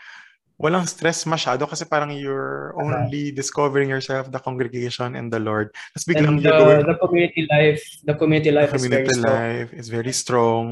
walang 0.60 0.84
stress 0.84 1.24
masyado 1.24 1.64
kasi 1.64 1.88
parang 1.88 2.12
you're 2.12 2.76
only 2.76 3.32
discovering 3.32 3.88
yourself, 3.88 4.28
the 4.28 4.44
congregation, 4.44 5.16
and 5.16 5.32
the 5.32 5.40
Lord. 5.40 5.72
Tapos 5.96 6.04
biglang 6.04 6.44
and 6.44 6.44
the, 6.44 6.52
going, 6.52 6.84
the 6.84 6.98
community 7.00 7.48
life, 7.48 7.82
the 8.04 8.16
community 8.20 8.52
life 8.52 8.76
the 8.76 8.78
community 8.78 9.08
is 9.08 9.24
very 9.24 9.24
life 9.24 9.72
strong. 9.72 9.80
is 9.80 9.88
very 9.88 10.14
strong. 10.14 10.66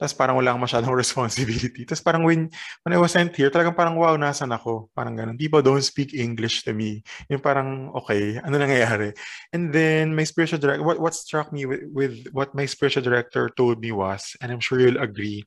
Tapos 0.00 0.16
parang 0.16 0.40
wala 0.40 0.56
masyadong 0.56 0.96
responsibility. 1.04 1.84
Tapos 1.84 2.00
parang 2.00 2.24
when, 2.24 2.48
when 2.80 2.92
I 2.96 2.96
was 2.96 3.12
sent 3.12 3.36
here, 3.36 3.52
talagang 3.52 3.76
parang 3.76 4.00
wow, 4.00 4.16
nasan 4.16 4.48
ako? 4.48 4.88
Parang 4.96 5.12
ganun. 5.12 5.36
People 5.36 5.60
don't 5.60 5.84
speak 5.84 6.16
English 6.16 6.64
to 6.64 6.72
me. 6.72 7.04
Yung 7.28 7.44
parang, 7.44 7.92
okay, 7.92 8.40
ano 8.40 8.56
nangyayari? 8.56 9.12
And 9.52 9.68
then 9.68 10.16
my 10.16 10.24
spiritual 10.24 10.56
director, 10.56 10.80
what, 10.80 10.96
what 10.96 11.12
struck 11.12 11.52
me 11.52 11.68
with, 11.68 11.84
with 11.92 12.32
what 12.32 12.56
my 12.56 12.64
spiritual 12.64 13.04
director 13.04 13.52
told 13.52 13.84
me 13.84 13.92
was, 13.92 14.32
and 14.40 14.48
I'm 14.48 14.64
sure 14.64 14.80
you'll 14.80 15.04
agree, 15.04 15.44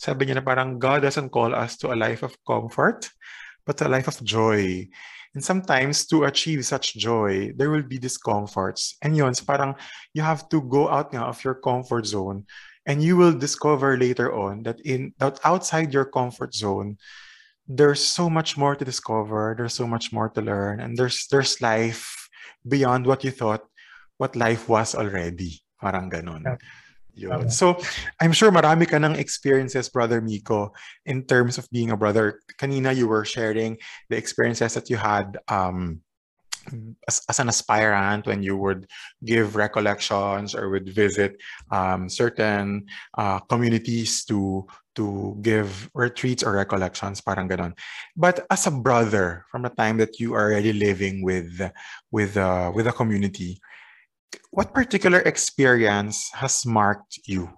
sabi 0.00 0.24
niya 0.24 0.40
na 0.40 0.44
parang 0.48 0.80
God 0.80 1.04
doesn't 1.04 1.28
call 1.28 1.52
us 1.52 1.76
to 1.84 1.92
a 1.92 2.00
life 2.00 2.24
of 2.24 2.32
comfort, 2.48 3.12
but 3.68 3.76
a 3.84 3.92
life 3.92 4.08
of 4.08 4.16
joy. 4.24 4.88
And 5.32 5.44
sometimes 5.44 6.04
to 6.12 6.24
achieve 6.24 6.64
such 6.64 6.96
joy, 6.96 7.52
there 7.56 7.68
will 7.68 7.84
be 7.84 7.96
discomforts. 7.96 8.96
And 9.00 9.16
yun, 9.16 9.32
so 9.32 9.44
parang 9.44 9.76
you 10.12 10.20
have 10.20 10.48
to 10.52 10.60
go 10.60 10.88
out 10.88 11.12
nga 11.12 11.24
of 11.24 11.40
your 11.44 11.56
comfort 11.56 12.04
zone 12.04 12.44
and 12.86 13.02
you 13.02 13.16
will 13.16 13.32
discover 13.32 13.96
later 13.96 14.32
on 14.32 14.62
that 14.62 14.80
in 14.82 15.14
that 15.18 15.38
outside 15.44 15.92
your 15.92 16.04
comfort 16.04 16.54
zone 16.54 16.96
there's 17.68 18.02
so 18.02 18.28
much 18.28 18.58
more 18.58 18.74
to 18.74 18.84
discover 18.84 19.54
there's 19.56 19.74
so 19.74 19.86
much 19.86 20.12
more 20.12 20.28
to 20.28 20.42
learn 20.42 20.80
and 20.80 20.96
there's 20.96 21.26
there's 21.30 21.60
life 21.60 22.28
beyond 22.66 23.06
what 23.06 23.22
you 23.24 23.30
thought 23.30 23.62
what 24.18 24.34
life 24.36 24.68
was 24.68 24.94
already 24.94 25.62
parang 25.80 26.10
ganun 26.10 26.42
Yun. 27.14 27.50
So, 27.50 27.76
I'm 28.20 28.32
sure 28.32 28.48
marami 28.48 28.88
ka 28.88 28.96
ng 28.96 29.20
experiences, 29.20 29.92
Brother 29.92 30.24
Mico, 30.24 30.72
in 31.04 31.28
terms 31.28 31.58
of 31.60 31.68
being 31.68 31.92
a 31.92 31.96
brother. 31.96 32.40
Kanina, 32.56 32.96
you 32.96 33.06
were 33.06 33.24
sharing 33.24 33.76
the 34.08 34.16
experiences 34.16 34.72
that 34.72 34.88
you 34.88 34.96
had 34.96 35.36
um, 35.48 36.00
as, 37.08 37.20
as 37.28 37.38
an 37.40 37.48
aspirant 37.48 38.26
when 38.26 38.42
you 38.42 38.56
would 38.56 38.86
give 39.24 39.56
recollections 39.56 40.54
or 40.54 40.70
would 40.70 40.88
visit 40.88 41.36
um, 41.70 42.08
certain 42.08 42.86
uh, 43.18 43.38
communities 43.40 44.24
to 44.24 44.66
to 44.94 45.36
give 45.40 45.88
retreats 45.94 46.42
or 46.44 46.52
recollections 46.52 47.20
parang 47.20 47.48
ganon. 47.48 47.72
But 48.14 48.44
as 48.50 48.66
a 48.66 48.70
brother 48.70 49.46
from 49.50 49.62
the 49.62 49.72
time 49.72 49.96
that 49.98 50.20
you 50.20 50.34
are 50.34 50.52
already 50.52 50.72
living 50.72 51.22
with 51.24 51.60
with 52.10 52.36
uh, 52.36 52.72
with 52.74 52.86
a 52.86 52.92
community 52.92 53.60
what 54.50 54.72
particular 54.72 55.20
experience 55.20 56.30
has 56.34 56.64
marked 56.64 57.20
you? 57.24 57.48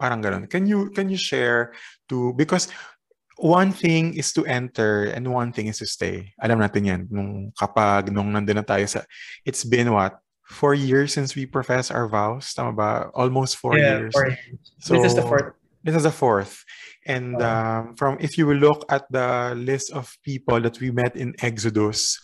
Parang 0.00 0.22
ganon. 0.22 0.48
Can 0.48 0.66
you 0.66 0.90
can 0.90 1.08
you 1.10 1.18
share 1.18 1.74
to 2.08 2.32
because 2.34 2.70
one 3.38 3.70
thing 3.70 4.18
is 4.18 4.34
to 4.34 4.44
enter 4.46 5.06
and 5.14 5.22
one 5.32 5.54
thing 5.54 5.70
is 5.70 5.78
to 5.78 5.86
stay. 5.86 6.34
Alam 6.42 6.58
natin 6.58 6.82
yan. 6.84 7.02
Nung 7.06 7.54
kapag 7.54 8.10
nung 8.10 8.34
nandun 8.34 8.58
na 8.58 8.66
tayo 8.66 8.84
sa, 8.90 9.06
it's 9.46 9.62
been 9.62 9.94
what? 9.94 10.18
Four 10.50 10.74
years 10.74 11.14
since 11.14 11.36
we 11.38 11.46
profess 11.46 11.90
our 11.90 12.08
vows? 12.10 12.50
Tama 12.52 12.72
ba? 12.74 12.90
Almost 13.14 13.56
four 13.62 13.78
yeah, 13.78 14.02
years. 14.02 14.12
Four 14.12 14.34
So, 14.82 14.98
this 14.98 15.14
is 15.14 15.14
the 15.14 15.22
fourth. 15.22 15.54
This 15.84 15.94
is 15.94 16.02
the 16.02 16.12
fourth. 16.12 16.64
And 17.06 17.38
oh. 17.38 17.46
um, 17.46 17.82
from 17.94 18.18
if 18.18 18.36
you 18.36 18.50
look 18.52 18.84
at 18.90 19.06
the 19.12 19.54
list 19.54 19.92
of 19.92 20.10
people 20.24 20.58
that 20.60 20.80
we 20.80 20.90
met 20.90 21.14
in 21.14 21.36
Exodus, 21.40 22.18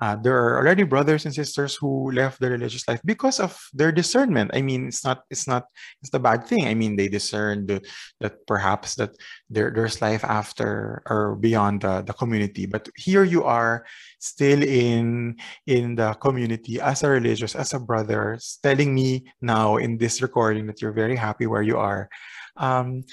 uh, 0.00 0.16
there 0.16 0.32
are 0.32 0.56
already 0.56 0.82
brothers 0.82 1.26
and 1.26 1.34
sisters 1.34 1.76
who 1.76 2.10
left 2.12 2.40
the 2.40 2.48
religious 2.48 2.88
life 2.88 3.00
because 3.04 3.38
of 3.38 3.60
their 3.74 3.92
discernment. 3.92 4.50
I 4.54 4.62
mean, 4.62 4.88
it's 4.88 5.04
not 5.04 5.24
it's 5.28 5.46
not 5.46 5.68
it's 6.00 6.10
the 6.10 6.18
bad 6.18 6.46
thing. 6.46 6.66
I 6.66 6.72
mean, 6.72 6.96
they 6.96 7.08
discerned 7.08 7.68
that, 7.68 7.86
that 8.20 8.46
perhaps 8.46 8.94
that 8.96 9.12
there, 9.50 9.70
there's 9.70 10.00
life 10.00 10.24
after 10.24 11.02
or 11.04 11.36
beyond 11.36 11.82
the, 11.82 12.00
the 12.00 12.14
community. 12.14 12.64
But 12.64 12.88
here 12.96 13.24
you 13.24 13.44
are 13.44 13.84
still 14.18 14.62
in 14.62 15.36
in 15.66 15.96
the 15.96 16.14
community 16.14 16.80
as 16.80 17.02
a 17.02 17.10
religious, 17.10 17.54
as 17.54 17.74
a 17.74 17.78
brother, 17.78 18.38
telling 18.62 18.94
me 18.94 19.28
now 19.42 19.76
in 19.76 19.98
this 19.98 20.22
recording 20.22 20.66
that 20.66 20.80
you're 20.80 20.96
very 20.96 21.16
happy 21.16 21.46
where 21.46 21.62
you 21.62 21.76
are. 21.76 22.08
Um, 22.56 23.04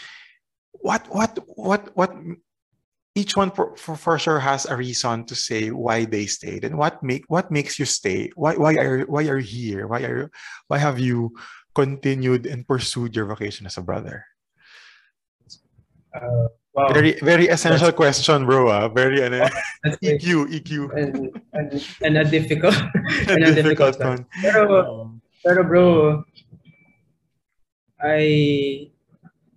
what 0.71 1.05
what 1.09 1.38
what 1.47 1.91
what 1.97 2.15
each 3.18 3.36
one 3.36 3.49
for, 3.49 3.76
for, 3.76 3.97
for, 3.97 4.20
sure 4.20 4.39
has 4.39 4.70
a 4.70 4.78
reason 4.78 5.26
to 5.26 5.34
say 5.34 5.72
why 5.74 6.05
they 6.05 6.28
stayed 6.30 6.63
and 6.63 6.78
what 6.78 7.01
make 7.01 7.26
what 7.28 7.49
makes 7.49 7.80
you 7.80 7.86
stay? 7.86 8.30
Why 8.36 8.53
why 8.55 8.78
are 8.78 9.01
why 9.09 9.26
are 9.26 9.41
you 9.41 9.49
here? 9.49 9.88
Why 9.89 10.05
are 10.05 10.30
why 10.70 10.78
have 10.78 11.01
you 11.01 11.34
continued 11.74 12.45
and 12.45 12.61
pursued 12.61 13.15
your 13.18 13.26
vocation 13.26 13.65
as 13.65 13.78
a 13.78 13.82
brother? 13.82 14.24
Uh, 16.13 16.53
wow. 16.74 16.93
very 16.93 17.18
very 17.26 17.47
essential 17.49 17.89
that's, 17.89 17.97
question 17.97 18.45
bro 18.45 18.70
uh. 18.70 18.89
very 18.89 19.22
uh, 19.22 19.49
eq 20.01 20.26
eq 20.49 20.70
and, 20.97 21.41
and, 21.53 21.70
and 22.01 22.13
a 22.18 22.26
difficult 22.26 22.74
and 23.30 23.43
a 23.43 23.53
difficult, 23.53 23.99
one. 23.99 24.26
Pero, 24.41 24.61
um, 24.82 25.22
pero 25.43 25.61
bro 25.65 25.86
i 28.01 28.89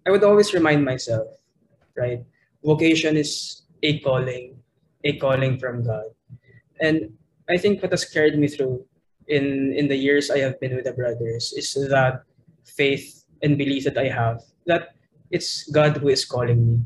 i 0.04 0.08
would 0.11 0.24
always 0.24 0.52
remind 0.52 0.84
myself 0.84 1.28
right 1.96 2.24
vocation 2.64 3.16
is 3.16 3.62
a 3.82 3.98
calling, 4.00 4.56
a 5.04 5.16
calling 5.16 5.58
from 5.58 5.84
God. 5.84 6.04
And 6.80 7.12
I 7.48 7.56
think 7.56 7.82
what 7.82 7.92
has 7.92 8.04
carried 8.04 8.38
me 8.38 8.48
through 8.48 8.84
in, 9.28 9.72
in 9.76 9.88
the 9.88 9.96
years 9.96 10.30
I 10.30 10.38
have 10.38 10.61
been 10.61 10.74
with 10.74 10.84
the 10.84 10.92
brothers 10.92 11.52
is 11.56 11.74
that 11.90 12.22
faith 12.64 13.24
and 13.42 13.56
belief 13.56 13.84
that 13.84 13.98
I 13.98 14.08
have 14.08 14.42
that 14.66 14.94
it's 15.30 15.70
God 15.70 15.96
who 15.98 16.08
is 16.08 16.24
calling 16.24 16.66
me. 16.66 16.76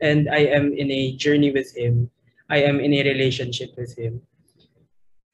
And 0.00 0.30
I 0.30 0.46
am 0.54 0.72
in 0.72 0.90
a 0.90 1.16
journey 1.16 1.50
with 1.50 1.74
Him. 1.76 2.10
I 2.48 2.62
am 2.62 2.80
in 2.80 2.94
a 2.94 3.02
relationship 3.02 3.74
with 3.76 3.98
Him. 3.98 4.22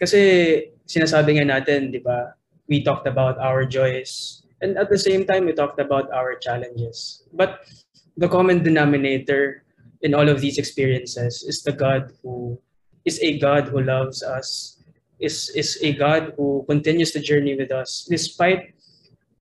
Kasi 0.01 0.72
sinasabi 0.88 1.36
nga 1.38 1.61
natin, 1.61 1.92
di 1.92 2.01
ba, 2.01 2.34
we 2.68 2.80
talked 2.82 3.07
about 3.07 3.36
our 3.38 3.64
joys. 3.64 4.42
And 4.64 4.80
at 4.80 4.88
the 4.88 4.99
same 4.99 5.28
time, 5.28 5.45
we 5.45 5.53
talked 5.53 5.78
about 5.78 6.09
our 6.12 6.36
challenges. 6.40 7.28
But 7.32 7.68
the 8.16 8.28
common 8.28 8.64
denominator 8.64 9.63
in 10.05 10.12
all 10.14 10.28
of 10.28 10.40
these 10.40 10.59
experiences 10.59 11.42
is 11.48 11.64
the 11.64 11.72
God 11.72 12.12
who 12.22 12.61
is 13.05 13.18
a 13.20 13.38
God 13.40 13.68
who 13.68 13.80
loves 13.80 14.22
us, 14.22 14.78
is, 15.18 15.48
is 15.57 15.80
a 15.82 15.92
God 15.94 16.34
who 16.36 16.64
continues 16.68 17.12
the 17.12 17.20
journey 17.20 17.57
with 17.57 17.72
us, 17.72 18.07
despite 18.09 18.74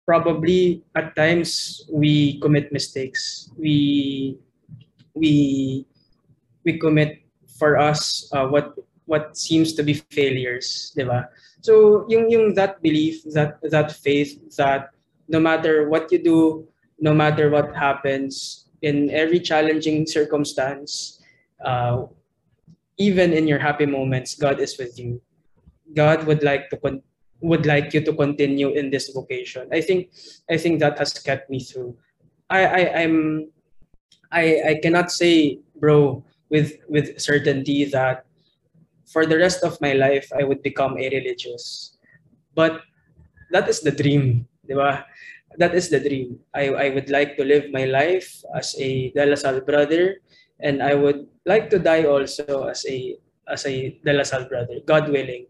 probably 0.08 0.82
at 0.96 1.16
times 1.16 1.84
we 1.92 2.40
commit 2.40 2.72
mistakes. 2.72 3.52
We 3.58 4.40
we 5.14 5.86
we 6.66 6.80
commit 6.80 7.22
for 7.60 7.78
us 7.78 8.28
uh, 8.34 8.48
what 8.48 8.74
what 9.06 9.38
seems 9.38 9.74
to 9.76 9.84
be 9.84 10.00
failures, 10.12 10.92
di 10.96 11.04
ba? 11.04 11.28
So 11.62 12.08
yung 12.08 12.32
yung 12.32 12.56
that 12.56 12.82
belief, 12.82 13.24
that 13.36 13.60
that 13.68 13.92
faith 13.92 14.40
that 14.56 14.96
no 15.28 15.40
matter 15.40 15.88
what 15.88 16.12
you 16.12 16.24
do, 16.24 16.68
no 17.00 17.14
matter 17.14 17.52
what 17.52 17.76
happens 17.76 18.63
in 18.84 19.10
every 19.10 19.40
challenging 19.40 20.06
circumstance, 20.06 21.24
uh, 21.64 22.04
even 23.00 23.34
in 23.34 23.48
your 23.48 23.58
happy 23.58 23.88
moments, 23.88 24.36
God 24.36 24.60
is 24.60 24.78
with 24.78 25.00
you. 25.00 25.24
God 25.96 26.28
would 26.28 26.44
like 26.44 26.70
to 26.70 26.78
con- 26.78 27.02
would 27.42 27.66
like 27.66 27.94
you 27.94 28.00
to 28.04 28.14
continue 28.14 28.70
in 28.72 28.92
this 28.92 29.10
vocation. 29.10 29.68
I 29.72 29.82
think 29.82 30.12
I 30.52 30.58
think 30.60 30.80
that 30.80 31.00
has 31.00 31.12
kept 31.16 31.50
me 31.50 31.60
through. 31.60 31.96
I, 32.50 32.62
I 32.66 32.82
I'm 33.02 33.50
I 34.32 34.44
I 34.68 34.74
cannot 34.84 35.12
say, 35.12 35.60
bro, 35.80 36.24
with 36.52 36.78
with 36.88 37.20
certainty 37.20 37.86
that 37.96 38.28
for 39.08 39.26
the 39.26 39.38
rest 39.38 39.64
of 39.64 39.80
my 39.80 39.94
life 39.94 40.32
I 40.36 40.44
would 40.44 40.62
become 40.62 41.00
a 41.00 41.08
religious. 41.10 41.96
But 42.56 42.84
that 43.52 43.68
is 43.68 43.82
the 43.82 43.92
dream, 43.92 44.48
di 44.68 44.76
ba? 44.76 45.06
That 45.58 45.76
is 45.76 45.90
the 45.90 46.00
dream. 46.00 46.40
I, 46.54 46.70
I 46.70 46.90
would 46.90 47.10
like 47.10 47.38
to 47.38 47.44
live 47.46 47.72
my 47.72 47.86
life 47.86 48.44
as 48.56 48.76
a 48.80 49.12
De 49.12 49.26
La 49.26 49.36
Salle 49.36 49.62
brother 49.62 50.18
and 50.60 50.82
I 50.82 50.96
would 50.96 51.28
like 51.46 51.70
to 51.72 51.80
die 51.80 52.06
also 52.06 52.68
as 52.72 52.86
a 52.88 53.20
as 53.52 53.66
a 53.68 54.00
De 54.04 54.14
La 54.14 54.24
Salle 54.24 54.48
brother, 54.48 54.80
God 54.86 55.10
willing. 55.10 55.46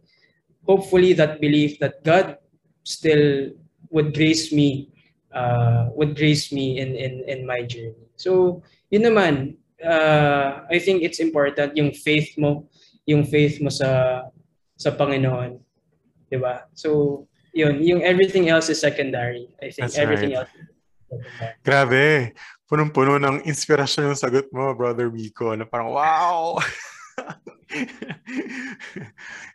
Hopefully 0.65 1.13
that 1.13 1.39
belief 1.39 1.79
that 1.79 2.03
God 2.03 2.37
still 2.83 3.53
would 3.91 4.13
grace 4.13 4.51
me 4.51 4.89
uh, 5.33 5.89
would 5.93 6.15
grace 6.15 6.51
me 6.51 6.79
in, 6.79 6.95
in 6.95 7.23
in 7.27 7.45
my 7.45 7.61
journey. 7.61 8.09
So, 8.15 8.63
yun 8.89 9.03
naman, 9.09 9.57
uh, 9.83 10.65
I 10.69 10.77
think 10.79 11.03
it's 11.03 11.19
important 11.19 11.77
yung 11.77 11.93
faith 11.93 12.33
mo, 12.37 12.69
yung 13.05 13.25
faith 13.25 13.61
mo 13.61 13.69
sa 13.69 14.23
sa 14.77 14.91
Panginoon. 14.93 15.61
'Di 16.29 16.37
ba? 16.41 16.65
So, 16.73 17.23
yun, 17.53 17.77
yung 17.85 18.01
everything 18.01 18.49
else 18.49 18.67
is 18.67 18.81
secondary. 18.81 19.47
I 19.61 19.69
think 19.69 19.87
That's 19.87 20.01
everything 20.01 20.33
right. 20.33 20.43
else 20.43 20.51
is 20.57 20.65
secondary. 20.65 21.61
Grabe. 21.61 22.33
Punong-puno 22.65 23.21
ng 23.21 23.45
inspirasyon 23.45 24.09
yung 24.09 24.17
sagot 24.17 24.49
mo, 24.49 24.73
Brother 24.73 25.13
Miko. 25.13 25.53
Na 25.53 25.63
parang, 25.63 25.93
wow! 25.93 26.57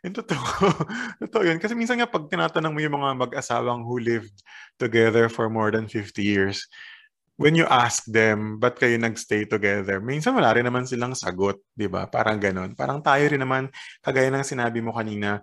yung 0.07 0.15
totoo. 0.15 0.47
totoo 1.27 1.43
yun. 1.43 1.59
Kasi 1.59 1.75
minsan 1.75 1.99
nga 1.99 2.07
pag 2.07 2.31
tinatanong 2.31 2.71
mo 2.71 2.79
yung 2.79 2.95
mga 2.95 3.27
mag-asawang 3.27 3.83
who 3.83 3.99
lived 3.99 4.39
together 4.79 5.27
for 5.27 5.51
more 5.51 5.67
than 5.67 5.91
50 5.91 6.23
years, 6.23 6.63
when 7.39 7.55
you 7.55 7.63
ask 7.71 8.03
them, 8.03 8.59
ba't 8.59 8.75
kayo 8.75 8.99
nagstay 8.99 9.47
together? 9.47 10.03
Minsan 10.03 10.35
wala 10.35 10.51
rin 10.51 10.67
naman 10.67 10.83
silang 10.83 11.15
sagot, 11.15 11.63
di 11.71 11.87
ba? 11.87 12.03
Parang 12.11 12.35
ganun. 12.35 12.75
Parang 12.75 12.99
tayo 12.99 13.23
rin 13.31 13.39
naman, 13.39 13.71
kagaya 14.03 14.27
ng 14.27 14.43
sinabi 14.43 14.83
mo 14.83 14.91
kanina, 14.91 15.39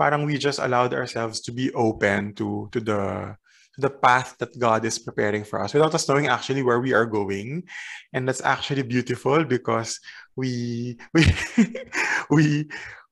parang 0.00 0.24
we 0.24 0.40
just 0.40 0.56
allowed 0.56 0.96
ourselves 0.96 1.44
to 1.44 1.52
be 1.52 1.68
open 1.76 2.32
to 2.40 2.72
to 2.72 2.80
the 2.80 3.36
to 3.76 3.78
the 3.84 3.92
path 3.92 4.32
that 4.40 4.56
God 4.56 4.88
is 4.88 4.96
preparing 4.96 5.44
for 5.44 5.60
us 5.60 5.76
without 5.76 5.92
us 5.92 6.08
knowing 6.08 6.32
actually 6.32 6.64
where 6.64 6.80
we 6.80 6.96
are 6.96 7.04
going. 7.04 7.68
And 8.16 8.24
that's 8.24 8.40
actually 8.40 8.82
beautiful 8.88 9.44
because 9.44 10.00
we 10.32 10.96
we 11.12 11.22
we 12.32 12.44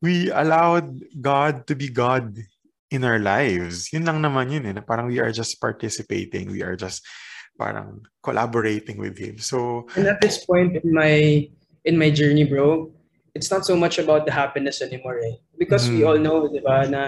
we 0.01 0.33
allowed 0.33 1.05
God 1.21 1.69
to 1.69 1.77
be 1.77 1.93
God 1.93 2.41
in 2.89 3.05
our 3.05 3.21
lives. 3.21 3.93
Yun 3.93 4.09
lang 4.09 4.25
naman 4.25 4.49
yun 4.49 4.65
eh. 4.65 4.73
na 4.73 4.81
Parang 4.81 5.13
we 5.13 5.21
are 5.21 5.31
just 5.31 5.61
participating. 5.61 6.49
We 6.49 6.65
are 6.65 6.75
just 6.75 7.05
parang 7.61 8.09
collaborating 8.25 8.97
with 8.97 9.21
Him. 9.21 9.37
So, 9.39 9.85
And 9.93 10.09
at 10.09 10.25
this 10.25 10.41
point 10.41 10.81
in 10.81 10.89
my 10.97 11.45
in 11.85 12.01
my 12.01 12.09
journey, 12.09 12.49
bro, 12.49 12.89
it's 13.39 13.51
not 13.55 13.63
so 13.63 13.79
much 13.79 14.03
about 14.03 14.27
the 14.27 14.35
happiness 14.35 14.83
anymore, 14.83 15.23
eh? 15.23 15.39
Because 15.55 15.87
we 15.87 16.03
Mhm. 16.03 16.07
all 16.11 16.19
know, 16.19 16.51
di 16.51 16.59
ba, 16.59 16.91
na 16.91 17.03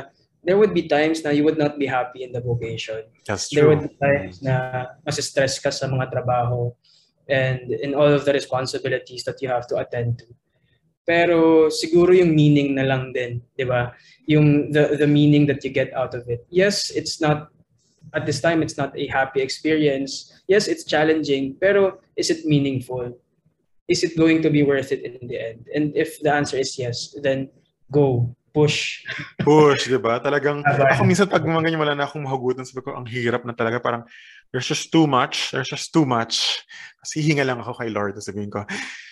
there 0.47 0.55
would 0.55 0.71
be 0.73 0.87
times 0.87 1.27
na 1.27 1.35
you 1.35 1.43
would 1.43 1.59
not 1.59 1.75
be 1.75 1.91
happy 1.91 2.23
in 2.23 2.31
the 2.31 2.39
vocation. 2.41 3.03
that's 3.27 3.51
true. 3.51 3.59
There 3.59 3.67
would 3.75 3.85
be 3.91 3.95
times 3.99 4.39
na 4.41 4.87
stress 5.11 5.59
ka 5.59 5.75
sa 5.75 5.91
mga 5.91 6.15
trabaho 6.15 6.71
and 7.27 7.75
in 7.83 7.99
all 7.99 8.09
of 8.09 8.23
the 8.25 8.33
responsibilities 8.33 9.27
that 9.27 9.43
you 9.43 9.51
have 9.51 9.67
to 9.69 9.77
attend 9.83 10.23
to. 10.23 10.31
Pero 11.05 11.67
siguro 11.69 12.15
yung 12.15 12.33
meaning 12.39 12.79
na 12.79 12.87
lang 12.87 13.11
din, 13.11 13.43
di 13.59 13.67
ba? 13.67 13.91
Yung 14.31 14.71
the, 14.71 14.95
the 14.95 15.11
meaning 15.11 15.45
that 15.51 15.61
you 15.67 15.71
get 15.75 15.91
out 15.99 16.15
of 16.15 16.23
it. 16.31 16.47
Yes, 16.49 16.95
it's 16.95 17.19
not, 17.19 17.51
at 18.15 18.25
this 18.27 18.39
time, 18.39 18.63
it's 18.63 18.79
not 18.79 18.95
a 18.95 19.07
happy 19.11 19.43
experience. 19.43 20.31
Yes, 20.47 20.71
it's 20.71 20.87
challenging, 20.87 21.59
pero 21.59 21.99
is 22.15 22.31
it 22.31 22.47
meaningful? 22.47 23.19
Is 23.91 24.07
it 24.07 24.15
going 24.15 24.39
to 24.47 24.51
be 24.55 24.63
worth 24.63 24.95
it 24.95 25.03
in 25.03 25.27
the 25.27 25.35
end? 25.35 25.67
And 25.75 25.91
if 25.99 26.23
the 26.23 26.31
answer 26.31 26.57
is 26.57 26.79
yes, 26.79 27.11
then 27.19 27.51
go, 27.91 28.31
push. 28.55 29.03
Push, 29.43 29.91
di 29.91 29.99
ba? 29.99 30.23
Talagang, 30.23 30.63
ako 30.63 31.03
minsan 31.03 31.27
pag 31.27 31.43
mga 31.43 31.67
ganyan 31.67 31.83
wala 31.83 31.95
na 31.99 32.07
akong 32.07 32.23
mahugutan, 32.23 32.63
sabi 32.63 32.87
ko, 32.87 32.95
ang 32.95 33.07
hirap 33.07 33.43
na 33.43 33.55
talaga. 33.55 33.83
Parang, 33.83 34.07
there's 34.55 34.67
just 34.67 34.91
too 34.95 35.07
much. 35.07 35.51
There's 35.51 35.71
just 35.71 35.91
too 35.91 36.07
much. 36.07 36.63
Kasi 37.03 37.23
hinga 37.23 37.47
lang 37.47 37.63
ako 37.63 37.83
kay 37.83 37.91
Lord. 37.91 38.15
Sabihin 38.19 38.51
ko, 38.51 38.63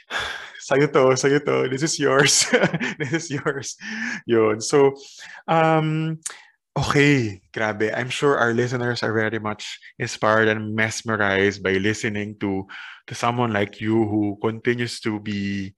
sa'yo 0.68 0.87
to, 0.91 1.14
sa'yo 1.18 1.39
to. 1.43 1.66
This 1.70 1.83
is 1.83 1.99
yours. 1.99 2.47
This 3.03 3.12
is 3.14 3.26
yours. 3.35 3.79
Yun. 4.26 4.62
So, 4.62 4.95
um, 5.47 6.18
okay. 6.79 7.41
Grabe. 7.53 7.91
I'm 7.95 8.11
sure 8.11 8.39
our 8.39 8.55
listeners 8.55 9.03
are 9.03 9.12
very 9.12 9.39
much 9.39 9.79
inspired 9.99 10.49
and 10.49 10.74
mesmerized 10.74 11.62
by 11.62 11.79
listening 11.79 12.37
to 12.41 12.66
to 13.07 13.14
someone 13.14 13.53
like 13.53 13.81
you 13.81 14.07
who 14.07 14.39
continues 14.41 15.01
to 15.01 15.18
be 15.20 15.74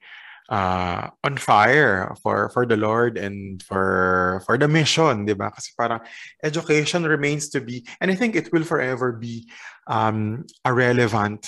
uh, 0.50 1.08
on 1.22 1.38
fire 1.38 2.12
for 2.22 2.50
for 2.50 2.66
the 2.66 2.76
Lord 2.76 3.16
and 3.16 3.62
for 3.62 4.42
for 4.44 4.58
the 4.58 4.68
mission, 4.68 5.24
'di 5.24 5.38
ba? 5.38 5.54
Kasi 5.54 5.72
parang 5.78 6.02
education 6.42 7.06
remains 7.06 7.48
to 7.54 7.62
be 7.62 7.86
and 8.02 8.10
I 8.10 8.16
think 8.18 8.34
it 8.34 8.50
will 8.52 8.66
forever 8.66 9.14
be 9.14 9.46
um, 9.86 10.44
a 10.66 10.74
relevant 10.74 11.46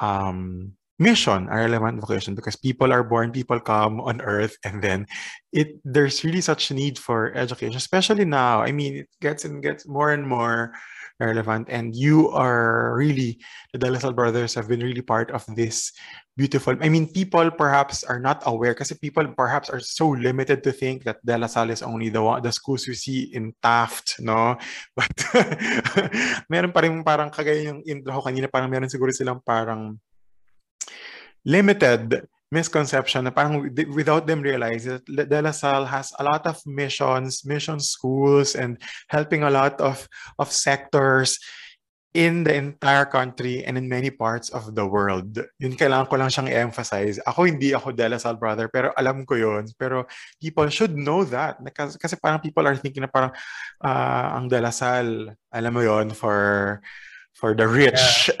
um, 0.00 0.72
mission, 0.98 1.48
a 1.50 1.56
relevant 1.56 2.00
vocation 2.00 2.34
because 2.34 2.56
people 2.56 2.92
are 2.92 3.02
born, 3.02 3.32
people 3.32 3.60
come 3.60 4.00
on 4.00 4.20
earth 4.20 4.56
and 4.64 4.82
then 4.82 5.06
it 5.52 5.80
there's 5.84 6.24
really 6.24 6.40
such 6.40 6.70
a 6.70 6.74
need 6.74 6.98
for 6.98 7.32
education, 7.34 7.76
especially 7.76 8.24
now. 8.24 8.62
I 8.62 8.72
mean, 8.72 9.04
it 9.04 9.08
gets 9.20 9.44
and 9.44 9.62
gets 9.62 9.86
more 9.86 10.12
and 10.12 10.26
more 10.26 10.72
relevant 11.20 11.68
and 11.70 11.94
you 11.94 12.30
are 12.34 12.94
really 12.96 13.38
the 13.72 13.78
De 13.78 13.86
La 13.90 13.98
Salle 13.98 14.16
brothers 14.16 14.54
have 14.54 14.66
been 14.66 14.80
really 14.80 15.02
part 15.02 15.30
of 15.30 15.44
this 15.54 15.92
beautiful. 16.36 16.74
I 16.80 16.88
mean, 16.88 17.06
people 17.06 17.50
perhaps 17.50 18.02
are 18.04 18.18
not 18.18 18.42
aware 18.46 18.72
because 18.72 18.92
people 18.98 19.26
perhaps 19.36 19.70
are 19.70 19.80
so 19.80 20.10
limited 20.10 20.64
to 20.64 20.72
think 20.72 21.04
that 21.04 21.24
De 21.24 21.36
La 21.36 21.46
Salle 21.46 21.70
is 21.70 21.82
only 21.82 22.08
the 22.08 22.22
one, 22.22 22.42
the 22.42 22.52
schools 22.52 22.86
you 22.86 22.94
see 22.94 23.30
in 23.32 23.54
Taft, 23.62 24.16
no? 24.18 24.56
But 24.96 25.12
meron 26.48 26.72
pa 26.72 26.80
rin 26.82 27.04
parang 27.04 27.30
kagaya 27.30 27.70
yung 27.70 27.80
intro 27.84 28.18
ko 28.18 28.26
kanina, 28.26 28.50
parang 28.50 28.70
meron 28.72 28.90
siguro 28.90 29.12
silang 29.12 29.40
parang 29.44 30.00
limited 31.44 32.26
misconception 32.52 33.24
na 33.24 33.32
parang 33.32 33.72
wi- 33.72 33.88
without 33.96 34.28
them 34.28 34.44
realizing 34.44 35.00
that 35.16 35.32
De 35.32 35.40
La 35.40 35.56
Salle 35.56 35.88
has 35.88 36.12
a 36.20 36.24
lot 36.24 36.44
of 36.44 36.60
missions, 36.68 37.48
mission 37.48 37.80
schools, 37.80 38.52
and 38.54 38.76
helping 39.08 39.42
a 39.42 39.50
lot 39.50 39.80
of, 39.80 40.04
of 40.36 40.52
sectors 40.52 41.40
in 42.12 42.44
the 42.44 42.52
entire 42.52 43.08
country 43.08 43.64
and 43.64 43.80
in 43.80 43.88
many 43.88 44.12
parts 44.12 44.52
of 44.52 44.76
the 44.76 44.84
world. 44.84 45.32
Yun 45.56 45.72
kailangan 45.80 46.12
ko 46.12 46.20
lang 46.20 46.28
siyang 46.28 46.52
i-emphasize. 46.52 47.16
Ako 47.24 47.48
hindi 47.48 47.72
ako 47.72 47.96
De 47.96 48.04
La 48.04 48.20
Salle 48.20 48.36
brother, 48.36 48.68
pero 48.68 48.92
alam 49.00 49.24
ko 49.24 49.32
yun. 49.32 49.64
Pero 49.80 50.04
people 50.36 50.68
should 50.68 50.92
know 50.92 51.24
that. 51.24 51.56
Kasi, 51.72 51.96
kasi 51.96 52.20
parang 52.20 52.44
people 52.44 52.68
are 52.68 52.76
thinking 52.76 53.00
na 53.00 53.08
parang 53.08 53.32
ah, 53.80 54.36
ang 54.36 54.52
De 54.52 54.60
La 54.60 54.68
Salle, 54.68 55.40
alam 55.48 55.72
mo 55.72 55.80
yon 55.80 56.12
for 56.12 56.84
for 57.42 57.58
the 57.58 57.66
rich. 57.66 58.30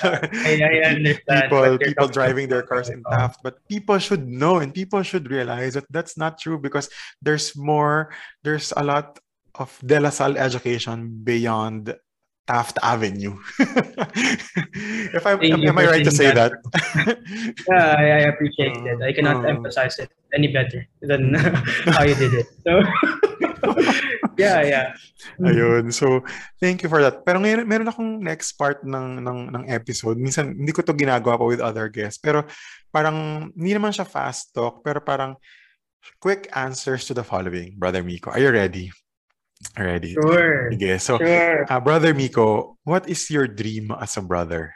I, 0.00 0.56
I 0.64 0.96
understand. 0.96 1.52
people 1.52 1.76
people 1.76 2.08
driving 2.08 2.48
their 2.48 2.64
cars 2.64 2.88
in. 2.88 3.04
Taft, 3.04 3.44
but 3.44 3.60
people 3.68 4.00
should 4.00 4.24
know 4.24 4.64
and 4.64 4.72
people 4.72 5.04
should 5.04 5.28
realize 5.28 5.76
that 5.76 5.84
that's 5.92 6.16
not 6.16 6.40
true 6.40 6.56
because 6.56 6.88
there's 7.20 7.52
more, 7.52 8.08
there's 8.40 8.72
a 8.72 8.82
lot 8.82 9.20
of 9.60 9.76
De 9.84 10.00
La 10.00 10.08
Salle 10.08 10.40
education 10.40 11.20
beyond 11.20 11.92
Taft 12.48 12.80
Avenue. 12.80 13.36
if 15.12 15.26
I'm, 15.28 15.36
am, 15.44 15.76
I 15.76 16.00
right 16.00 16.04
to 16.04 16.08
say 16.10 16.32
that? 16.32 16.56
that. 16.64 17.20
Yeah, 17.68 17.92
I, 17.92 18.24
I 18.24 18.32
appreciate 18.32 18.72
Uh, 18.72 18.96
it. 18.96 19.04
I 19.04 19.12
cannot 19.12 19.44
uh. 19.44 19.52
emphasize 19.52 20.00
it 20.00 20.08
any 20.32 20.48
better 20.48 20.80
than 21.04 21.36
how 21.92 22.08
you 22.08 22.16
did 22.16 22.32
it. 22.40 22.48
So, 22.64 22.80
yeah, 24.38 24.62
yeah. 24.72 24.86
Ayun. 25.42 25.90
So, 25.92 26.22
thank 26.62 26.80
you 26.82 26.88
for 26.88 27.02
that. 27.02 27.26
Pero 27.26 27.42
ngayon, 27.42 27.66
meron 27.66 27.90
akong 27.90 28.22
next 28.22 28.54
part 28.54 28.86
ng, 28.86 29.20
ng, 29.20 29.38
ng 29.52 29.64
episode. 29.68 30.16
Minsan, 30.16 30.54
hindi 30.54 30.70
ko 30.72 30.80
to 30.86 30.94
ginagawa 30.94 31.36
pa 31.36 31.44
with 31.44 31.60
other 31.60 31.90
guests. 31.90 32.22
Pero, 32.22 32.46
parang, 32.94 33.50
hindi 33.52 33.74
naman 33.74 33.90
siya 33.90 34.06
fast 34.06 34.54
talk. 34.54 34.80
Pero 34.86 35.02
parang, 35.02 35.34
quick 36.22 36.48
answers 36.54 37.04
to 37.04 37.12
the 37.12 37.26
following, 37.26 37.74
Brother 37.76 38.02
Miko. 38.06 38.30
Are 38.30 38.40
you 38.40 38.54
ready? 38.54 38.88
Ready? 39.74 40.14
Sure. 40.14 40.70
Okay, 40.72 40.98
so 40.98 41.18
Sure. 41.18 41.66
uh, 41.66 41.80
Brother 41.82 42.14
Miko, 42.14 42.78
what 42.86 43.08
is 43.10 43.26
your 43.30 43.46
dream 43.50 43.90
as 43.98 44.16
a 44.16 44.22
brother? 44.22 44.74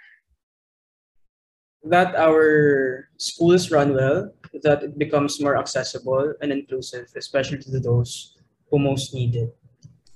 That 1.82 2.14
our 2.14 3.10
schools 3.18 3.70
run 3.70 3.94
well, 3.94 4.30
that 4.62 4.82
it 4.82 4.98
becomes 4.98 5.42
more 5.42 5.58
accessible 5.58 6.34
and 6.40 6.52
inclusive, 6.52 7.10
especially 7.16 7.58
to 7.58 7.80
those 7.80 8.31
who 8.72 8.80
most 8.80 9.12
need 9.12 9.36
it. 9.36 9.52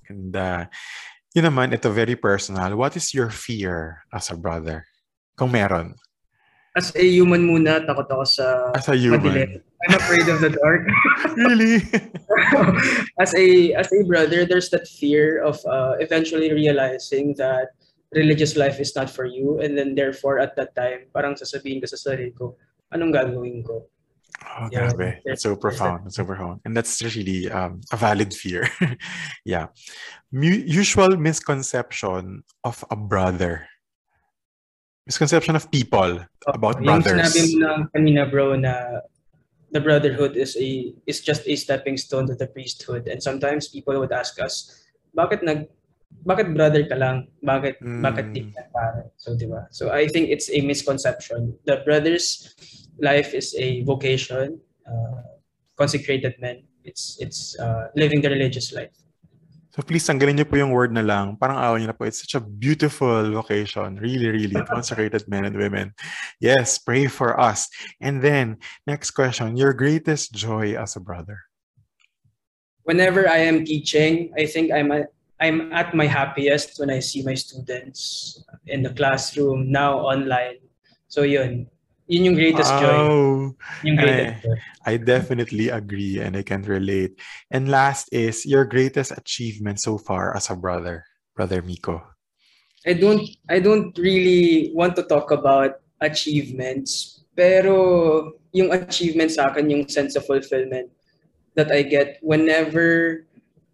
And 0.09 0.33
uh, 0.33 0.65
yun 1.37 1.45
naman, 1.45 1.77
ito 1.77 1.93
very 1.93 2.17
personal. 2.17 2.73
What 2.81 2.97
is 2.97 3.13
your 3.13 3.29
fear 3.29 4.01
as 4.09 4.33
a 4.33 4.37
brother? 4.41 4.89
Kung 5.37 5.53
meron. 5.53 6.01
As 6.73 6.97
a 6.97 7.05
human 7.05 7.45
muna, 7.45 7.85
takot 7.85 8.09
ako 8.09 8.25
sa 8.25 8.73
As 8.73 8.89
a 8.89 8.97
human. 8.97 9.21
madilim. 9.21 9.61
I'm 9.61 9.95
afraid 10.01 10.29
of 10.33 10.41
the 10.41 10.53
dark. 10.57 10.89
really? 11.37 11.85
as 13.21 13.37
a 13.37 13.77
as 13.77 13.93
a 13.93 14.01
brother, 14.09 14.49
there's 14.49 14.73
that 14.73 14.89
fear 14.89 15.45
of 15.45 15.61
uh, 15.69 16.01
eventually 16.01 16.49
realizing 16.53 17.37
that 17.37 17.77
religious 18.17 18.57
life 18.57 18.81
is 18.81 18.97
not 18.97 19.13
for 19.13 19.29
you, 19.29 19.61
and 19.61 19.77
then 19.77 19.93
therefore 19.93 20.41
at 20.41 20.57
that 20.57 20.73
time, 20.77 21.09
parang 21.13 21.37
sasabihin 21.37 21.85
ko 21.85 21.89
sa 21.93 22.01
sarili 22.01 22.33
ko, 22.33 22.57
anong 22.93 23.13
gagawin 23.13 23.61
ko? 23.65 23.85
Oh, 24.45 24.69
Yeah, 24.73 24.93
grabe. 24.93 25.21
That's 25.25 25.43
so 25.43 25.57
profound. 25.57 26.05
That's 26.05 26.17
so 26.17 26.25
profound. 26.25 26.61
And 26.65 26.77
that's 26.77 27.03
really 27.03 27.51
um, 27.51 27.81
a 27.93 27.97
valid 27.97 28.33
fear. 28.35 28.69
yeah. 29.45 29.69
Mu- 30.33 30.65
usual 30.65 31.17
misconception 31.17 32.43
of 32.65 32.85
a 32.91 32.97
brother. 32.97 33.69
Misconception 35.07 35.57
of 35.57 35.71
people 35.71 36.25
about 36.47 36.83
yung 36.83 37.01
brothers. 37.01 37.31
sinabi 37.31 37.43
mo 37.47 37.57
na 37.63 37.71
kanina 37.95 38.23
bro 38.27 38.59
na 38.59 39.03
the 39.71 39.79
brotherhood 39.79 40.35
is 40.35 40.57
a 40.59 40.95
is 41.07 41.23
just 41.23 41.47
a 41.47 41.55
stepping 41.55 41.95
stone 41.95 42.27
to 42.27 42.35
the 42.35 42.47
priesthood 42.47 43.07
and 43.07 43.23
sometimes 43.23 43.71
people 43.71 43.95
would 43.99 44.11
ask 44.11 44.39
us 44.43 44.83
bakit 45.15 45.43
nag 45.47 45.71
bakit 46.27 46.51
brother 46.55 46.83
ka 46.87 46.99
lang 46.99 47.31
bakit 47.43 47.79
bakit 48.03 48.35
di 48.35 48.43
Mm. 48.47 48.53
ka 48.55 48.63
pare 48.75 49.03
so 49.15 49.35
di 49.39 49.47
ba 49.47 49.67
so 49.71 49.95
i 49.95 50.07
think 50.11 50.27
it's 50.27 50.51
a 50.51 50.59
misconception 50.67 51.55
the 51.71 51.79
brother's 51.87 52.51
life 52.99 53.31
is 53.31 53.55
a 53.59 53.83
vocation 53.87 54.59
uh, 54.87 55.23
consecrated 55.79 56.35
men 56.43 56.67
it's 56.83 57.15
it's 57.23 57.55
uh, 57.63 57.91
living 57.95 58.19
the 58.23 58.31
religious 58.31 58.75
life 58.75 58.95
So 59.77 59.85
please, 59.85 60.09
tanggalin 60.09 60.41
niyo 60.41 60.49
po 60.49 60.57
yung 60.57 60.73
word 60.73 60.89
na 60.89 61.05
lang. 61.05 61.37
Parang 61.37 61.61
awa 61.61 61.77
niyo 61.77 61.93
na 61.93 61.93
po. 61.93 62.09
It's 62.09 62.25
such 62.25 62.33
a 62.33 62.41
beautiful 62.41 63.29
vocation. 63.29 64.01
Really, 64.01 64.33
really. 64.33 64.57
Consecrated 64.73 65.29
men 65.29 65.45
and 65.45 65.53
women. 65.53 65.93
Yes, 66.41 66.81
pray 66.81 67.13
for 67.13 67.37
us. 67.37 67.69
And 68.01 68.25
then, 68.25 68.57
next 68.89 69.13
question. 69.13 69.53
Your 69.53 69.77
greatest 69.77 70.33
joy 70.33 70.81
as 70.81 70.97
a 70.97 71.03
brother. 71.05 71.45
whenever 72.87 73.29
I 73.29 73.39
am 73.39 73.65
teaching, 73.65 74.33
I 74.39 74.47
think 74.47 74.73
I'm 74.73 74.91
at, 74.93 75.11
I'm 75.41 75.73
at 75.73 75.95
my 75.95 76.07
happiest 76.07 76.81
when 76.81 76.91
I 76.91 77.01
see 77.01 77.23
my 77.23 77.35
students 77.35 78.43
in 78.67 78.83
the 78.83 78.91
classroom 78.91 79.71
now 79.71 80.01
online. 80.01 80.65
So 81.09 81.23
yun, 81.23 81.69
yun 82.09 82.25
yung 82.25 82.35
greatest 82.35 82.73
joy. 82.81 82.97
Wow. 82.97 83.55
Yung 83.85 83.97
greatest 83.97 84.43
joy. 84.43 84.57
I 84.87 84.97
definitely 84.97 85.69
agree 85.69 86.21
and 86.21 86.37
I 86.37 86.43
can 86.43 86.63
relate. 86.63 87.21
And 87.51 87.69
last 87.69 88.09
is 88.13 88.47
your 88.47 88.65
greatest 88.65 89.13
achievement 89.13 89.81
so 89.81 89.99
far 89.99 90.35
as 90.35 90.49
a 90.49 90.57
brother, 90.57 91.05
Brother 91.35 91.61
Miko. 91.61 92.01
I 92.87 92.95
don't 92.95 93.27
I 93.51 93.59
don't 93.59 93.91
really 93.99 94.71
want 94.73 94.95
to 94.97 95.03
talk 95.03 95.35
about 95.35 95.83
achievements, 96.01 97.25
pero 97.35 98.39
yung 98.55 98.71
achievement 98.71 99.35
sa 99.35 99.51
akin 99.51 99.69
yung 99.69 99.85
sense 99.91 100.15
of 100.15 100.25
fulfillment 100.25 100.89
that 101.59 101.75
I 101.75 101.83
get 101.83 102.23
whenever 102.23 103.27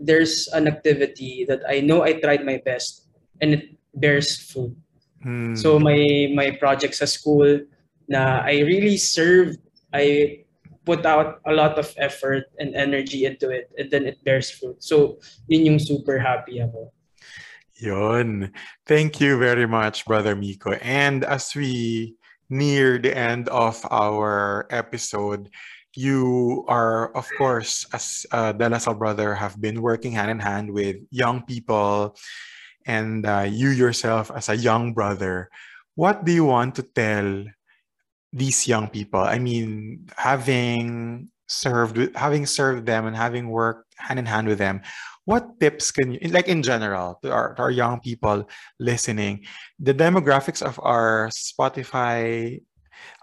there's 0.03 0.49
an 0.53 0.67
activity 0.67 1.47
that 1.47 1.63
I 1.69 1.81
know 1.81 2.03
I 2.03 2.19
tried 2.19 2.45
my 2.45 2.61
best 2.65 3.07
and 3.41 3.55
it 3.55 3.79
bears 3.95 4.37
fruit. 4.37 4.75
Hmm. 5.23 5.55
So 5.55 5.79
my 5.79 6.35
my 6.35 6.51
project 6.59 6.99
sa 6.99 7.07
school 7.07 7.63
na 8.11 8.43
I 8.43 8.67
really 8.67 8.99
served, 8.99 9.63
I 9.95 10.43
put 10.83 11.07
out 11.07 11.39
a 11.47 11.55
lot 11.55 11.79
of 11.79 11.95
effort 11.95 12.51
and 12.59 12.75
energy 12.75 13.25
into 13.25 13.55
it 13.55 13.71
and 13.79 13.87
then 13.91 14.05
it 14.05 14.19
bears 14.27 14.51
fruit. 14.51 14.83
So 14.83 15.23
yun 15.47 15.67
yung 15.67 15.79
super 15.79 16.19
happy 16.19 16.59
ako. 16.59 16.91
Yun. 17.79 18.51
Thank 18.87 19.23
you 19.23 19.39
very 19.39 19.67
much, 19.67 20.07
Brother 20.07 20.35
Mico. 20.35 20.75
And 20.83 21.25
as 21.25 21.55
we 21.55 22.15
near 22.51 22.99
the 22.99 23.11
end 23.11 23.49
of 23.49 23.81
our 23.91 24.67
episode, 24.71 25.51
you 25.95 26.65
are, 26.69 27.15
of 27.17 27.29
course, 27.39 27.87
as 27.93 28.27
uh, 28.33 28.53
De 28.53 28.69
La 28.69 28.79
Salle 28.79 28.95
Brother, 28.95 29.35
have 29.35 29.61
been 29.61 29.83
working 29.83 30.13
hand 30.13 30.31
in 30.31 30.39
hand 30.39 30.71
with 30.71 30.97
young 31.11 31.43
people 31.43 32.17
and 32.87 33.27
uh, 33.27 33.47
you 33.49 33.71
yourself 33.71 34.31
as 34.35 34.49
a 34.49 34.57
young 34.57 34.93
brother. 34.93 35.51
What 35.95 36.25
do 36.25 36.33
you 36.33 36.45
want 36.45 36.75
to 36.77 36.83
tell 36.83 37.45
these 38.33 38.67
young 38.67 38.89
people? 38.89 39.21
I 39.21 39.39
mean, 39.39 40.09
having 40.17 41.29
served 41.47 41.99
with, 41.99 42.17
having 42.17 42.47
served 42.47 42.87
them 42.87 43.07
and 43.07 43.15
having 43.15 43.49
worked 43.49 43.95
hand 43.99 44.19
in 44.19 44.27
hand 44.27 44.49
with 44.49 44.59
them, 44.59 44.83
what 45.25 45.61
tips 45.61 45.93
can 45.93 46.13
you 46.15 46.21
like 46.31 46.49
in 46.49 46.63
general 46.63 47.19
to 47.23 47.31
our, 47.31 47.55
to 47.55 47.63
our 47.63 47.71
young 47.71 48.01
people 48.01 48.49
listening 48.81 49.47
the 49.79 49.95
demographics 49.95 50.63
of 50.63 50.81
our 50.83 51.29
spotify 51.31 52.61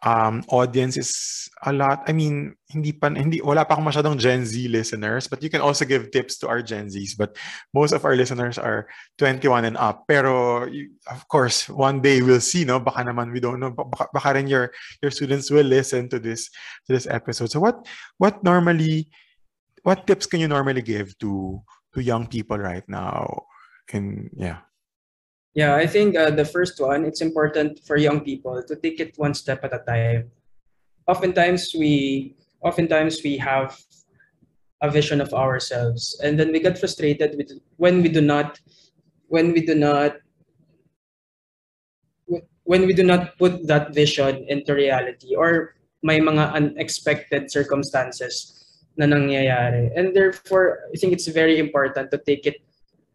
um 0.03 0.43
audience 0.49 0.95
is 0.95 1.11
a 1.65 1.73
lot. 1.73 2.03
I 2.07 2.13
mean 2.13 2.55
hindi 2.71 2.95
pa 2.95 3.11
hindi 3.11 3.41
wala 3.43 3.65
pa 3.65 3.75
akong 3.75 3.89
masyadong 3.89 4.15
gen 4.15 4.45
z 4.45 4.69
listeners 4.69 5.27
but 5.27 5.43
you 5.43 5.49
can 5.49 5.59
also 5.59 5.83
give 5.83 6.11
tips 6.11 6.39
to 6.39 6.47
our 6.47 6.61
gen 6.63 6.89
z's. 6.89 7.15
But 7.15 7.35
most 7.73 7.91
of 7.91 8.05
our 8.05 8.15
listeners 8.15 8.57
are 8.57 8.87
21 9.19 9.65
and 9.65 9.77
up. 9.77 10.07
Pero 10.07 10.63
of 11.09 11.21
course 11.27 11.67
one 11.67 11.99
day 11.99 12.21
we'll 12.21 12.43
see 12.43 12.63
no? 12.63 12.79
Baka 12.79 13.03
naman 13.03 13.35
we 13.35 13.43
don't 13.43 13.59
know. 13.59 13.71
Baka, 13.75 14.07
baka 14.13 14.29
rin 14.39 14.47
your 14.47 14.71
your 15.03 15.11
students 15.11 15.51
will 15.51 15.67
listen 15.67 16.07
to 16.09 16.19
this 16.19 16.47
to 16.87 16.95
this 16.95 17.07
episode. 17.09 17.51
So 17.51 17.59
what 17.59 17.83
what 18.21 18.39
normally 18.43 19.11
what 19.83 20.07
tips 20.07 20.25
can 20.25 20.39
you 20.39 20.47
normally 20.47 20.81
give 20.81 21.17
to 21.19 21.59
to 21.93 21.99
young 21.99 22.27
people 22.27 22.57
right 22.57 22.85
now 22.87 23.25
in 23.93 24.29
yeah 24.37 24.68
Yeah, 25.59 25.75
I 25.75 25.87
think 25.87 26.15
uh, 26.15 26.31
the 26.31 26.45
first 26.45 26.79
one, 26.79 27.03
it's 27.03 27.19
important 27.19 27.83
for 27.83 27.97
young 27.97 28.21
people 28.21 28.63
to 28.63 28.75
take 28.77 29.01
it 29.01 29.19
one 29.19 29.33
step 29.33 29.59
at 29.67 29.75
a 29.75 29.83
time. 29.83 30.31
Oftentimes 31.05 31.75
we 31.75 32.35
oftentimes 32.63 33.19
we 33.27 33.35
have 33.35 33.75
a 34.79 34.89
vision 34.89 35.19
of 35.19 35.33
ourselves 35.33 36.15
and 36.23 36.39
then 36.39 36.53
we 36.53 36.63
get 36.63 36.79
frustrated 36.79 37.35
with 37.35 37.51
when 37.75 38.01
we 38.01 38.07
do 38.07 38.21
not 38.21 38.55
when 39.27 39.51
we 39.51 39.59
do 39.59 39.75
not 39.75 40.23
when 42.63 42.87
we 42.87 42.93
do 42.93 43.03
not 43.03 43.35
put 43.37 43.67
that 43.67 43.91
vision 43.93 44.47
into 44.47 44.71
reality 44.71 45.35
or 45.35 45.75
may 46.03 46.23
mga 46.23 46.55
unexpected 46.55 47.51
circumstances 47.51 48.55
na 48.95 49.11
nangyayari. 49.11 49.91
And 49.91 50.15
therefore, 50.15 50.87
I 50.87 50.95
think 50.95 51.11
it's 51.11 51.27
very 51.27 51.59
important 51.59 52.11
to 52.11 52.17
take 52.17 52.47
it 52.47 52.63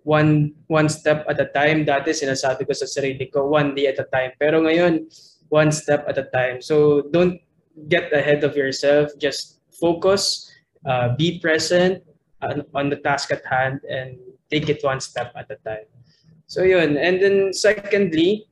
one 0.04 0.52
one 0.68 0.88
step 0.88 1.24
at 1.28 1.40
a 1.40 1.48
time. 1.50 1.84
Dati 1.84 2.12
sinasabi 2.12 2.68
ko 2.68 2.72
sa 2.72 2.86
sarili 2.86 3.26
ko, 3.32 3.48
one 3.48 3.74
day 3.74 3.88
at 3.88 3.98
a 3.98 4.06
time. 4.08 4.32
Pero 4.38 4.60
ngayon, 4.60 5.08
one 5.48 5.72
step 5.72 6.04
at 6.06 6.20
a 6.20 6.28
time. 6.30 6.60
So 6.60 7.08
don't 7.10 7.40
get 7.88 8.12
ahead 8.12 8.44
of 8.44 8.54
yourself. 8.54 9.10
Just 9.18 9.64
focus, 9.72 10.52
uh, 10.86 11.16
be 11.16 11.40
present 11.40 12.04
on, 12.44 12.62
on 12.76 12.92
the 12.92 13.00
task 13.00 13.32
at 13.32 13.42
hand, 13.48 13.80
and 13.88 14.20
take 14.52 14.68
it 14.68 14.84
one 14.84 15.00
step 15.00 15.32
at 15.34 15.50
a 15.50 15.58
time. 15.64 15.88
So 16.46 16.62
yun. 16.62 16.96
And 17.00 17.18
then 17.18 17.52
secondly, 17.56 18.46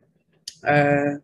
uh, 0.66 1.20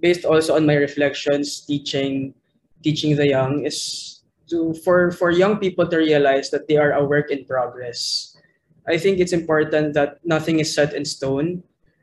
based 0.00 0.24
also 0.24 0.56
on 0.56 0.66
my 0.66 0.74
reflections 0.74 1.60
teaching 1.60 2.34
teaching 2.82 3.14
the 3.14 3.28
young 3.28 3.64
is 3.64 4.24
to 4.50 4.74
for 4.82 5.12
for 5.12 5.30
young 5.30 5.60
people 5.60 5.86
to 5.86 5.96
realize 5.96 6.50
that 6.50 6.66
they 6.66 6.76
are 6.76 6.98
a 6.98 7.04
work 7.04 7.30
in 7.30 7.44
progress 7.44 8.31
i 8.88 8.96
think 8.96 9.18
it's 9.18 9.32
important 9.32 9.94
that 9.94 10.18
nothing 10.24 10.60
is 10.60 10.72
set 10.72 10.94
in 10.94 11.04
stone 11.04 11.62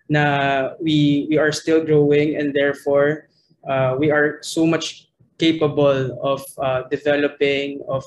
na 0.09 0.73
we 0.81 1.27
we 1.29 1.37
are 1.37 1.51
still 1.51 1.83
growing 1.83 2.35
and 2.37 2.53
therefore 2.53 3.29
uh, 3.69 3.93
we 3.99 4.09
are 4.09 4.41
so 4.41 4.65
much 4.65 5.11
capable 5.37 6.17
of 6.23 6.41
uh, 6.59 6.83
developing 6.89 7.79
of 7.87 8.03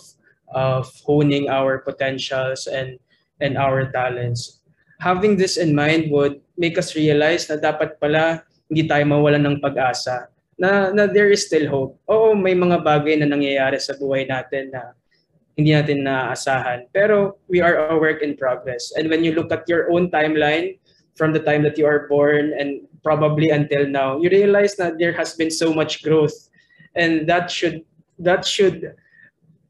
of 0.53 0.91
honing 1.07 1.49
our 1.49 1.81
potentials 1.81 2.67
and 2.67 2.99
and 3.41 3.57
our 3.57 3.89
talents 3.93 4.63
having 5.01 5.35
this 5.35 5.57
in 5.59 5.75
mind 5.75 6.11
would 6.11 6.39
make 6.55 6.79
us 6.79 6.95
realize 6.95 7.51
na 7.51 7.59
dapat 7.59 7.99
pala 7.99 8.47
hindi 8.71 8.87
tayo 8.87 9.05
mawalan 9.05 9.43
ng 9.43 9.59
pag-asa 9.59 10.33
na, 10.63 10.95
na 10.95 11.11
there 11.11 11.35
is 11.35 11.43
still 11.43 11.67
hope. 11.67 11.99
Oo, 12.07 12.39
may 12.39 12.55
mga 12.55 12.87
bagay 12.87 13.19
na 13.19 13.27
nangyayari 13.27 13.83
sa 13.83 13.99
buhay 13.99 14.29
natin 14.29 14.71
na 14.71 14.95
hindi 15.57 15.73
natin 15.73 16.05
naaasahan. 16.05 16.89
Pero 16.93 17.39
we 17.49 17.61
are 17.61 17.91
a 17.91 17.99
work 17.99 18.23
in 18.23 18.37
progress. 18.37 18.93
And 18.97 19.09
when 19.09 19.25
you 19.25 19.33
look 19.33 19.53
at 19.53 19.69
your 19.69 19.93
own 19.93 20.11
timeline 20.11 20.79
from 21.15 21.33
the 21.33 21.41
time 21.41 21.63
that 21.65 21.77
you 21.77 21.87
are 21.87 22.09
born 22.09 22.53
and 22.57 22.89
probably 23.05 23.51
until 23.51 23.87
now, 23.87 24.17
you 24.17 24.31
realize 24.31 24.77
that 24.77 24.99
there 24.99 25.13
has 25.13 25.35
been 25.35 25.51
so 25.51 25.73
much 25.75 26.03
growth. 26.03 26.35
And 26.97 27.29
that 27.29 27.51
should 27.51 27.85
that 28.19 28.45
should 28.47 28.95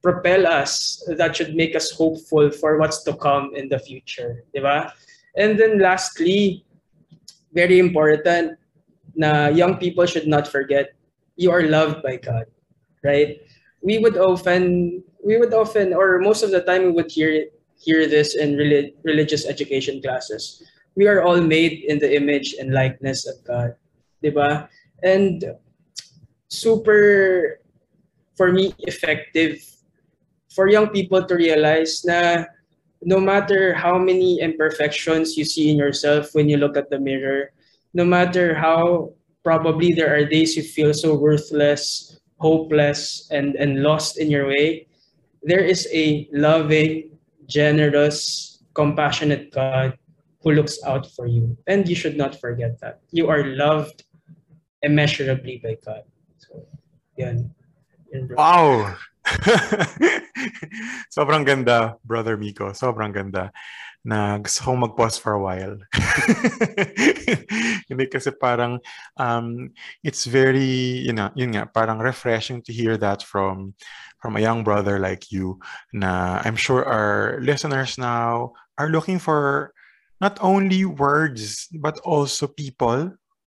propel 0.03 0.47
us, 0.47 1.03
that 1.07 1.37
should 1.37 1.55
make 1.55 1.77
us 1.77 1.91
hopeful 1.91 2.51
for 2.51 2.79
what's 2.79 3.03
to 3.05 3.15
come 3.17 3.55
in 3.55 3.69
the 3.69 3.79
future. 3.79 4.45
Di 4.55 4.61
ba? 4.61 4.93
And 5.37 5.59
then 5.59 5.79
lastly, 5.79 6.67
very 7.55 7.79
important, 7.79 8.59
na 9.15 9.49
young 9.49 9.79
people 9.79 10.05
should 10.07 10.27
not 10.27 10.49
forget, 10.49 10.93
you 11.37 11.51
are 11.51 11.63
loved 11.63 12.03
by 12.03 12.17
God, 12.17 12.45
right? 13.05 13.39
We 13.81 13.99
would 13.99 14.17
often, 14.17 15.03
we 15.25 15.39
would 15.39 15.55
often, 15.55 15.95
or 15.95 16.19
most 16.19 16.43
of 16.43 16.51
the 16.51 16.63
time 16.63 16.85
we 16.85 16.93
would 16.93 17.11
hear 17.11 17.47
hear 17.79 18.07
this 18.07 18.37
in 18.37 18.55
relig- 18.55 18.95
religious 19.03 19.47
education 19.47 20.01
classes. 20.03 20.63
We 20.95 21.09
are 21.09 21.23
all 21.23 21.41
made 21.41 21.83
in 21.89 21.99
the 21.99 22.15
image 22.15 22.55
and 22.55 22.71
likeness 22.71 23.27
of 23.27 23.43
God, 23.43 23.75
di 24.23 24.31
ba? 24.31 24.69
And 25.03 25.43
super, 26.47 27.59
for 28.37 28.53
me, 28.53 28.75
effective 28.87 29.59
for 30.55 30.69
young 30.69 30.95
people 30.95 31.25
to 31.25 31.35
realize 31.35 32.05
na 32.05 32.45
no 33.03 33.19
matter 33.19 33.75
how 33.75 33.99
many 33.99 34.39
imperfections 34.39 35.35
you 35.35 35.45
see 35.45 35.71
in 35.71 35.77
yourself 35.77 36.35
when 36.35 36.49
you 36.49 36.57
look 36.57 36.77
at 36.77 36.91
the 36.91 37.01
mirror, 37.01 37.51
no 37.95 38.05
matter 38.05 38.55
how 38.55 39.11
probably 39.43 39.93
there 39.93 40.15
are 40.15 40.25
days 40.25 40.55
you 40.55 40.63
feel 40.63 40.95
so 40.95 41.17
worthless, 41.17 42.21
hopeless, 42.39 43.27
and, 43.33 43.57
and 43.57 43.83
lost 43.83 44.19
in 44.19 44.31
your 44.31 44.47
way, 44.47 44.87
there 45.43 45.65
is 45.65 45.89
a 45.93 46.29
loving, 46.33 47.11
generous, 47.47 48.63
compassionate 48.75 49.53
God 49.53 49.99
who 50.43 50.53
looks 50.53 50.79
out 50.85 51.11
for 51.13 51.27
you. 51.27 51.57
And 51.67 51.89
you 51.89 51.95
should 51.95 52.17
not 52.17 52.41
forget 52.41 52.81
that. 52.81 53.01
You 53.11 53.29
are 53.29 53.45
loved 53.45 54.05
immeasurably 54.83 55.61
by 55.63 55.77
God. 55.85 56.03
So, 56.39 56.67
yan. 57.17 57.55
wow! 58.35 58.97
Sobrang 61.15 61.47
ganda, 61.47 61.97
Brother 62.05 62.37
Mico. 62.37 62.75
Sobrang 62.75 63.15
ganda 63.15 63.53
na 64.03 64.39
gusto 64.39 64.67
kong 64.67 64.83
mag-pause 64.83 65.19
for 65.19 65.39
a 65.39 65.43
while. 65.43 65.79
Hindi 67.89 68.05
kasi 68.11 68.35
parang 68.35 68.83
um, 69.17 69.71
it's 70.03 70.27
very, 70.27 71.03
you 71.07 71.15
know, 71.15 71.31
yun 71.39 71.55
nga, 71.55 71.71
parang 71.71 72.03
refreshing 72.03 72.63
to 72.67 72.73
hear 72.75 72.99
that 72.99 73.23
from 73.23 73.75
from 74.23 74.39
a 74.39 74.45
young 74.45 74.63
brother 74.63 75.03
like 75.03 75.35
you 75.35 75.59
na 75.91 76.39
I'm 76.47 76.55
sure 76.55 76.87
our 76.87 77.43
listeners 77.43 77.99
now 77.99 78.55
are 78.79 78.87
looking 78.87 79.19
for 79.19 79.75
not 80.23 80.39
only 80.39 80.87
words 80.87 81.67
but 81.75 81.99
also 82.07 82.47
people 82.47 83.11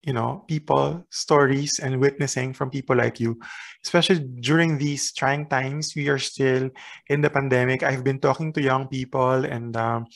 you 0.06 0.12
know 0.12 0.44
people 0.46 1.04
stories 1.10 1.78
and 1.78 2.00
witnessing 2.00 2.52
from 2.52 2.70
people 2.70 2.96
like 2.96 3.20
you. 3.20 3.38
Especially 3.84 4.20
during 4.40 4.78
these 4.78 5.12
trying 5.12 5.48
times 5.48 5.94
we 5.96 6.08
are 6.08 6.18
still 6.18 6.70
in 7.08 7.20
the 7.20 7.30
pandemic. 7.30 7.82
I've 7.82 8.04
been 8.04 8.20
talking 8.20 8.52
to 8.54 8.62
young 8.62 8.88
people 8.88 9.44
and 9.44 9.76
um, 9.76 10.06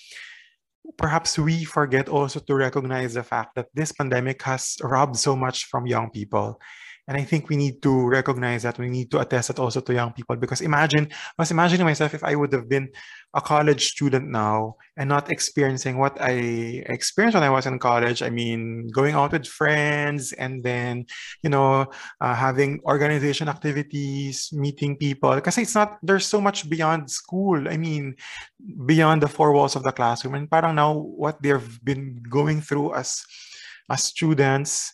perhaps 0.97 1.39
we 1.39 1.64
forget 1.64 2.09
also 2.09 2.41
to 2.41 2.55
recognize 2.55 3.14
the 3.14 3.22
fact 3.22 3.55
that 3.57 3.68
this 3.74 3.93
pandemic 3.93 4.43
has 4.43 4.76
robbed 4.82 5.16
so 5.16 5.36
much 5.36 5.66
from 5.66 5.86
young 5.86 6.11
people 6.11 6.61
and 7.09 7.16
I 7.16 7.24
think 7.24 7.48
we 7.48 7.56
need 7.56 7.80
to 7.82 8.06
recognize 8.06 8.64
that. 8.64 8.78
We 8.78 8.90
need 8.90 9.11
to 9.12 9.20
attest 9.20 9.48
that 9.48 9.59
also 9.59 9.80
to 9.80 9.94
young 9.94 10.12
people. 10.12 10.36
Because 10.36 10.61
imagine, 10.61 11.09
I 11.11 11.40
was 11.40 11.50
imagining 11.50 11.86
myself 11.86 12.12
if 12.12 12.22
I 12.22 12.36
would 12.36 12.52
have 12.52 12.68
been 12.68 12.90
a 13.32 13.40
college 13.40 13.88
student 13.88 14.28
now 14.28 14.76
and 14.94 15.09
not 15.09 15.30
experiencing 15.30 15.96
what 15.96 16.20
I 16.20 16.84
experienced 16.84 17.34
when 17.34 17.44
I 17.44 17.48
was 17.48 17.64
in 17.64 17.78
college. 17.78 18.20
I 18.20 18.28
mean, 18.28 18.88
going 18.88 19.14
out 19.14 19.32
with 19.32 19.46
friends 19.46 20.32
and 20.32 20.62
then, 20.62 21.06
you 21.42 21.48
know, 21.48 21.86
uh, 22.20 22.34
having 22.34 22.78
organization 22.84 23.48
activities, 23.48 24.50
meeting 24.52 24.94
people. 24.98 25.34
Because 25.34 25.56
it's 25.56 25.74
not, 25.74 25.96
there's 26.02 26.26
so 26.26 26.42
much 26.42 26.68
beyond 26.68 27.11
school. 27.11 27.68
I 27.68 27.78
mean, 27.78 28.16
beyond 28.84 29.22
the 29.22 29.28
four 29.28 29.52
walls 29.52 29.76
of 29.76 29.82
the 29.82 29.92
classroom. 29.92 30.34
And 30.34 30.50
parang 30.50 30.74
now 30.74 30.92
what 30.92 31.40
they've 31.40 31.80
been 31.82 32.22
going 32.28 32.61
through 32.61 32.92
as 32.94 33.24
as 33.90 34.04
students 34.04 34.92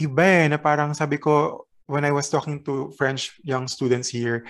iba 0.00 0.24
eh, 0.24 0.48
na 0.48 0.58
parang 0.58 0.94
sabi 0.94 1.18
ko, 1.18 1.66
when 1.86 2.04
I 2.04 2.12
was 2.12 2.30
talking 2.30 2.64
to 2.64 2.90
French 2.96 3.36
young 3.44 3.68
students 3.68 4.08
here, 4.08 4.44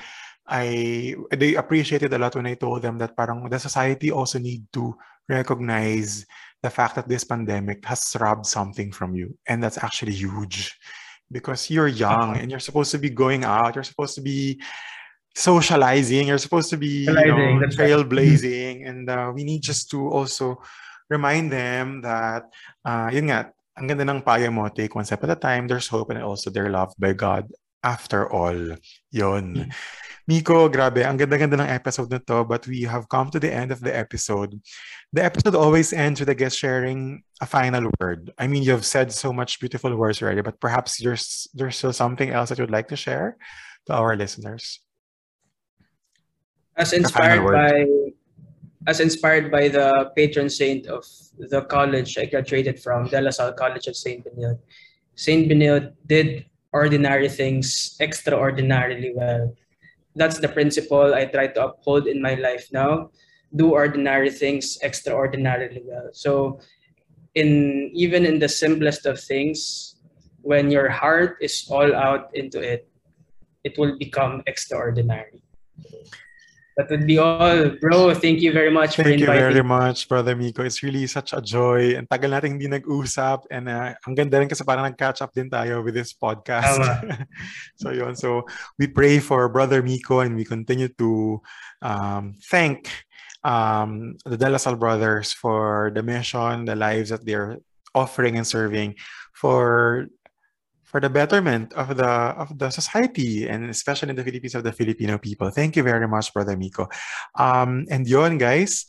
I 0.46 1.16
they 1.32 1.56
appreciated 1.56 2.12
a 2.12 2.18
lot 2.18 2.36
when 2.36 2.46
I 2.46 2.54
told 2.54 2.82
them 2.82 2.98
that 3.00 3.16
parang 3.16 3.48
the 3.48 3.58
society 3.58 4.12
also 4.12 4.38
need 4.38 4.68
to 4.76 4.94
recognize 5.28 6.26
the 6.62 6.70
fact 6.70 6.96
that 6.96 7.08
this 7.08 7.24
pandemic 7.24 7.84
has 7.84 8.16
robbed 8.20 8.46
something 8.46 8.92
from 8.92 9.14
you. 9.14 9.36
And 9.48 9.62
that's 9.62 9.80
actually 9.80 10.12
huge. 10.12 10.76
Because 11.32 11.70
you're 11.70 11.88
young 11.88 12.36
and 12.36 12.50
you're 12.50 12.60
supposed 12.60 12.92
to 12.92 12.98
be 12.98 13.10
going 13.10 13.44
out, 13.44 13.74
you're 13.74 13.84
supposed 13.88 14.14
to 14.16 14.20
be 14.20 14.60
socializing, 15.34 16.28
you're 16.28 16.38
supposed 16.38 16.70
to 16.70 16.76
be 16.76 17.08
you 17.08 17.12
know, 17.12 17.60
trailblazing. 17.72 18.86
And 18.86 19.08
uh, 19.08 19.32
we 19.34 19.44
need 19.44 19.62
just 19.62 19.90
to 19.90 20.08
also 20.08 20.60
remind 21.08 21.50
them 21.50 22.02
that, 22.02 22.44
uh, 22.84 23.10
yun 23.12 23.32
nga, 23.32 23.52
ang 23.74 23.86
ganda 23.90 24.06
ng 24.06 24.22
payo 24.22 24.50
mo, 24.54 24.68
take 24.70 24.94
one 24.94 25.04
step 25.04 25.24
at 25.24 25.34
a 25.34 25.38
time, 25.38 25.66
there's 25.66 25.88
hope 25.88 26.10
and 26.10 26.22
also 26.22 26.50
they're 26.50 26.70
loved 26.70 26.94
by 26.98 27.12
God 27.12 27.50
after 27.82 28.30
all. 28.30 28.76
Yon. 29.10 29.68
Mm. 29.68 29.70
Miko, 30.26 30.72
grabe, 30.72 31.04
ang 31.04 31.20
ganda-ganda 31.20 31.60
ng 31.60 31.68
episode 31.68 32.08
na 32.08 32.16
to, 32.16 32.48
but 32.48 32.64
we 32.64 32.88
have 32.88 33.04
come 33.12 33.28
to 33.28 33.36
the 33.36 33.52
end 33.52 33.68
of 33.68 33.84
the 33.84 33.92
episode. 33.92 34.56
The 35.12 35.20
episode 35.20 35.54
always 35.54 35.92
ends 35.92 36.18
with 36.18 36.32
a 36.32 36.34
guest 36.34 36.56
sharing 36.56 37.20
a 37.42 37.46
final 37.46 37.92
word. 38.00 38.32
I 38.40 38.48
mean, 38.48 38.64
you've 38.64 38.88
said 38.88 39.12
so 39.12 39.36
much 39.36 39.60
beautiful 39.60 39.92
words 39.94 40.22
already, 40.24 40.40
but 40.40 40.56
perhaps 40.64 40.96
there's 40.96 41.44
there's 41.52 41.76
still 41.76 41.92
something 41.92 42.32
else 42.32 42.48
that 42.48 42.56
you'd 42.56 42.72
like 42.72 42.88
to 42.88 42.96
share 42.96 43.36
to 43.84 43.92
our 43.92 44.16
listeners. 44.16 44.80
As 46.72 46.96
inspired 46.96 47.44
by 47.44 47.84
as 48.86 49.00
inspired 49.00 49.50
by 49.50 49.68
the 49.68 50.12
patron 50.16 50.50
saint 50.50 50.86
of 50.86 51.04
the 51.38 51.62
college 51.62 52.18
I 52.18 52.26
graduated 52.26 52.80
from, 52.80 53.08
De 53.08 53.20
La 53.20 53.30
Salle 53.30 53.52
College 53.52 53.86
of 53.86 53.96
St. 53.96 54.24
Benilde. 54.24 54.58
St. 55.14 55.48
Benilde 55.48 55.92
did 56.06 56.44
ordinary 56.72 57.28
things 57.28 57.96
extraordinarily 58.00 59.12
well. 59.14 59.54
That's 60.16 60.38
the 60.38 60.48
principle 60.48 61.14
I 61.14 61.24
try 61.26 61.48
to 61.48 61.66
uphold 61.66 62.06
in 62.06 62.20
my 62.20 62.34
life 62.34 62.68
now. 62.72 63.10
Do 63.54 63.70
ordinary 63.70 64.30
things 64.30 64.78
extraordinarily 64.82 65.82
well. 65.84 66.10
So 66.12 66.60
in 67.34 67.90
even 67.94 68.26
in 68.26 68.38
the 68.38 68.48
simplest 68.48 69.06
of 69.06 69.20
things, 69.20 69.96
when 70.42 70.70
your 70.70 70.88
heart 70.88 71.38
is 71.40 71.66
all 71.70 71.94
out 71.94 72.30
into 72.34 72.60
it, 72.60 72.88
it 73.64 73.78
will 73.78 73.96
become 73.98 74.42
extraordinary. 74.46 75.42
That 76.76 76.90
would 76.90 77.06
be 77.06 77.18
all. 77.18 77.70
Bro, 77.78 78.14
thank 78.18 78.42
you 78.42 78.50
very 78.50 78.70
much 78.70 78.96
thank 78.96 79.06
for 79.06 79.12
inviting. 79.14 79.26
Thank 79.26 79.38
you 79.38 79.54
very 79.54 79.62
much, 79.62 80.08
Brother 80.08 80.34
Mico. 80.34 80.66
It's 80.66 80.82
really 80.82 81.06
such 81.06 81.32
a 81.32 81.40
joy. 81.40 81.94
And 81.94 82.10
tagal 82.10 82.34
natin 82.34 82.58
hindi 82.58 82.66
nag-usap. 82.66 83.46
And 83.46 83.70
uh, 83.70 83.94
ang 84.02 84.14
ganda 84.18 84.42
rin 84.42 84.50
kasi 84.50 84.66
parang 84.66 84.82
nag-catch 84.82 85.22
up 85.22 85.30
din 85.30 85.46
tayo 85.46 85.86
with 85.86 85.94
this 85.94 86.10
podcast. 86.10 86.82
so 87.80 87.94
yun. 87.94 88.18
So 88.18 88.42
we 88.74 88.90
pray 88.90 89.22
for 89.22 89.46
Brother 89.46 89.86
Mico 89.86 90.26
and 90.26 90.34
we 90.34 90.42
continue 90.42 90.90
to 90.98 91.38
um, 91.78 92.34
thank 92.50 92.90
um, 93.46 94.18
the 94.26 94.34
De 94.34 94.50
La 94.50 94.58
Salle 94.58 94.74
brothers 94.74 95.30
for 95.30 95.94
the 95.94 96.02
mission, 96.02 96.64
the 96.64 96.74
lives 96.74 97.14
that 97.14 97.22
they're 97.22 97.62
offering 97.94 98.34
and 98.34 98.46
serving 98.46 98.98
for 99.30 100.10
for 100.94 101.00
the 101.00 101.10
betterment 101.10 101.72
of 101.72 101.96
the 101.96 102.06
of 102.38 102.56
the 102.56 102.70
society 102.70 103.48
and 103.50 103.66
especially 103.68 104.10
in 104.10 104.14
the 104.14 104.22
Philippines 104.22 104.54
of 104.54 104.62
the 104.62 104.70
Filipino 104.70 105.18
people. 105.18 105.50
Thank 105.50 105.74
you 105.74 105.82
very 105.82 106.06
much, 106.06 106.32
Brother 106.32 106.56
Mico. 106.56 106.86
Um, 107.34 107.84
and 107.90 108.06
yon, 108.06 108.38
guys, 108.38 108.86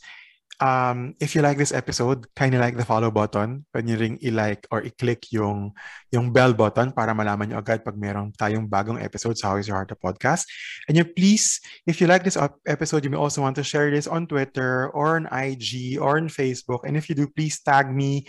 um, 0.60 1.14
if 1.20 1.34
you 1.34 1.42
like 1.42 1.58
this 1.58 1.72
episode, 1.72 2.26
kindly 2.34 2.58
like 2.58 2.76
the 2.76 2.84
follow 2.84 3.10
button. 3.10 3.64
Pwede 3.74 3.86
nyo 3.86 3.96
ring 3.96 4.16
i-like 4.22 4.66
or 4.70 4.80
i-click 4.82 5.32
yung, 5.32 5.72
yung 6.12 6.32
bell 6.32 6.54
button 6.54 6.92
para 6.92 7.12
malaman 7.12 7.52
nyo 7.52 7.58
agad 7.60 7.84
pag 7.84 7.96
meron 7.96 8.32
tayong 8.32 8.68
bagong 8.68 9.02
episode 9.02 9.36
sa 9.36 9.52
How 9.52 9.60
is 9.60 9.68
Your 9.68 9.76
Heart 9.76 9.92
the 9.92 9.98
Podcast. 10.00 10.48
And 10.88 10.96
you 10.96 11.04
please, 11.04 11.60
if 11.84 12.00
you 12.00 12.06
like 12.06 12.24
this 12.24 12.38
episode, 12.66 13.04
you 13.04 13.10
may 13.10 13.20
also 13.20 13.42
want 13.42 13.56
to 13.56 13.64
share 13.64 13.90
this 13.90 14.08
on 14.08 14.26
Twitter 14.26 14.88
or 14.96 15.16
on 15.16 15.28
IG 15.28 16.00
or 16.00 16.16
on 16.16 16.28
Facebook. 16.28 16.84
And 16.84 16.96
if 16.96 17.08
you 17.08 17.14
do, 17.14 17.28
please 17.28 17.60
tag 17.60 17.92
me 17.92 18.24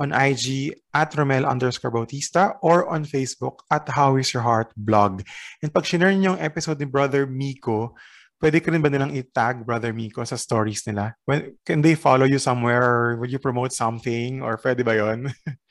on 0.00 0.10
IG 0.10 0.74
at 0.94 1.12
Romel 1.14 1.46
underscore 1.46 1.90
Bautista 1.90 2.58
or 2.62 2.88
on 2.88 3.04
Facebook 3.04 3.62
at 3.70 3.88
How 3.88 4.16
is 4.16 4.32
Your 4.34 4.42
Heart 4.42 4.74
blog. 4.76 5.22
And 5.62 5.70
pag 5.70 5.86
sinare 5.86 6.14
niyo 6.14 6.34
yung 6.34 6.42
episode 6.42 6.78
ni 6.78 6.86
Brother 6.86 7.26
Miko, 7.26 7.94
pwede 8.42 8.58
ka 8.58 8.74
rin 8.74 8.82
ba 8.82 8.90
nilang 8.90 9.14
i-tag 9.14 9.62
Brother 9.62 9.94
Miko 9.94 10.26
sa 10.26 10.34
stories 10.34 10.82
nila? 10.82 11.14
When, 11.24 11.54
can 11.62 11.78
they 11.78 11.94
follow 11.94 12.26
you 12.26 12.42
somewhere 12.42 12.82
or 12.82 13.16
would 13.22 13.30
you 13.30 13.38
promote 13.38 13.70
something 13.70 14.42
or 14.42 14.58
pwede 14.58 14.82
ba 14.82 14.98
yon? 14.98 15.30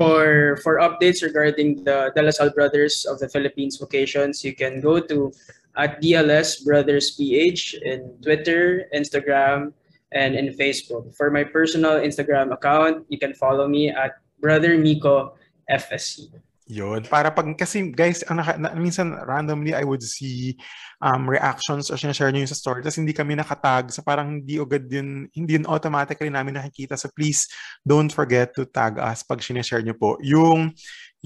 for 0.00 0.56
for 0.64 0.80
updates 0.80 1.20
regarding 1.20 1.84
the 1.84 2.08
De 2.16 2.22
La 2.24 2.32
Salle 2.32 2.56
Brothers 2.56 3.04
of 3.04 3.20
the 3.20 3.28
Philippines 3.28 3.76
vocations, 3.76 4.40
you 4.40 4.56
can 4.56 4.80
go 4.80 4.96
to 4.96 5.28
at 5.76 6.00
DLS 6.00 6.64
Brothers 6.64 7.12
PH 7.20 7.76
in 7.84 8.08
Twitter, 8.24 8.88
Instagram, 8.96 9.76
and 10.16 10.34
in 10.34 10.56
Facebook. 10.56 11.14
For 11.14 11.30
my 11.30 11.44
personal 11.44 12.00
Instagram 12.00 12.50
account, 12.56 13.04
you 13.12 13.20
can 13.20 13.36
follow 13.36 13.68
me 13.68 13.92
at 13.92 14.18
Brother 14.40 14.80
Miko 14.80 15.36
FSC. 15.70 16.32
Yun. 16.70 17.02
Para 17.10 17.34
pag, 17.34 17.50
kasi 17.58 17.90
guys, 17.90 18.22
ang 18.30 18.38
naka, 18.38 18.54
na, 18.54 18.70
minsan 18.78 19.10
randomly 19.26 19.74
I 19.74 19.82
would 19.82 20.06
see 20.06 20.54
um, 21.02 21.26
reactions 21.26 21.90
or 21.90 21.98
sinashare 21.98 22.30
nyo 22.30 22.46
yung 22.46 22.54
sa 22.54 22.54
story 22.54 22.78
tapos 22.86 23.02
hindi 23.02 23.10
kami 23.10 23.34
nakatag. 23.34 23.90
So 23.90 24.06
parang 24.06 24.38
hindi 24.38 24.62
agad 24.62 24.86
yun, 24.86 25.26
hindi 25.34 25.58
yun 25.58 25.66
automatically 25.66 26.30
namin 26.30 26.54
nakikita. 26.54 26.94
So 26.94 27.10
please 27.10 27.50
don't 27.82 28.14
forget 28.14 28.54
to 28.54 28.70
tag 28.70 29.02
us 29.02 29.26
pag 29.26 29.42
sinashare 29.42 29.82
nyo 29.82 29.98
po 29.98 30.14
yung, 30.22 30.70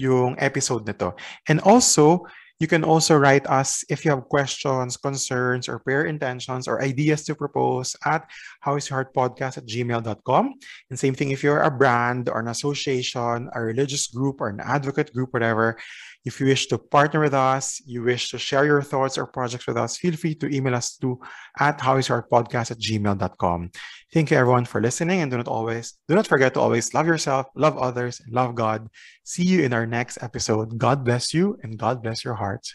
yung 0.01 0.33
episode 0.41 0.81
na 0.89 0.97
to. 0.97 1.13
And 1.45 1.61
also, 1.61 2.25
You 2.59 2.67
can 2.67 2.83
also 2.83 3.17
write 3.17 3.45
us 3.47 3.83
if 3.89 4.05
you 4.05 4.11
have 4.11 4.29
questions, 4.31 4.95
concerns, 4.95 5.67
or 5.67 5.79
prayer 5.79 6.05
intentions 6.05 6.67
or 6.67 6.81
ideas 6.81 7.25
to 7.25 7.35
propose 7.35 7.95
at 8.05 8.29
howisyourheartpodcast 8.65 9.57
at 9.57 9.67
gmail.com. 9.67 10.53
And 10.89 10.99
same 10.99 11.15
thing 11.15 11.31
if 11.31 11.43
you're 11.43 11.61
a 11.61 11.71
brand 11.71 12.29
or 12.29 12.39
an 12.39 12.47
association, 12.47 13.49
a 13.53 13.61
religious 13.61 14.07
group, 14.07 14.39
or 14.39 14.47
an 14.47 14.61
advocate 14.61 15.11
group, 15.13 15.33
whatever. 15.33 15.77
If 16.25 16.39
you 16.39 16.47
wish 16.47 16.67
to 16.67 16.77
partner 16.77 17.19
with 17.19 17.33
us, 17.33 17.81
you 17.85 18.03
wish 18.03 18.29
to 18.31 18.37
share 18.37 18.65
your 18.65 18.81
thoughts 18.81 19.17
or 19.17 19.27
projects 19.27 19.67
with 19.67 19.77
us, 19.77 19.97
feel 19.97 20.15
free 20.15 20.35
to 20.35 20.53
email 20.53 20.75
us 20.75 20.97
to 20.97 21.19
at 21.59 21.79
howisyourheartpodcast 21.79 22.71
at 22.71 22.79
gmail.com. 22.79 23.71
Thank 24.11 24.31
you 24.31 24.37
everyone 24.37 24.65
for 24.65 24.81
listening 24.81 25.21
and 25.21 25.31
do 25.31 25.37
not 25.37 25.47
always, 25.47 25.93
do 26.07 26.15
not 26.15 26.27
forget 26.27 26.53
to 26.55 26.61
always 26.61 26.93
love 26.93 27.07
yourself, 27.07 27.47
love 27.55 27.77
others, 27.77 28.21
love 28.29 28.55
God. 28.55 28.87
See 29.23 29.43
you 29.43 29.63
in 29.63 29.73
our 29.73 29.85
next 29.85 30.17
episode. 30.21 30.77
God 30.77 31.05
bless 31.05 31.33
you 31.33 31.57
and 31.63 31.77
God 31.77 32.01
bless 32.01 32.25
your 32.25 32.35
heart. 32.35 32.65